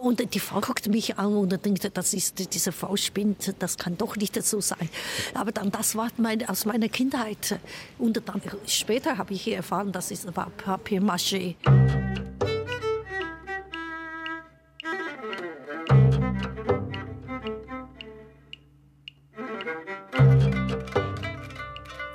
Und 0.00 0.34
die 0.34 0.40
Frau 0.40 0.60
guckt 0.60 0.88
mich 0.88 1.18
an 1.18 1.34
und 1.34 1.64
denkt, 1.64 1.90
das 1.96 2.14
ist 2.14 2.54
diese 2.54 2.72
Frau 2.72 2.96
spinnt, 2.96 3.54
das 3.58 3.76
kann 3.76 3.98
doch 3.98 4.16
nicht 4.16 4.42
so 4.42 4.60
sein. 4.60 4.88
Aber 5.34 5.52
dann 5.52 5.70
das 5.70 5.94
war 5.96 6.08
mein, 6.16 6.48
aus 6.48 6.64
meiner 6.64 6.88
Kindheit 6.88 7.58
und 7.98 8.22
dann 8.26 8.40
später 8.66 9.18
habe 9.18 9.34
ich 9.34 9.46
erfahren, 9.48 9.92
das 9.92 10.10
ist 10.10 10.26
Papier-Maché. 10.32 11.56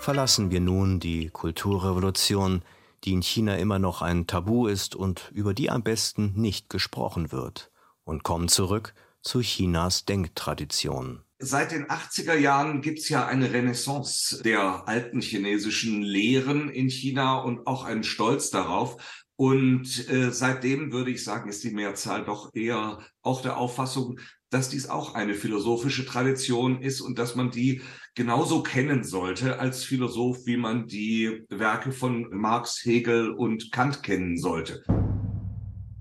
Verlassen 0.09 0.49
wir 0.49 0.59
nun 0.59 0.99
die 0.99 1.29
Kulturrevolution, 1.29 2.63
die 3.03 3.13
in 3.13 3.21
China 3.21 3.57
immer 3.57 3.77
noch 3.77 4.01
ein 4.01 4.25
Tabu 4.25 4.65
ist 4.65 4.95
und 4.95 5.29
über 5.35 5.53
die 5.53 5.69
am 5.69 5.83
besten 5.83 6.33
nicht 6.35 6.67
gesprochen 6.67 7.31
wird, 7.31 7.69
und 8.05 8.23
kommen 8.23 8.47
zurück 8.47 8.95
zu 9.21 9.41
Chinas 9.41 10.05
Denktradition. 10.05 11.21
Seit 11.37 11.73
den 11.73 11.85
80er 11.85 12.33
Jahren 12.33 12.81
gibt 12.81 12.97
es 12.97 13.09
ja 13.09 13.27
eine 13.27 13.53
Renaissance 13.53 14.41
der 14.41 14.87
alten 14.87 15.21
chinesischen 15.21 16.01
Lehren 16.01 16.69
in 16.69 16.89
China 16.89 17.37
und 17.37 17.67
auch 17.67 17.83
einen 17.83 18.03
Stolz 18.03 18.49
darauf. 18.49 19.27
Und 19.35 20.09
äh, 20.09 20.31
seitdem 20.31 20.91
würde 20.91 21.11
ich 21.11 21.23
sagen, 21.23 21.49
ist 21.49 21.63
die 21.63 21.69
Mehrzahl 21.69 22.25
doch 22.25 22.49
eher 22.55 22.97
auch 23.21 23.43
der 23.43 23.57
Auffassung, 23.57 24.19
dass 24.49 24.69
dies 24.69 24.89
auch 24.89 25.15
eine 25.15 25.35
philosophische 25.35 26.05
Tradition 26.05 26.81
ist 26.81 27.01
und 27.01 27.19
dass 27.19 27.35
man 27.35 27.51
die 27.51 27.81
genauso 28.15 28.63
kennen 28.63 29.03
sollte 29.03 29.59
als 29.59 29.83
Philosoph, 29.83 30.45
wie 30.45 30.57
man 30.57 30.87
die 30.87 31.45
Werke 31.49 31.91
von 31.91 32.27
Marx, 32.31 32.83
Hegel 32.83 33.31
und 33.31 33.71
Kant 33.71 34.03
kennen 34.03 34.37
sollte. 34.37 34.83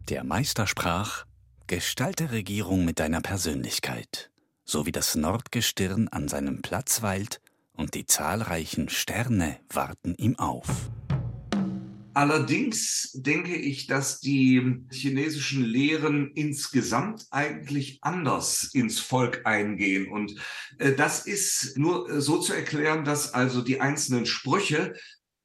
Der 0.09 0.25
Meister 0.25 0.67
sprach, 0.67 1.25
Gestalte 1.67 2.31
Regierung 2.33 2.87
mit 2.87 2.99
deiner 2.99 3.21
Persönlichkeit, 3.21 4.31
so 4.65 4.87
wie 4.87 4.93
das 4.93 5.15
Nordgestirn 5.17 6.09
an 6.09 6.27
seinem 6.27 6.63
Platz 6.63 7.03
weilt 7.03 7.43
und 7.75 7.95
die 7.95 8.07
zahlreichen 8.07 8.89
Sterne 8.89 9.59
warten 9.69 10.15
ihm 10.15 10.39
auf. 10.39 10.91
Allerdings 12.15 13.11
denke 13.15 13.55
ich, 13.55 13.87
dass 13.87 14.21
die 14.21 14.81
chinesischen 14.91 15.65
Lehren 15.65 16.33
insgesamt 16.35 17.27
eigentlich 17.31 17.99
anders 18.03 18.71
ins 18.73 18.99
Volk 18.99 19.43
eingehen. 19.45 20.09
Und 20.11 20.35
äh, 20.79 20.95
das 20.95 21.27
ist 21.27 21.77
nur 21.77 22.11
äh, 22.11 22.21
so 22.21 22.39
zu 22.39 22.53
erklären, 22.53 23.05
dass 23.05 23.35
also 23.35 23.63
die 23.63 23.81
einzelnen 23.81 24.27
Sprüche 24.27 24.95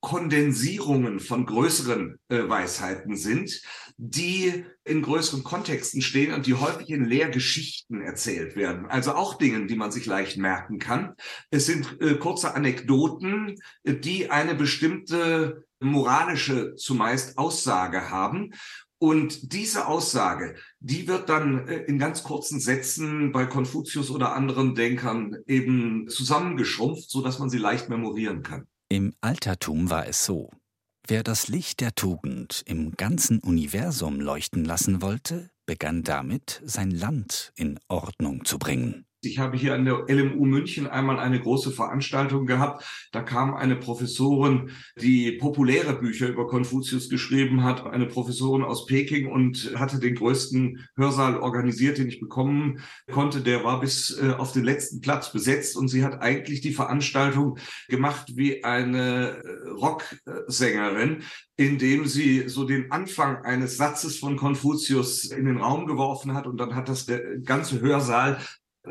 Kondensierungen 0.03 1.21
von 1.21 1.45
größeren 1.45 2.19
äh, 2.27 2.49
Weisheiten 2.49 3.15
sind, 3.15 3.61
die 3.95 4.65
in 4.83 5.01
größeren 5.01 5.45
Kontexten 5.45 6.01
stehen 6.01 6.33
und 6.33 6.45
die 6.45 6.55
häufig 6.55 6.89
in 6.89 7.05
Lehrgeschichten 7.05 8.01
erzählt 8.01 8.57
werden. 8.57 8.85
Also 8.87 9.13
auch 9.13 9.35
Dingen, 9.37 9.69
die 9.69 9.77
man 9.77 9.93
sich 9.93 10.05
leicht 10.05 10.37
merken 10.37 10.77
kann. 10.77 11.13
Es 11.51 11.67
sind 11.67 12.01
äh, 12.01 12.15
kurze 12.15 12.53
Anekdoten, 12.53 13.55
die 13.85 14.29
eine 14.29 14.55
bestimmte 14.55 15.63
moralische 15.83 16.75
zumeist 16.75 17.37
Aussage 17.37 18.09
haben. 18.09 18.53
Und 18.99 19.51
diese 19.51 19.87
Aussage, 19.87 20.55
die 20.79 21.07
wird 21.09 21.27
dann 21.27 21.67
äh, 21.67 21.79
in 21.83 21.99
ganz 21.99 22.23
kurzen 22.23 22.61
Sätzen 22.61 23.33
bei 23.33 23.45
Konfuzius 23.45 24.09
oder 24.09 24.33
anderen 24.33 24.75
Denkern 24.75 25.35
eben 25.45 26.07
zusammengeschrumpft, 26.07 27.09
so 27.09 27.21
dass 27.21 27.37
man 27.37 27.49
sie 27.49 27.57
leicht 27.57 27.89
memorieren 27.89 28.43
kann. 28.43 28.65
Im 28.87 29.13
Altertum 29.19 29.89
war 29.89 30.07
es 30.07 30.23
so. 30.23 30.51
Wer 31.05 31.21
das 31.21 31.49
Licht 31.49 31.81
der 31.81 31.95
Tugend 31.95 32.63
im 32.65 32.91
ganzen 32.91 33.39
Universum 33.39 34.21
leuchten 34.21 34.63
lassen 34.63 35.01
wollte, 35.01 35.49
begann 35.65 36.03
damit, 36.03 36.61
sein 36.63 36.91
Land 36.91 37.51
in 37.57 37.79
Ordnung 37.89 38.45
zu 38.45 38.57
bringen. 38.57 39.05
Ich 39.25 39.39
habe 39.39 39.55
hier 39.55 39.73
an 39.73 39.85
der 39.85 40.05
LMU 40.09 40.45
München 40.45 40.85
einmal 40.85 41.17
eine 41.17 41.39
große 41.39 41.71
Veranstaltung 41.71 42.45
gehabt. 42.45 42.83
Da 43.13 43.21
kam 43.21 43.53
eine 43.53 43.77
Professorin, 43.77 44.71
die 44.99 45.31
populäre 45.33 45.93
Bücher 45.93 46.27
über 46.27 46.45
Konfuzius 46.47 47.09
geschrieben 47.09 47.63
hat, 47.63 47.85
eine 47.85 48.05
Professorin 48.05 48.63
aus 48.63 48.85
Peking 48.85 49.31
und 49.31 49.73
hatte 49.75 49.99
den 49.99 50.15
größten 50.15 50.85
Hörsaal 50.97 51.37
organisiert, 51.37 51.99
den 51.99 52.09
ich 52.09 52.19
bekommen 52.19 52.79
konnte. 53.11 53.39
Der 53.39 53.63
war 53.63 53.79
bis 53.79 54.19
äh, 54.21 54.31
auf 54.31 54.51
den 54.51 54.65
letzten 54.65 54.99
Platz 54.99 55.31
besetzt 55.31 55.77
und 55.77 55.87
sie 55.87 56.03
hat 56.03 56.21
eigentlich 56.21 56.59
die 56.59 56.73
Veranstaltung 56.73 57.57
gemacht 57.87 58.33
wie 58.35 58.65
eine 58.65 59.41
äh, 59.41 59.69
Rocksängerin, 59.69 61.23
indem 61.55 62.07
sie 62.07 62.49
so 62.49 62.65
den 62.65 62.91
Anfang 62.91 63.37
eines 63.43 63.77
Satzes 63.77 64.17
von 64.17 64.35
Konfuzius 64.35 65.25
in 65.25 65.45
den 65.45 65.57
Raum 65.57 65.85
geworfen 65.85 66.33
hat 66.33 66.45
und 66.45 66.57
dann 66.57 66.75
hat 66.75 66.89
das 66.89 67.05
der 67.05 67.37
ganze 67.39 67.79
Hörsaal 67.79 68.39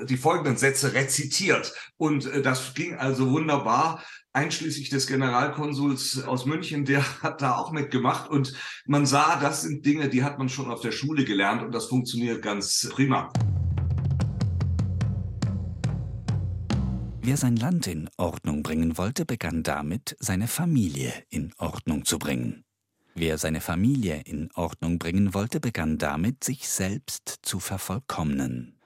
die 0.08 0.16
folgenden 0.16 0.56
Sätze 0.56 0.94
rezitiert. 0.94 1.74
Und 1.96 2.26
äh, 2.26 2.42
das 2.42 2.74
ging 2.74 2.94
also 2.94 3.30
wunderbar, 3.30 4.02
einschließlich 4.32 4.88
des 4.88 5.06
Generalkonsuls 5.06 6.24
aus 6.24 6.46
München, 6.46 6.84
der 6.84 7.02
hat 7.22 7.42
da 7.42 7.56
auch 7.56 7.72
mitgemacht. 7.72 8.30
Und 8.30 8.54
man 8.86 9.06
sah, 9.06 9.38
das 9.40 9.62
sind 9.62 9.84
Dinge, 9.84 10.08
die 10.08 10.24
hat 10.24 10.38
man 10.38 10.48
schon 10.48 10.70
auf 10.70 10.80
der 10.80 10.92
Schule 10.92 11.24
gelernt 11.24 11.62
und 11.62 11.72
das 11.72 11.86
funktioniert 11.86 12.42
ganz 12.42 12.88
prima. 12.92 13.32
Wer 17.24 17.36
sein 17.36 17.54
Land 17.54 17.86
in 17.86 18.10
Ordnung 18.16 18.64
bringen 18.64 18.98
wollte, 18.98 19.24
begann 19.24 19.62
damit, 19.62 20.16
seine 20.18 20.48
Familie 20.48 21.12
in 21.30 21.52
Ordnung 21.56 22.04
zu 22.04 22.18
bringen. 22.18 22.64
Wer 23.14 23.38
seine 23.38 23.60
Familie 23.60 24.22
in 24.24 24.50
Ordnung 24.54 24.98
bringen 24.98 25.32
wollte, 25.32 25.60
begann 25.60 25.98
damit, 25.98 26.42
sich 26.42 26.68
selbst 26.68 27.40
zu 27.42 27.60
vervollkommnen. 27.60 28.81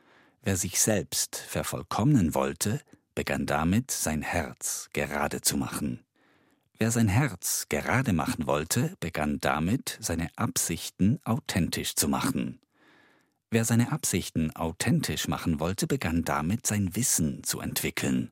Wer 0.47 0.57
sich 0.57 0.79
selbst 0.79 1.35
vervollkommnen 1.35 2.33
wollte, 2.33 2.81
begann 3.17 3.47
damit, 3.47 3.91
sein 3.91 4.23
Herz 4.23 4.89
gerade 4.93 5.41
zu 5.41 5.57
machen. 5.57 6.05
Wer 6.79 6.93
sein 6.93 7.09
Herz 7.09 7.67
gerade 7.69 8.13
machen 8.13 8.47
wollte, 8.47 8.95
begann 9.01 9.41
damit, 9.41 9.99
seine 10.01 10.29
Absichten 10.37 11.19
authentisch 11.25 11.97
zu 11.97 12.07
machen. 12.07 12.61
Wer 13.51 13.65
seine 13.65 13.91
Absichten 13.91 14.55
authentisch 14.55 15.27
machen 15.27 15.59
wollte, 15.59 15.89
begann 15.89 16.23
damit, 16.23 16.65
sein 16.65 16.95
Wissen 16.95 17.43
zu 17.43 17.59
entwickeln. 17.59 18.31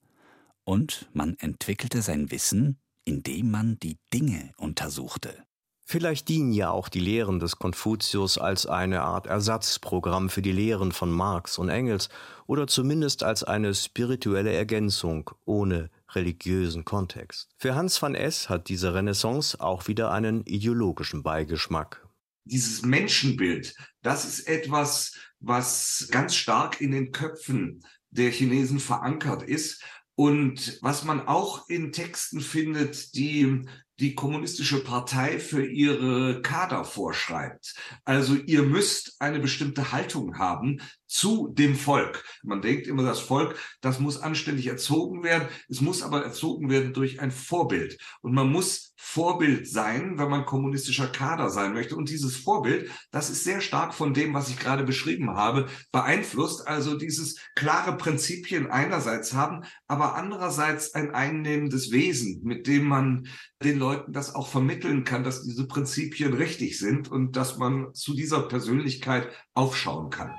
Und 0.63 1.11
man 1.15 1.37
entwickelte 1.41 2.01
sein 2.01 2.31
Wissen, 2.31 2.79
indem 3.05 3.51
man 3.51 3.81
die 3.81 3.99
Dinge 4.13 4.53
untersuchte. 4.57 5.45
Vielleicht 5.87 6.29
dienen 6.29 6.53
ja 6.53 6.71
auch 6.71 6.89
die 6.89 7.01
Lehren 7.01 7.39
des 7.39 7.57
Konfuzius 7.57 8.39
als 8.39 8.65
eine 8.67 9.03
Art 9.03 9.27
Ersatzprogramm 9.27 10.31
für 10.31 10.41
die 10.41 10.53
Lehren 10.53 10.93
von 10.93 11.11
Marx 11.11 11.59
und 11.59 11.69
Engels 11.69 12.09
oder 12.47 12.67
zumindest 12.67 13.23
als 13.23 13.45
eine 13.45 13.75
spirituelle 13.75 14.53
Ergänzung 14.53 15.31
ohne 15.45 15.91
religiösen 16.13 16.87
Kontext. 16.87 17.51
Für 17.59 17.75
Hans 17.75 18.01
van 18.01 18.15
S. 18.15 18.49
hat 18.49 18.69
diese 18.69 18.95
Renaissance 18.95 19.61
auch 19.61 19.87
wieder 19.87 20.11
einen 20.11 20.45
ideologischen 20.47 21.23
Beigeschmack. 21.23 22.09
Dieses 22.45 22.83
Menschenbild, 22.83 23.75
das 24.03 24.25
ist 24.25 24.49
etwas, 24.49 25.13
was 25.41 26.09
ganz 26.11 26.35
stark 26.35 26.81
in 26.81 26.93
den 26.93 27.13
Köpfen 27.13 27.85
der 28.11 28.31
Chinesen 28.31 28.81
verankert 28.81 29.43
ist 29.43 29.83
und 30.15 30.79
was 30.81 31.05
man 31.05 31.27
auch 31.27 31.69
in 31.69 31.93
Texten 31.93 32.41
findet, 32.41 33.15
die 33.15 33.67
die 34.01 34.15
kommunistische 34.15 34.83
Partei 34.83 35.39
für 35.39 35.65
ihre 35.65 36.43
Kader 36.43 36.85
vorschreibt. 36.85 37.75
Also 38.05 38.35
ihr 38.35 38.63
müsst 38.63 39.17
eine 39.21 39.39
bestimmte 39.39 39.93
Haltung 39.93 40.39
haben 40.39 40.81
zu 41.07 41.49
dem 41.49 41.77
Volk. 41.77 42.25
Man 42.43 42.63
denkt 42.63 42.87
immer, 42.87 43.03
das 43.03 43.21
Volk, 43.21 43.57
das 43.81 44.01
muss 44.01 44.21
anständig 44.21 44.67
erzogen 44.67 45.23
werden. 45.23 45.49
Es 45.69 45.81
muss 45.81 46.03
aber 46.03 46.25
erzogen 46.25 46.71
werden 46.71 46.93
durch 46.93 47.21
ein 47.21 47.31
Vorbild. 47.31 47.99
Und 48.21 48.35
man 48.35 48.51
muss 48.51 48.95
Vorbild 48.97 49.69
sein, 49.69 50.19
wenn 50.19 50.31
man 50.31 50.47
kommunistischer 50.47 51.09
Kader 51.09 51.51
sein 51.51 51.75
möchte. 51.75 51.95
Und 51.95 52.09
dieses 52.09 52.37
Vorbild, 52.37 52.91
das 53.11 53.31
ist 53.31 53.45
sehr 53.45 53.61
stark 53.61 53.95
von 53.95 54.15
dem, 54.15 54.35
was 54.35 54.49
ich 54.49 54.59
gerade 54.59 54.83
beschrieben 54.83 55.31
habe, 55.31 55.69
beeinflusst. 55.93 56.67
Also 56.67 56.97
dieses 56.97 57.39
klare 57.55 57.97
Prinzipien 57.97 58.71
einerseits 58.71 59.35
haben, 59.35 59.65
aber 59.87 60.17
andererseits 60.17 60.95
ein 60.95 61.15
einnehmendes 61.15 61.91
Wesen, 61.91 62.43
mit 62.45 62.67
dem 62.67 62.87
man 62.87 63.29
den 63.63 63.79
Leuten 63.79 64.13
das 64.13 64.35
auch 64.35 64.49
vermitteln 64.49 65.05
kann, 65.05 65.23
dass 65.23 65.43
diese 65.43 65.67
Prinzipien 65.67 66.33
richtig 66.35 66.79
sind 66.79 67.11
und 67.11 67.37
dass 67.37 67.59
man 67.59 67.95
zu 67.95 68.15
dieser 68.15 68.43
Persönlichkeit 68.43 69.29
aufschauen 69.55 70.11
kann. 70.11 70.35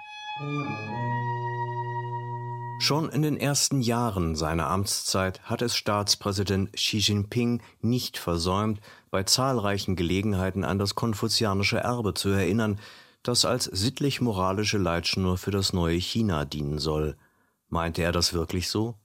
Schon 2.79 3.09
in 3.09 3.21
den 3.21 3.37
ersten 3.37 3.79
Jahren 3.79 4.35
seiner 4.35 4.69
Amtszeit 4.69 5.41
hat 5.43 5.61
es 5.61 5.77
Staatspräsident 5.77 6.73
Xi 6.73 6.97
Jinping 6.97 7.61
nicht 7.79 8.17
versäumt, 8.17 8.81
bei 9.11 9.23
zahlreichen 9.23 9.95
Gelegenheiten 9.95 10.65
an 10.65 10.77
das 10.77 10.93
konfuzianische 10.93 11.77
Erbe 11.77 12.13
zu 12.15 12.27
erinnern, 12.29 12.81
das 13.23 13.45
als 13.45 13.63
sittlich-moralische 13.63 14.77
Leitschnur 14.77 15.37
für 15.37 15.51
das 15.51 15.71
neue 15.71 15.95
China 15.95 16.43
dienen 16.43 16.79
soll. 16.79 17.15
Meinte 17.69 18.01
er 18.01 18.11
das 18.11 18.33
wirklich 18.33 18.67
so? 18.67 18.95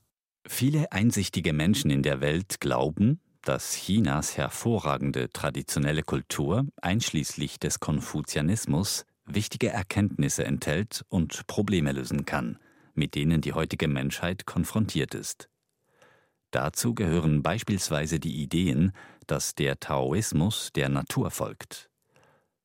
Viele 0.49 0.91
einsichtige 0.91 1.53
Menschen 1.53 1.93
in 1.93 2.03
der 2.03 2.21
Welt 2.21 2.59
glauben, 2.59 3.21
dass 3.43 3.75
Chinas 3.75 4.37
hervorragende 4.37 5.31
traditionelle 5.31 6.03
Kultur, 6.03 6.67
einschließlich 6.83 7.61
des 7.61 7.79
Konfuzianismus, 7.79 9.07
wichtige 9.27 9.69
Erkenntnisse 9.69 10.45
enthält 10.45 11.05
und 11.09 11.47
Probleme 11.47 11.93
lösen 11.93 12.25
kann, 12.27 12.59
mit 12.95 13.15
denen 13.15 13.41
die 13.41 13.53
heutige 13.53 13.89
Menschheit 13.89 14.47
konfrontiert 14.47 15.15
ist. 15.15 15.49
Dazu 16.51 16.95
gehören 16.95 17.43
beispielsweise 17.43 18.19
die 18.19 18.43
Ideen, 18.43 18.93
dass 19.27 19.55
der 19.55 19.79
Taoismus 19.79 20.73
der 20.73 20.89
Natur 20.89 21.31
folgt. 21.31 21.89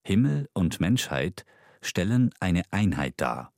Himmel 0.04 0.50
und 0.54 0.80
Menschheit 0.80 1.46
stellen 1.82 2.32
eine 2.40 2.64
Einheit 2.72 3.14
dar, 3.18 3.54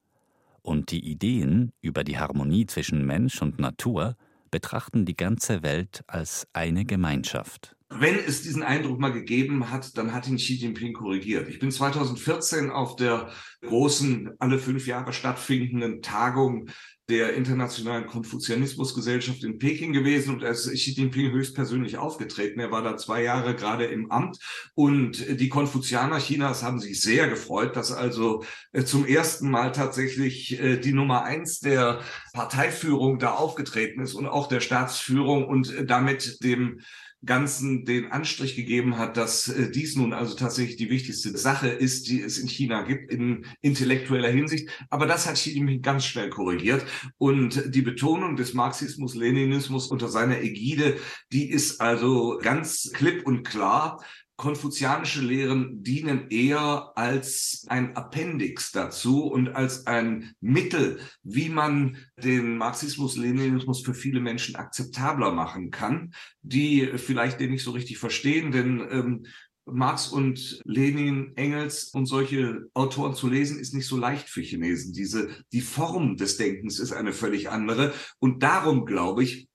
und 0.61 0.91
die 0.91 1.09
Ideen 1.09 1.71
über 1.79 2.03
die 2.03 2.19
Harmonie 2.19 2.65
zwischen 2.65 3.05
Mensch 3.05 3.41
und 3.41 3.57
Natur 3.57 4.17
betrachten 4.51 5.05
die 5.05 5.15
ganze 5.15 5.63
Welt 5.63 6.03
als 6.07 6.45
eine 6.51 6.83
Gemeinschaft. 6.83 7.76
Wenn 7.89 8.19
es 8.19 8.41
diesen 8.41 8.63
Eindruck 8.63 8.99
mal 8.99 9.13
gegeben 9.13 9.71
hat, 9.71 9.97
dann 9.97 10.13
hat 10.13 10.27
ihn 10.27 10.35
Xi 10.35 10.55
Jinping 10.55 10.93
korrigiert. 10.93 11.47
Ich 11.47 11.59
bin 11.59 11.71
2014 11.71 12.69
auf 12.69 12.97
der 12.97 13.31
großen, 13.61 14.31
alle 14.39 14.59
fünf 14.59 14.87
Jahre 14.87 15.13
stattfindenden 15.13 16.01
Tagung 16.01 16.69
der 17.09 17.35
Internationalen 17.35 18.05
Konfuzianismusgesellschaft 18.05 19.41
in 19.45 19.59
Peking 19.59 19.93
gewesen 19.93 20.33
und 20.33 20.43
ist 20.43 20.69
Xi 20.69 20.91
Jinping 20.91 21.31
höchstpersönlich 21.31 21.97
aufgetreten. 21.97 22.59
Er 22.59 22.71
war 22.71 22.81
da 22.81 22.97
zwei 22.97 23.23
Jahre 23.23 23.55
gerade 23.55 23.85
im 23.85 24.11
Amt 24.11 24.37
und 24.75 25.39
die 25.39 25.47
Konfuzianer 25.47 26.19
Chinas 26.19 26.63
haben 26.63 26.81
sich 26.81 26.99
sehr 26.99 27.29
gefreut, 27.29 27.77
dass 27.77 27.93
also 27.93 28.43
äh, 28.73 28.83
zum 28.83 29.05
ersten 29.05 29.49
Mal 29.49 29.71
tatsächlich 29.71 30.59
äh, 30.59 30.77
die 30.77 30.91
Nummer 30.91 31.23
eins 31.23 31.61
der 31.61 32.01
Parteiführung 32.33 33.19
da 33.19 33.35
aufgetreten 33.35 34.01
ist 34.01 34.13
und 34.13 34.27
auch 34.27 34.49
der 34.49 34.59
Staatsführung 34.59 35.47
und 35.47 35.73
äh, 35.73 35.85
damit 35.85 36.43
dem 36.43 36.81
Ganzen 37.27 37.85
den 37.85 38.11
Anstrich 38.11 38.55
gegeben 38.55 38.97
hat, 38.97 39.17
dass 39.17 39.47
äh, 39.47 39.69
dies 39.69 39.95
nun 39.95 40.13
also 40.13 40.35
tatsächlich 40.35 40.77
die 40.77 40.89
wichtigste 40.89 41.37
Sache 41.37 41.67
ist, 41.67 42.07
die 42.07 42.21
es 42.21 42.39
in 42.39 42.47
China 42.47 42.81
gibt, 42.81 43.11
in 43.11 43.45
intellektueller 43.61 44.29
Hinsicht. 44.29 44.69
Aber 44.89 45.05
das 45.05 45.27
hat 45.27 45.35
Xi 45.35 45.79
ganz 45.83 46.05
schnell 46.05 46.31
korrigiert. 46.31 46.83
Und 47.19 47.75
die 47.75 47.83
Betonung 47.83 48.35
des 48.35 48.55
Marxismus, 48.55 49.13
Leninismus 49.13 49.87
unter 49.87 50.07
seiner 50.07 50.41
Ägide, 50.41 50.97
die 51.31 51.49
ist 51.49 51.79
also 51.81 52.39
ganz 52.41 52.91
klipp 52.93 53.27
und 53.27 53.43
klar 53.43 54.03
konfuzianische 54.37 55.21
Lehren 55.21 55.83
dienen 55.83 56.29
eher 56.29 56.93
als 56.95 57.65
ein 57.67 57.95
Appendix 57.95 58.71
dazu 58.71 59.25
und 59.25 59.49
als 59.49 59.87
ein 59.87 60.31
Mittel, 60.39 60.99
wie 61.23 61.49
man 61.49 61.97
den 62.23 62.57
Marxismus, 62.57 63.17
Leninismus 63.17 63.81
für 63.81 63.95
viele 63.95 64.19
Menschen 64.19 64.55
akzeptabler 64.55 65.31
machen 65.31 65.71
kann, 65.71 66.13
die 66.43 66.87
vielleicht 66.97 67.39
den 67.39 67.51
nicht 67.51 67.63
so 67.63 67.71
richtig 67.71 67.97
verstehen, 67.97 68.51
denn 68.51 68.87
ähm, 68.91 69.25
Marx 69.65 70.07
und 70.07 70.61
Lenin, 70.63 71.35
Engels 71.35 71.85
und 71.85 72.05
solche 72.05 72.69
Autoren 72.73 73.15
zu 73.15 73.27
lesen, 73.27 73.59
ist 73.59 73.73
nicht 73.73 73.87
so 73.87 73.97
leicht 73.97 74.29
für 74.29 74.41
Chinesen. 74.41 74.93
Diese, 74.93 75.29
die 75.51 75.61
Form 75.61 76.15
des 76.15 76.37
Denkens 76.37 76.79
ist 76.79 76.93
eine 76.93 77.11
völlig 77.11 77.49
andere. 77.49 77.93
Und 78.19 78.43
darum, 78.43 78.85
glaube 78.85 79.23
ich, 79.23 79.49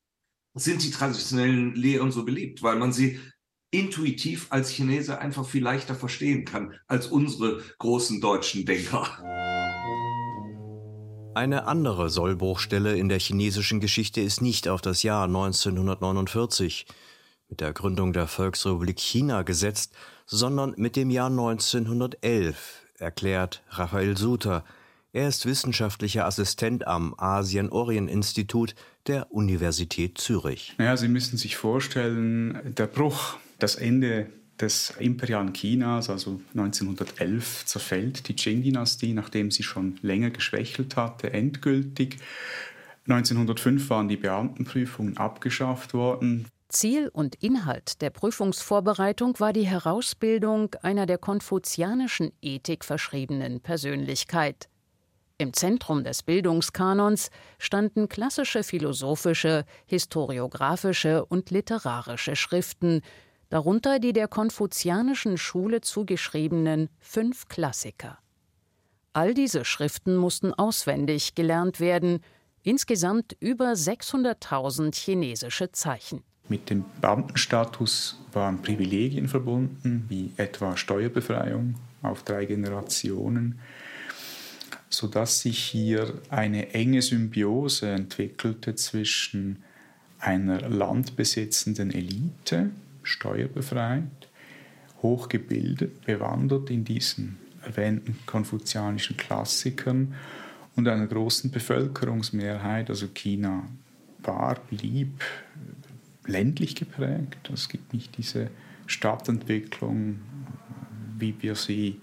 sind 0.54 0.82
die 0.82 0.90
traditionellen 0.90 1.74
Lehren 1.74 2.12
so 2.12 2.24
beliebt, 2.24 2.62
weil 2.62 2.76
man 2.76 2.92
sie 2.92 3.18
intuitiv 3.72 4.46
als 4.50 4.70
Chinese 4.70 5.18
einfach 5.18 5.44
viel 5.44 5.64
leichter 5.64 5.96
verstehen 5.96 6.44
kann 6.44 6.74
als 6.86 7.08
unsere 7.08 7.60
großen 7.78 8.20
deutschen 8.20 8.64
Denker. 8.64 9.08
Eine 11.34 11.66
andere 11.66 12.10
Sollbruchstelle 12.10 12.94
in 12.96 13.08
der 13.08 13.18
chinesischen 13.18 13.80
Geschichte 13.80 14.20
ist 14.20 14.42
nicht 14.42 14.68
auf 14.68 14.82
das 14.82 15.02
Jahr 15.02 15.24
1949. 15.24 16.86
mit 17.48 17.60
der 17.60 17.72
Gründung 17.72 18.12
der 18.12 18.26
Volksrepublik 18.26 18.98
China 18.98 19.42
gesetzt, 19.42 19.94
sondern 20.26 20.74
mit 20.76 20.94
dem 20.94 21.10
Jahr 21.10 21.30
1911, 21.30 22.82
erklärt 22.98 23.62
Raphael 23.70 24.16
Suter. 24.16 24.64
Er 25.14 25.28
ist 25.28 25.44
wissenschaftlicher 25.44 26.26
Assistent 26.26 26.86
am 26.86 27.14
Asien-Orient-Institut 27.18 28.74
der 29.06 29.32
Universität 29.32 30.18
Zürich. 30.18 30.74
Naja, 30.78 30.96
Sie 30.96 31.08
müssen 31.08 31.36
sich 31.36 31.56
vorstellen, 31.56 32.74
der 32.76 32.86
Bruch, 32.86 33.36
das 33.62 33.76
Ende 33.76 34.26
des 34.60 34.90
imperialen 34.98 35.52
Chinas, 35.54 36.10
also 36.10 36.40
1911, 36.54 37.64
zerfällt 37.66 38.28
die 38.28 38.34
Qing-Dynastie, 38.34 39.14
nachdem 39.14 39.50
sie 39.50 39.62
schon 39.62 39.98
länger 40.02 40.30
geschwächelt 40.30 40.96
hatte, 40.96 41.32
endgültig. 41.32 42.18
1905 43.08 43.90
waren 43.90 44.08
die 44.08 44.16
Beamtenprüfungen 44.16 45.16
abgeschafft 45.16 45.94
worden. 45.94 46.46
Ziel 46.68 47.08
und 47.12 47.34
Inhalt 47.36 48.00
der 48.00 48.10
Prüfungsvorbereitung 48.10 49.38
war 49.40 49.52
die 49.52 49.66
Herausbildung 49.66 50.74
einer 50.82 51.06
der 51.06 51.18
konfuzianischen 51.18 52.32
Ethik 52.40 52.84
verschriebenen 52.84 53.60
Persönlichkeit. 53.60 54.68
Im 55.38 55.52
Zentrum 55.52 56.04
des 56.04 56.22
Bildungskanons 56.22 57.30
standen 57.58 58.08
klassische 58.08 58.62
philosophische, 58.62 59.64
historiografische 59.86 61.24
und 61.24 61.50
literarische 61.50 62.36
Schriften, 62.36 63.02
darunter 63.52 63.98
die 63.98 64.14
der 64.14 64.28
konfuzianischen 64.28 65.36
Schule 65.36 65.82
zugeschriebenen 65.82 66.88
fünf 67.00 67.48
Klassiker. 67.48 68.16
All 69.12 69.34
diese 69.34 69.66
Schriften 69.66 70.16
mussten 70.16 70.54
auswendig 70.54 71.34
gelernt 71.34 71.78
werden, 71.78 72.20
insgesamt 72.62 73.36
über 73.40 73.72
600.000 73.72 74.94
chinesische 74.94 75.70
Zeichen. 75.70 76.22
Mit 76.48 76.70
dem 76.70 76.86
Beamtenstatus 77.02 78.18
waren 78.32 78.62
Privilegien 78.62 79.28
verbunden, 79.28 80.06
wie 80.08 80.30
etwa 80.38 80.78
Steuerbefreiung 80.78 81.74
auf 82.00 82.22
drei 82.22 82.46
Generationen, 82.46 83.58
sodass 84.88 85.42
sich 85.42 85.58
hier 85.58 86.14
eine 86.30 86.72
enge 86.72 87.02
Symbiose 87.02 87.90
entwickelte 87.90 88.76
zwischen 88.76 89.62
einer 90.20 90.70
landbesitzenden 90.70 91.90
Elite, 91.90 92.70
steuerbefreit, 93.02 94.28
hochgebildet, 95.02 96.04
bewandert 96.04 96.70
in 96.70 96.84
diesen 96.84 97.38
erwähnten 97.64 98.18
konfuzianischen 98.26 99.16
Klassikern 99.16 100.14
und 100.76 100.88
einer 100.88 101.06
großen 101.06 101.50
Bevölkerungsmehrheit, 101.50 102.88
also 102.90 103.08
China 103.08 103.68
war, 104.18 104.56
blieb 104.70 105.22
ländlich 106.26 106.76
geprägt. 106.76 107.50
Es 107.52 107.68
gibt 107.68 107.92
nicht 107.92 108.16
diese 108.16 108.50
Stadtentwicklung, 108.86 110.20
wie 111.18 111.34
wir 111.40 111.54
sie, 111.54 112.00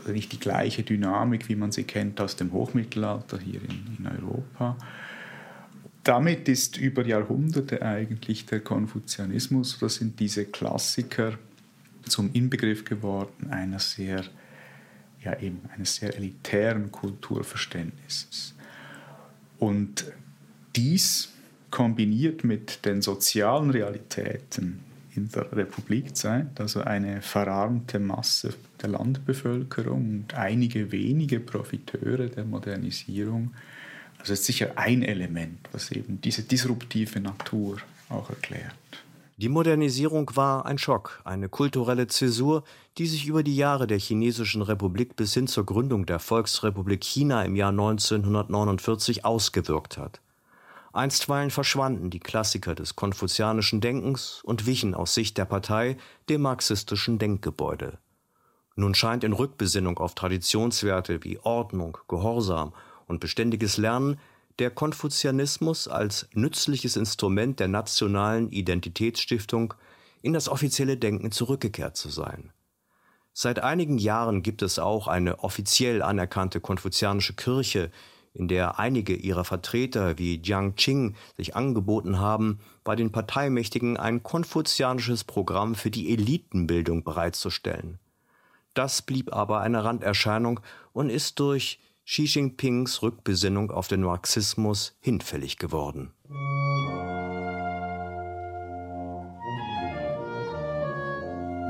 also 0.00 0.12
nicht 0.12 0.32
die 0.32 0.40
gleiche 0.40 0.82
Dynamik, 0.82 1.48
wie 1.48 1.56
man 1.56 1.72
sie 1.72 1.84
kennt 1.84 2.20
aus 2.20 2.36
dem 2.36 2.52
Hochmittelalter 2.52 3.38
hier 3.38 3.60
in, 3.62 3.96
in 3.98 4.06
Europa. 4.06 4.76
Damit 6.04 6.48
ist 6.48 6.78
über 6.78 7.06
Jahrhunderte 7.06 7.82
eigentlich 7.82 8.46
der 8.46 8.60
Konfuzianismus, 8.60 9.78
das 9.78 9.96
sind 9.96 10.18
diese 10.18 10.46
Klassiker, 10.46 11.38
zum 12.04 12.30
Inbegriff 12.32 12.84
geworden 12.84 13.50
einer 13.50 13.78
sehr, 13.78 14.24
ja 15.22 15.38
eben 15.38 15.60
eines 15.74 15.96
sehr 15.96 16.16
elitären 16.16 16.90
Kulturverständnisses. 16.90 18.54
Und 19.58 20.06
dies 20.74 21.28
kombiniert 21.70 22.42
mit 22.42 22.84
den 22.84 23.00
sozialen 23.00 23.70
Realitäten 23.70 24.80
in 25.14 25.28
der 25.28 25.52
Republikzeit, 25.52 26.58
also 26.58 26.80
eine 26.80 27.22
verarmte 27.22 28.00
Masse 28.00 28.54
der 28.80 28.90
Landbevölkerung 28.90 30.22
und 30.22 30.34
einige 30.34 30.90
wenige 30.90 31.38
Profiteure 31.38 32.26
der 32.26 32.44
Modernisierung, 32.44 33.52
also 34.22 34.34
ist 34.34 34.44
sicher 34.44 34.74
ein 34.76 35.02
Element, 35.02 35.68
was 35.72 35.90
eben 35.90 36.20
diese 36.20 36.44
disruptive 36.44 37.18
Natur 37.18 37.78
auch 38.08 38.30
erklärt. 38.30 38.72
Die 39.36 39.48
Modernisierung 39.48 40.30
war 40.36 40.64
ein 40.64 40.78
Schock, 40.78 41.20
eine 41.24 41.48
kulturelle 41.48 42.06
Zäsur, 42.06 42.62
die 42.98 43.06
sich 43.06 43.26
über 43.26 43.42
die 43.42 43.56
Jahre 43.56 43.88
der 43.88 43.98
Chinesischen 43.98 44.62
Republik 44.62 45.16
bis 45.16 45.34
hin 45.34 45.48
zur 45.48 45.66
Gründung 45.66 46.06
der 46.06 46.20
Volksrepublik 46.20 47.02
China 47.02 47.42
im 47.42 47.56
Jahr 47.56 47.70
1949 47.70 49.24
ausgewirkt 49.24 49.98
hat. 49.98 50.20
Einstweilen 50.92 51.50
verschwanden 51.50 52.10
die 52.10 52.20
Klassiker 52.20 52.76
des 52.76 52.94
konfuzianischen 52.94 53.80
Denkens 53.80 54.40
und 54.44 54.66
wichen 54.66 54.94
aus 54.94 55.14
Sicht 55.14 55.36
der 55.36 55.46
Partei 55.46 55.96
dem 56.28 56.42
marxistischen 56.42 57.18
Denkgebäude. 57.18 57.98
Nun 58.76 58.94
scheint 58.94 59.24
in 59.24 59.32
Rückbesinnung 59.32 59.98
auf 59.98 60.14
Traditionswerte 60.14 61.24
wie 61.24 61.40
Ordnung, 61.40 61.98
Gehorsam 62.06 62.72
und 63.12 63.20
beständiges 63.20 63.76
Lernen 63.76 64.18
der 64.58 64.70
Konfuzianismus 64.70 65.86
als 65.86 66.28
nützliches 66.32 66.96
Instrument 66.96 67.60
der 67.60 67.68
nationalen 67.68 68.50
Identitätsstiftung 68.50 69.74
in 70.22 70.32
das 70.32 70.48
offizielle 70.48 70.96
Denken 70.96 71.30
zurückgekehrt 71.30 71.96
zu 71.96 72.08
sein. 72.08 72.52
Seit 73.34 73.60
einigen 73.60 73.98
Jahren 73.98 74.42
gibt 74.42 74.62
es 74.62 74.78
auch 74.78 75.08
eine 75.08 75.40
offiziell 75.40 76.02
anerkannte 76.02 76.60
konfuzianische 76.60 77.34
Kirche, 77.34 77.90
in 78.34 78.48
der 78.48 78.78
einige 78.78 79.14
ihrer 79.14 79.44
Vertreter 79.44 80.18
wie 80.18 80.40
Jiang 80.42 80.74
Qing 80.74 81.16
sich 81.36 81.54
angeboten 81.54 82.18
haben, 82.18 82.60
bei 82.82 82.96
den 82.96 83.12
Parteimächtigen 83.12 83.98
ein 83.98 84.22
konfuzianisches 84.22 85.24
Programm 85.24 85.74
für 85.74 85.90
die 85.90 86.12
Elitenbildung 86.12 87.04
bereitzustellen. 87.04 87.98
Das 88.72 89.02
blieb 89.02 89.34
aber 89.34 89.60
eine 89.60 89.84
Randerscheinung 89.84 90.60
und 90.94 91.10
ist 91.10 91.38
durch 91.40 91.78
Xi 92.04 92.24
Jinpings 92.24 93.00
Rückbesinnung 93.02 93.70
auf 93.70 93.86
den 93.86 94.02
Marxismus 94.02 94.96
hinfällig 95.00 95.56
geworden. 95.56 96.12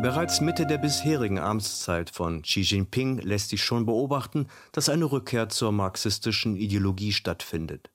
Bereits 0.03 0.41
Mitte 0.41 0.67
der 0.67 0.79
bisherigen 0.79 1.39
Amtszeit 1.39 2.11
von 2.11 2.43
Xi 2.43 2.63
Jinping 2.63 3.19
lässt 3.19 3.51
sich 3.51 3.63
schon 3.63 3.87
beobachten, 3.87 4.49
dass 4.73 4.89
eine 4.89 5.05
Rückkehr 5.05 5.49
zur 5.49 5.71
marxistischen 5.71 6.57
Ideologie 6.57 7.13
stattfindet. 7.13 7.91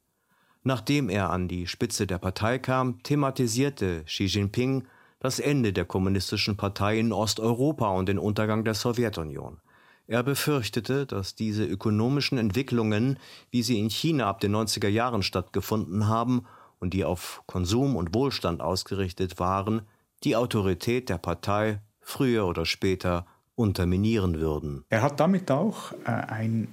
Nachdem 0.64 1.10
er 1.10 1.32
an 1.32 1.48
die 1.48 1.68
Spitze 1.68 2.08
der 2.08 2.20
Partei 2.20 2.60
kam, 2.60 3.02
thematisierte 3.04 4.04
Xi 4.06 4.26
Jinping 4.26 4.88
das 5.20 5.40
Ende 5.40 5.74
der 5.74 5.86
kommunistischen 5.86 6.56
Partei 6.56 7.00
in 7.00 7.12
Osteuropa 7.12 7.90
und 7.90 8.08
den 8.08 8.20
Untergang 8.20 8.64
der 8.64 8.76
Sowjetunion. 8.76 9.60
Er 10.08 10.24
befürchtete, 10.24 11.06
dass 11.06 11.36
diese 11.36 11.66
ökonomischen 11.66 12.38
Entwicklungen, 12.38 13.20
wie 13.52 13.62
sie 13.62 13.78
in 13.78 13.90
China 13.90 14.28
ab 14.28 14.40
den 14.40 14.56
90er 14.56 14.88
Jahren 14.88 15.22
stattgefunden 15.22 16.08
haben 16.08 16.46
und 16.80 16.94
die 16.94 17.04
auf 17.04 17.44
Konsum 17.46 17.98
und 17.98 18.16
Wohlstand 18.16 18.62
ausgerichtet 18.62 19.38
waren, 19.38 19.82
die 20.24 20.38
Autorität 20.38 21.10
der 21.10 21.18
Partei 21.18 21.82
früher 22.00 22.48
oder 22.48 22.66
später 22.66 23.26
unterminieren 23.56 24.40
würden. 24.40 24.86
Er 24.90 25.02
hat 25.02 25.20
damit 25.20 25.52
auch 25.52 25.92
äh, 26.06 26.12
ein 26.12 26.70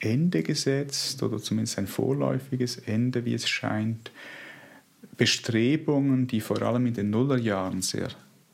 Ende 0.00 0.42
gesetzt 0.42 1.22
oder 1.22 1.38
zumindest 1.38 1.78
ein 1.78 1.86
vorläufiges 1.86 2.78
Ende, 2.78 3.24
wie 3.24 3.34
es 3.34 3.48
scheint, 3.48 4.12
Bestrebungen, 5.16 6.26
die 6.26 6.40
vor 6.40 6.62
allem 6.62 6.86
in 6.86 6.94
den 6.94 7.10
Nullerjahren 7.10 7.82
sehr 7.82 8.08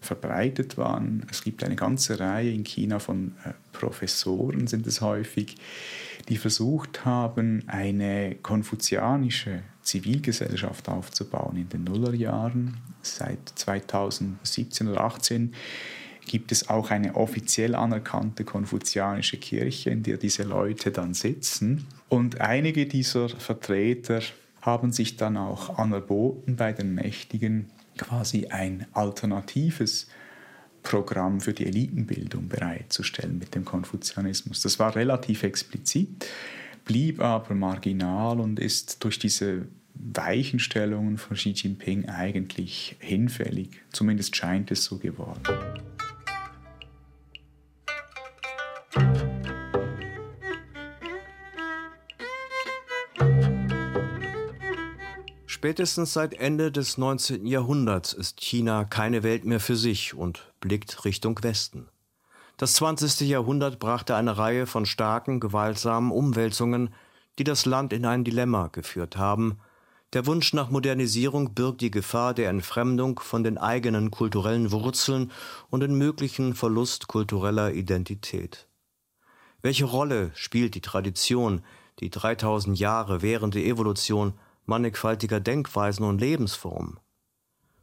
verbreitet 0.04 0.76
waren. 0.76 1.26
Es 1.30 1.42
gibt 1.42 1.64
eine 1.64 1.76
ganze 1.76 2.20
Reihe 2.20 2.52
in 2.52 2.64
China 2.64 2.98
von 2.98 3.32
äh, 3.44 3.50
Professoren, 3.72 4.66
sind 4.66 4.86
es 4.86 5.00
häufig, 5.00 5.56
die 6.28 6.36
versucht 6.36 7.04
haben, 7.04 7.64
eine 7.66 8.36
konfuzianische 8.42 9.62
Zivilgesellschaft 9.82 10.88
aufzubauen 10.88 11.56
in 11.56 11.68
den 11.68 11.84
Nullerjahren. 11.84 12.76
Seit 13.02 13.40
2017 13.54 14.88
oder 14.88 14.98
2018 14.98 15.54
gibt 16.26 16.52
es 16.52 16.68
auch 16.68 16.90
eine 16.90 17.16
offiziell 17.16 17.74
anerkannte 17.74 18.44
konfuzianische 18.44 19.36
Kirche, 19.36 19.90
in 19.90 20.02
der 20.02 20.16
diese 20.16 20.42
Leute 20.42 20.90
dann 20.90 21.14
sitzen. 21.14 21.86
Und 22.08 22.40
einige 22.40 22.86
dieser 22.86 23.28
Vertreter 23.28 24.20
haben 24.62 24.92
sich 24.92 25.16
dann 25.16 25.36
auch 25.36 25.78
anerboten 25.78 26.56
bei 26.56 26.72
den 26.72 26.94
Mächtigen, 26.94 27.66
quasi 27.98 28.46
ein 28.46 28.86
alternatives 28.92 30.06
Programm 30.82 31.40
für 31.40 31.52
die 31.52 31.66
Elitenbildung 31.66 32.48
bereitzustellen 32.48 33.38
mit 33.38 33.54
dem 33.54 33.64
Konfuzianismus. 33.64 34.60
Das 34.60 34.78
war 34.78 34.94
relativ 34.94 35.42
explizit, 35.42 36.26
blieb 36.84 37.20
aber 37.20 37.54
marginal 37.54 38.38
und 38.38 38.60
ist 38.60 39.02
durch 39.02 39.18
diese 39.18 39.66
Weichenstellungen 39.94 41.18
von 41.18 41.36
Xi 41.36 41.50
Jinping 41.50 42.08
eigentlich 42.08 42.96
hinfällig. 42.98 43.70
Zumindest 43.92 44.36
scheint 44.36 44.70
es 44.70 44.84
so 44.84 44.98
geworden. 44.98 45.42
Spätestens 55.64 56.12
seit 56.12 56.34
Ende 56.34 56.70
des 56.70 56.98
19. 56.98 57.46
Jahrhunderts 57.46 58.12
ist 58.12 58.38
China 58.38 58.84
keine 58.84 59.22
Welt 59.22 59.46
mehr 59.46 59.60
für 59.60 59.76
sich 59.76 60.12
und 60.12 60.52
blickt 60.60 61.06
Richtung 61.06 61.42
Westen. 61.42 61.88
Das 62.58 62.74
20. 62.74 63.20
Jahrhundert 63.20 63.78
brachte 63.78 64.14
eine 64.14 64.36
Reihe 64.36 64.66
von 64.66 64.84
starken, 64.84 65.40
gewaltsamen 65.40 66.10
Umwälzungen, 66.10 66.92
die 67.38 67.44
das 67.44 67.64
Land 67.64 67.94
in 67.94 68.04
ein 68.04 68.24
Dilemma 68.24 68.66
geführt 68.66 69.16
haben. 69.16 69.58
Der 70.12 70.26
Wunsch 70.26 70.52
nach 70.52 70.68
Modernisierung 70.68 71.54
birgt 71.54 71.80
die 71.80 71.90
Gefahr 71.90 72.34
der 72.34 72.50
Entfremdung 72.50 73.18
von 73.20 73.42
den 73.42 73.56
eigenen 73.56 74.10
kulturellen 74.10 74.70
Wurzeln 74.70 75.32
und 75.70 75.80
den 75.80 75.96
möglichen 75.96 76.54
Verlust 76.54 77.08
kultureller 77.08 77.72
Identität. 77.72 78.68
Welche 79.62 79.86
Rolle 79.86 80.30
spielt 80.34 80.74
die 80.74 80.82
Tradition, 80.82 81.64
die 82.00 82.10
3000 82.10 82.78
Jahre 82.78 83.22
während 83.22 83.54
der 83.54 83.64
Evolution 83.64 84.34
mannigfaltiger 84.66 85.40
Denkweisen 85.40 86.04
und 86.04 86.20
Lebensformen? 86.20 86.98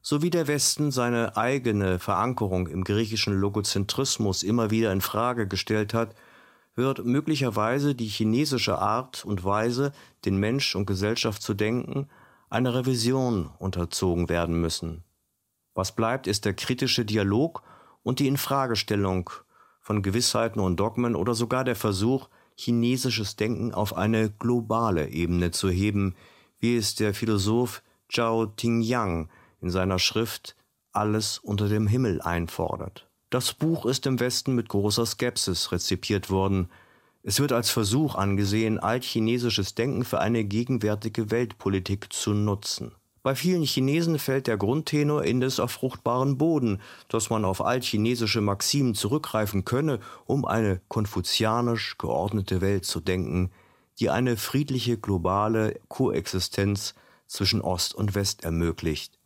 So 0.01 0.21
wie 0.21 0.31
der 0.31 0.47
Westen 0.47 0.91
seine 0.91 1.37
eigene 1.37 1.99
Verankerung 1.99 2.67
im 2.67 2.83
griechischen 2.83 3.39
Logozentrismus 3.39 4.41
immer 4.41 4.71
wieder 4.71 4.91
in 4.91 5.01
Frage 5.01 5.47
gestellt 5.47 5.93
hat, 5.93 6.15
wird 6.75 7.05
möglicherweise 7.05 7.93
die 7.93 8.07
chinesische 8.07 8.79
Art 8.79 9.25
und 9.25 9.43
Weise, 9.43 9.91
den 10.25 10.37
Mensch 10.37 10.75
und 10.75 10.85
Gesellschaft 10.85 11.41
zu 11.41 11.53
denken, 11.53 12.07
einer 12.49 12.73
Revision 12.73 13.49
unterzogen 13.59 14.29
werden 14.29 14.59
müssen. 14.59 15.03
Was 15.73 15.95
bleibt, 15.95 16.27
ist 16.27 16.45
der 16.45 16.53
kritische 16.53 17.05
Dialog 17.05 17.61
und 18.03 18.19
die 18.19 18.27
Infragestellung 18.27 19.29
von 19.79 20.01
Gewissheiten 20.01 20.59
und 20.59 20.79
Dogmen 20.79 21.15
oder 21.15 21.33
sogar 21.33 21.63
der 21.63 21.75
Versuch, 21.75 22.29
chinesisches 22.55 23.35
Denken 23.35 23.73
auf 23.73 23.95
eine 23.95 24.29
globale 24.29 25.09
Ebene 25.09 25.51
zu 25.51 25.69
heben, 25.69 26.15
wie 26.61 26.77
es 26.77 26.95
der 26.95 27.13
Philosoph 27.13 27.83
Zhao 28.09 28.45
Tingyang 28.45 29.29
in 29.59 29.69
seiner 29.69 29.99
Schrift 29.99 30.55
Alles 30.93 31.37
unter 31.39 31.67
dem 31.67 31.87
Himmel 31.87 32.21
einfordert. 32.21 33.09
Das 33.29 33.53
Buch 33.53 33.85
ist 33.85 34.05
im 34.05 34.19
Westen 34.19 34.55
mit 34.55 34.69
großer 34.69 35.05
Skepsis 35.05 35.71
rezipiert 35.71 36.29
worden. 36.29 36.69
Es 37.23 37.39
wird 37.39 37.51
als 37.51 37.69
Versuch 37.69 38.15
angesehen, 38.15 38.79
altchinesisches 38.79 39.75
Denken 39.75 40.03
für 40.03 40.19
eine 40.19 40.43
gegenwärtige 40.43 41.31
Weltpolitik 41.31 42.11
zu 42.11 42.33
nutzen. 42.33 42.91
Bei 43.23 43.35
vielen 43.35 43.63
Chinesen 43.63 44.17
fällt 44.17 44.47
der 44.47 44.57
Grundtenor 44.57 45.23
indes 45.23 45.59
auf 45.59 45.71
fruchtbaren 45.71 46.39
Boden, 46.39 46.81
dass 47.07 47.29
man 47.29 47.45
auf 47.45 47.63
altchinesische 47.63 48.41
Maximen 48.41 48.95
zurückgreifen 48.95 49.63
könne, 49.63 49.99
um 50.25 50.43
eine 50.43 50.81
konfuzianisch 50.87 51.97
geordnete 51.99 52.61
Welt 52.61 52.83
zu 52.83 52.99
denken, 52.99 53.51
die 54.01 54.09
eine 54.09 54.35
friedliche 54.35 54.97
globale 54.97 55.79
Koexistenz 55.87 56.95
zwischen 57.27 57.61
Ost 57.61 57.93
und 57.93 58.15
West 58.15 58.43
ermöglicht, 58.43 59.19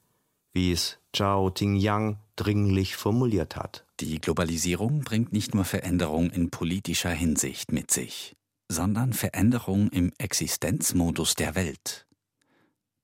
wie 0.51 0.71
es 0.73 0.99
Zhao 1.13 1.49
Tingyang 1.49 2.19
dringlich 2.35 2.97
formuliert 2.97 3.55
hat. 3.55 3.85
Die 4.01 4.19
Globalisierung 4.19 4.99
bringt 4.99 5.31
nicht 5.31 5.55
nur 5.55 5.63
Veränderung 5.63 6.29
in 6.29 6.51
politischer 6.51 7.09
Hinsicht 7.09 7.71
mit 7.71 7.89
sich, 7.89 8.35
sondern 8.67 9.13
Veränderung 9.13 9.89
im 9.89 10.11
Existenzmodus 10.17 11.35
der 11.35 11.55
Welt. 11.55 12.05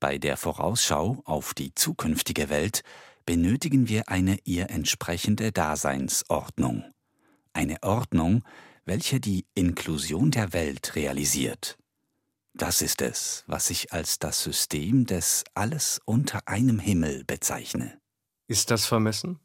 Bei 0.01 0.17
der 0.17 0.35
Vorausschau 0.35 1.21
auf 1.23 1.53
die 1.53 1.73
zukünftige 1.73 2.49
Welt 2.49 2.83
benötigen 3.25 3.87
wir 3.87 4.09
eine 4.09 4.39
ihr 4.43 4.69
entsprechende 4.69 5.53
Daseinsordnung. 5.53 6.83
Eine 7.53 7.81
Ordnung, 7.81 8.43
welche 8.85 9.19
die 9.19 9.45
Inklusion 9.53 10.31
der 10.31 10.53
Welt 10.53 10.95
realisiert. 10.95 11.77
Das 12.53 12.81
ist 12.81 13.01
es, 13.01 13.43
was 13.47 13.69
ich 13.69 13.93
als 13.93 14.19
das 14.19 14.43
System 14.43 15.05
des 15.05 15.43
Alles 15.53 16.01
unter 16.05 16.47
einem 16.47 16.79
Himmel 16.79 17.23
bezeichne. 17.23 17.99
Ist 18.47 18.71
das 18.71 18.85
vermessen? 18.85 19.39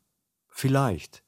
Vielleicht. 0.48 1.22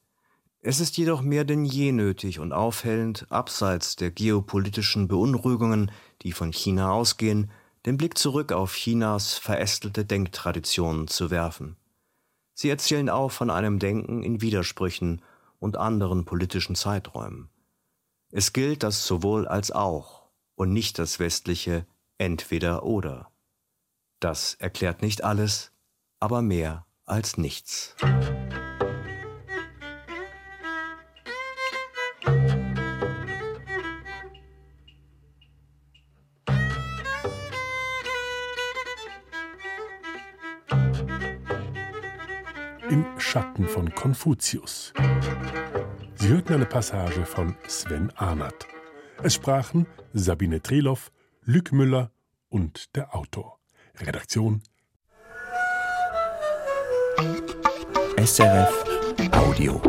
Es 0.61 0.81
ist 0.81 0.97
jedoch 0.97 1.21
mehr 1.21 1.45
denn 1.45 1.63
je 1.63 1.93
nötig 1.93 2.39
und 2.39 2.51
aufhellend, 2.51 3.25
abseits 3.29 3.95
der 3.95 4.11
geopolitischen 4.11 5.07
Beunruhigungen, 5.07 5.89
die 6.21 6.33
von 6.33 6.51
China 6.51 6.91
ausgehen, 6.91 7.49
den 7.85 7.95
Blick 7.95 8.17
zurück 8.17 8.51
auf 8.51 8.73
Chinas 8.75 9.35
verästelte 9.35 10.03
Denktraditionen 10.03 11.07
zu 11.07 11.31
werfen. 11.31 11.77
Sie 12.53 12.69
erzählen 12.69 13.09
auch 13.09 13.31
von 13.31 13.49
einem 13.49 13.79
Denken 13.79 14.21
in 14.21 14.41
Widersprüchen 14.41 15.21
und 15.59 15.77
anderen 15.77 16.25
politischen 16.25 16.75
Zeiträumen. 16.75 17.49
Es 18.31 18.53
gilt 18.53 18.83
das 18.83 19.07
sowohl 19.07 19.47
als 19.47 19.71
auch 19.71 20.29
und 20.55 20.71
nicht 20.71 20.99
das 20.99 21.19
westliche 21.19 21.87
entweder 22.19 22.83
oder. 22.83 23.31
Das 24.19 24.53
erklärt 24.53 25.01
nicht 25.01 25.23
alles, 25.23 25.71
aber 26.19 26.43
mehr 26.43 26.85
als 27.05 27.37
nichts. 27.37 27.95
Im 42.89 43.05
Schatten 43.17 43.67
von 43.67 43.95
Konfuzius. 43.95 44.93
Sie 46.21 46.27
hörten 46.27 46.53
eine 46.53 46.65
Passage 46.65 47.25
von 47.25 47.55
Sven 47.65 48.11
Arnert. 48.17 48.67
Es 49.23 49.35
sprachen 49.35 49.87
Sabine 50.11 50.61
Trelow, 50.61 50.99
Lück 51.43 51.71
Müller 51.71 52.11
und 52.49 52.93
der 52.97 53.15
Autor. 53.15 53.57
Redaktion 54.01 54.61
SRF 58.17 58.83
Audio. 59.31 59.81